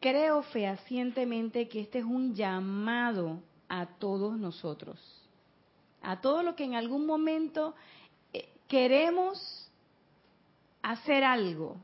creo 0.00 0.42
fehacientemente 0.42 1.68
que 1.68 1.80
este 1.80 1.98
es 1.98 2.04
un 2.04 2.34
llamado 2.34 3.40
a 3.68 3.86
todos 3.86 4.38
nosotros, 4.38 4.98
a 6.02 6.20
todo 6.20 6.42
lo 6.42 6.56
que 6.56 6.64
en 6.64 6.74
algún 6.74 7.06
momento 7.06 7.74
eh, 8.32 8.48
queremos 8.68 9.70
hacer 10.82 11.24
algo, 11.24 11.76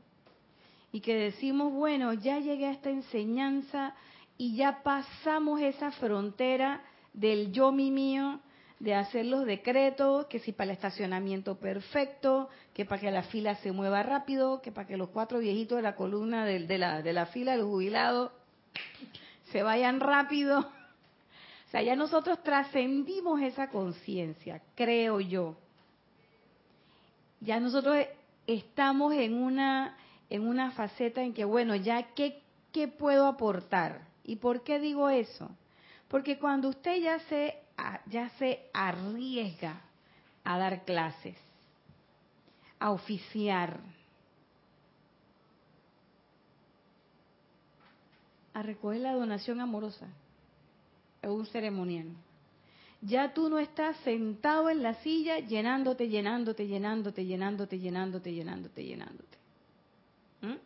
y 0.93 1.01
que 1.01 1.15
decimos, 1.15 1.73
bueno, 1.73 2.13
ya 2.13 2.37
llegué 2.37 2.67
a 2.67 2.71
esta 2.71 2.91
enseñanza 2.91 3.95
y 4.37 4.55
ya 4.55 4.83
pasamos 4.83 5.59
esa 5.59 5.91
frontera 5.91 6.83
del 7.13 7.51
yo 7.51 7.71
mi 7.71 7.89
mío, 7.89 8.39
de 8.79 8.93
hacer 8.93 9.25
los 9.25 9.45
decretos, 9.45 10.27
que 10.27 10.37
si 10.37 10.51
para 10.51 10.69
el 10.69 10.77
estacionamiento 10.77 11.55
perfecto, 11.55 12.47
que 12.75 12.85
para 12.85 13.01
que 13.01 13.09
la 13.09 13.23
fila 13.23 13.55
se 13.55 13.71
mueva 13.71 14.03
rápido, 14.03 14.61
que 14.61 14.71
para 14.71 14.85
que 14.85 14.95
los 14.95 15.09
cuatro 15.09 15.39
viejitos 15.39 15.77
de 15.77 15.81
la 15.81 15.95
columna 15.95 16.45
de, 16.45 16.59
de 16.67 16.77
la, 16.77 17.01
de 17.01 17.13
la 17.13 17.25
fila, 17.25 17.57
los 17.57 17.65
jubilados, 17.65 18.31
se 19.51 19.63
vayan 19.63 19.99
rápido. 19.99 20.59
O 20.59 21.71
sea, 21.71 21.81
ya 21.81 21.95
nosotros 21.95 22.43
trascendimos 22.43 23.41
esa 23.41 23.69
conciencia, 23.69 24.61
creo 24.75 25.19
yo. 25.19 25.55
Ya 27.39 27.59
nosotros 27.59 27.97
estamos 28.45 29.13
en 29.15 29.33
una 29.33 29.97
en 30.33 30.47
una 30.47 30.71
faceta 30.71 31.21
en 31.21 31.31
que, 31.31 31.45
bueno, 31.45 31.75
ya, 31.75 32.15
¿qué, 32.15 32.41
qué 32.71 32.87
puedo 32.87 33.27
aportar? 33.27 34.07
¿Y 34.23 34.37
por 34.37 34.63
qué 34.63 34.79
digo 34.79 35.07
eso? 35.11 35.47
Porque 36.07 36.39
cuando 36.39 36.69
usted 36.69 37.03
ya 37.03 37.19
se, 37.29 37.55
ya 38.07 38.29
se 38.39 38.63
arriesga 38.73 39.79
a 40.43 40.57
dar 40.57 40.85
clases, 40.85 41.37
a 42.79 42.89
oficiar, 42.89 43.79
a 48.55 48.63
recoger 48.63 49.01
la 49.01 49.13
donación 49.13 49.61
amorosa, 49.61 50.07
es 51.21 51.29
un 51.29 51.45
ceremonial. 51.45 52.07
Ya 53.01 53.35
tú 53.35 53.49
no 53.49 53.59
estás 53.59 53.97
sentado 53.97 54.71
en 54.71 54.81
la 54.81 54.95
silla 55.03 55.37
llenándote, 55.37 56.09
llenándote, 56.09 56.65
llenándote, 56.65 57.23
llenándote, 57.23 57.77
llenándote, 57.77 58.33
llenándote, 58.33 58.83
llenándote. 58.83 59.42
¿Mm? 60.43 60.57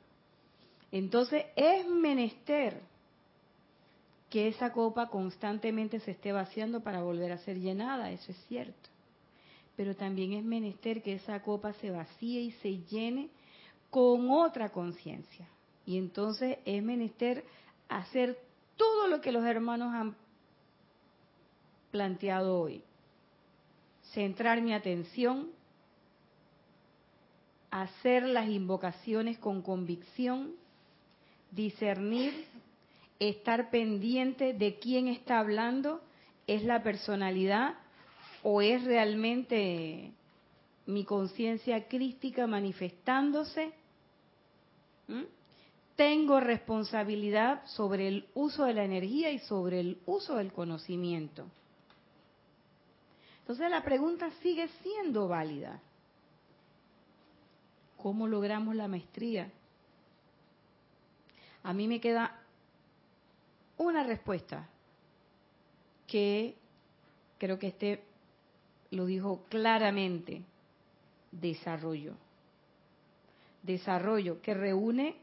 Entonces 0.92 1.46
es 1.56 1.88
menester 1.88 2.82
que 4.30 4.50
esa 4.50 4.74
copa 4.74 5.08
constantemente 5.08 6.00
se 6.02 6.12
esté 6.12 6.34
vaciando 6.34 6.82
para 6.82 7.02
volver 7.02 7.32
a 7.32 7.38
ser 7.38 7.60
llenada, 7.60 8.12
eso 8.12 8.32
es 8.32 8.38
cierto. 8.48 8.90
Pero 9.78 9.96
también 9.96 10.34
es 10.34 10.44
menester 10.44 11.02
que 11.02 11.14
esa 11.14 11.42
copa 11.44 11.74
se 11.74 11.92
vacíe 11.92 12.42
y 12.42 12.52
se 12.52 12.80
llene 12.90 13.30
con 13.90 14.32
otra 14.32 14.70
conciencia. 14.70 15.48
Y 15.86 15.98
entonces 15.98 16.58
es 16.66 16.84
menester 16.84 17.46
hacer 17.88 18.38
todo 18.76 19.08
lo 19.08 19.22
que 19.22 19.32
los 19.32 19.46
hermanos 19.46 19.94
han 19.94 20.16
planteado 21.92 22.60
hoy. 22.60 22.84
Centrar 24.14 24.62
mi 24.62 24.74
atención 24.74 25.52
hacer 27.72 28.24
las 28.24 28.48
invocaciones 28.50 29.38
con 29.38 29.62
convicción, 29.62 30.54
discernir, 31.52 32.46
estar 33.20 33.70
pendiente 33.70 34.54
de 34.54 34.80
quién 34.80 35.08
está 35.08 35.40
hablando, 35.40 36.02
es 36.46 36.64
la 36.64 36.82
personalidad 36.84 37.76
o 38.44 38.62
es 38.62 38.84
realmente 38.84 40.12
mi 40.86 41.04
conciencia 41.04 41.88
crística 41.88 42.48
manifestándose. 42.48 43.74
¿Mm? 45.08 45.24
Tengo 45.96 46.40
responsabilidad 46.40 47.66
sobre 47.66 48.08
el 48.08 48.28
uso 48.36 48.66
de 48.66 48.74
la 48.74 48.86
energía 48.86 49.32
y 49.32 49.40
sobre 49.40 49.80
el 49.80 50.00
uso 50.06 50.36
del 50.36 50.54
conocimiento. 50.54 51.48
Entonces 53.40 53.70
la 53.72 53.84
pregunta 53.84 54.30
sigue 54.42 54.68
siendo 54.84 55.28
válida. 55.28 55.82
¿Cómo 57.98 58.28
logramos 58.28 58.76
la 58.76 58.88
maestría? 58.88 59.52
A 61.64 61.74
mí 61.74 61.88
me 61.88 62.00
queda 62.00 62.40
una 63.78 64.04
respuesta 64.04 64.68
que 66.08 66.56
creo 67.38 67.60
que 67.60 67.68
este 67.68 68.04
lo 68.92 69.06
dijo 69.06 69.44
claramente, 69.50 70.44
desarrollo. 71.32 72.14
Desarrollo 73.64 74.42
que 74.42 74.54
reúne 74.54 75.16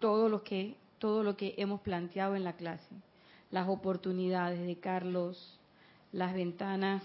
todo 0.00 0.28
lo 0.28 0.42
que 0.42 0.76
todo 0.98 1.22
lo 1.22 1.36
que 1.36 1.54
hemos 1.58 1.80
planteado 1.80 2.34
en 2.34 2.42
la 2.42 2.54
clase, 2.54 2.88
las 3.52 3.68
oportunidades 3.68 4.66
de 4.66 4.80
Carlos, 4.80 5.60
las 6.10 6.34
ventanas 6.34 7.04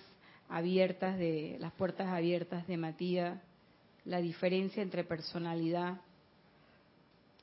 abiertas 0.49 1.17
de 1.19 1.57
las 1.59 1.71
puertas 1.73 2.07
abiertas 2.07 2.65
de 2.65 2.77
Matías, 2.77 3.39
la 4.05 4.19
diferencia 4.19 4.83
entre 4.83 5.03
personalidad 5.03 6.01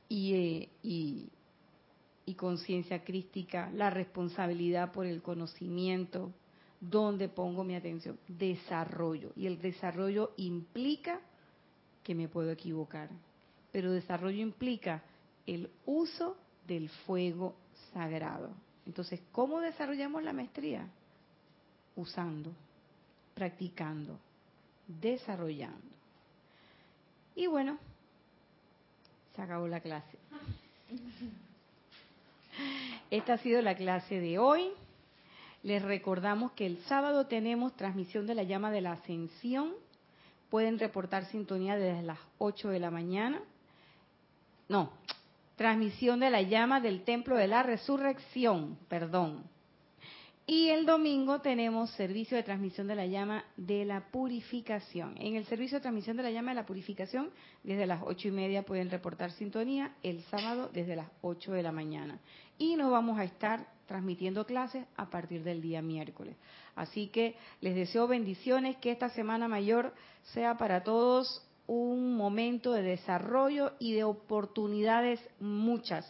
eh, 0.08 0.68
y, 0.82 1.28
y, 2.26 2.34
conciencia 2.34 3.04
crística, 3.04 3.70
la 3.70 3.90
responsabilidad 3.90 4.92
por 4.92 5.06
el 5.06 5.22
conocimiento, 5.22 6.32
dónde 6.80 7.28
pongo 7.28 7.64
mi 7.64 7.74
atención, 7.76 8.18
desarrollo. 8.26 9.32
Y 9.36 9.46
el 9.46 9.60
desarrollo 9.60 10.32
implica 10.36 11.20
que 12.02 12.14
me 12.14 12.28
puedo 12.28 12.50
equivocar, 12.50 13.10
pero 13.72 13.92
desarrollo 13.92 14.40
implica 14.40 15.02
el 15.46 15.70
uso 15.86 16.36
del 16.66 16.88
fuego 16.88 17.54
sagrado. 17.92 18.50
Entonces, 18.86 19.20
¿cómo 19.32 19.60
desarrollamos 19.60 20.22
la 20.22 20.32
maestría? 20.32 20.88
Usando, 21.96 22.52
practicando, 23.34 24.18
desarrollando. 24.86 25.99
Y 27.40 27.46
bueno, 27.46 27.78
se 29.34 29.40
acabó 29.40 29.66
la 29.66 29.80
clase. 29.80 30.18
Esta 33.10 33.32
ha 33.32 33.38
sido 33.38 33.62
la 33.62 33.76
clase 33.76 34.20
de 34.20 34.38
hoy. 34.38 34.68
Les 35.62 35.80
recordamos 35.80 36.52
que 36.52 36.66
el 36.66 36.82
sábado 36.82 37.28
tenemos 37.28 37.74
transmisión 37.76 38.26
de 38.26 38.34
la 38.34 38.42
llama 38.42 38.70
de 38.70 38.82
la 38.82 38.92
ascensión. 38.92 39.72
Pueden 40.50 40.78
reportar 40.78 41.24
sintonía 41.30 41.78
desde 41.78 42.02
las 42.02 42.18
8 42.36 42.68
de 42.68 42.78
la 42.78 42.90
mañana. 42.90 43.40
No, 44.68 44.92
transmisión 45.56 46.20
de 46.20 46.28
la 46.28 46.42
llama 46.42 46.82
del 46.82 47.04
templo 47.04 47.36
de 47.36 47.48
la 47.48 47.62
resurrección, 47.62 48.76
perdón. 48.90 49.44
Y 50.52 50.70
el 50.70 50.84
domingo 50.84 51.40
tenemos 51.40 51.92
servicio 51.92 52.36
de 52.36 52.42
transmisión 52.42 52.88
de 52.88 52.96
la 52.96 53.06
llama 53.06 53.44
de 53.56 53.84
la 53.84 54.10
purificación. 54.10 55.14
En 55.16 55.36
el 55.36 55.46
servicio 55.46 55.78
de 55.78 55.82
transmisión 55.82 56.16
de 56.16 56.24
la 56.24 56.32
llama 56.32 56.50
de 56.50 56.56
la 56.56 56.66
purificación, 56.66 57.30
desde 57.62 57.86
las 57.86 58.02
ocho 58.04 58.26
y 58.26 58.32
media 58.32 58.64
pueden 58.64 58.90
reportar 58.90 59.30
sintonía, 59.30 59.94
el 60.02 60.24
sábado 60.24 60.68
desde 60.72 60.96
las 60.96 61.06
ocho 61.22 61.52
de 61.52 61.62
la 61.62 61.70
mañana. 61.70 62.18
Y 62.58 62.74
nos 62.74 62.90
vamos 62.90 63.16
a 63.20 63.22
estar 63.22 63.64
transmitiendo 63.86 64.44
clases 64.44 64.84
a 64.96 65.08
partir 65.08 65.44
del 65.44 65.62
día 65.62 65.82
miércoles. 65.82 66.34
Así 66.74 67.06
que 67.06 67.36
les 67.60 67.76
deseo 67.76 68.08
bendiciones, 68.08 68.74
que 68.78 68.90
esta 68.90 69.10
semana 69.10 69.46
mayor 69.46 69.94
sea 70.32 70.56
para 70.58 70.82
todos 70.82 71.46
un 71.68 72.16
momento 72.16 72.72
de 72.72 72.82
desarrollo 72.82 73.74
y 73.78 73.92
de 73.92 74.02
oportunidades 74.02 75.20
muchas 75.38 76.04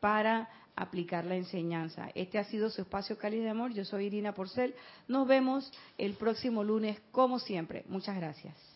para 0.00 0.50
aplicar 0.76 1.24
la 1.24 1.36
enseñanza. 1.36 2.10
Este 2.14 2.38
ha 2.38 2.44
sido 2.44 2.70
su 2.70 2.82
espacio 2.82 3.18
cáliz 3.18 3.42
de 3.42 3.50
amor. 3.50 3.72
Yo 3.72 3.84
soy 3.84 4.06
Irina 4.06 4.34
Porcel. 4.34 4.74
Nos 5.08 5.26
vemos 5.26 5.72
el 5.98 6.14
próximo 6.14 6.64
lunes, 6.64 7.00
como 7.10 7.38
siempre. 7.38 7.84
Muchas 7.88 8.16
gracias. 8.16 8.73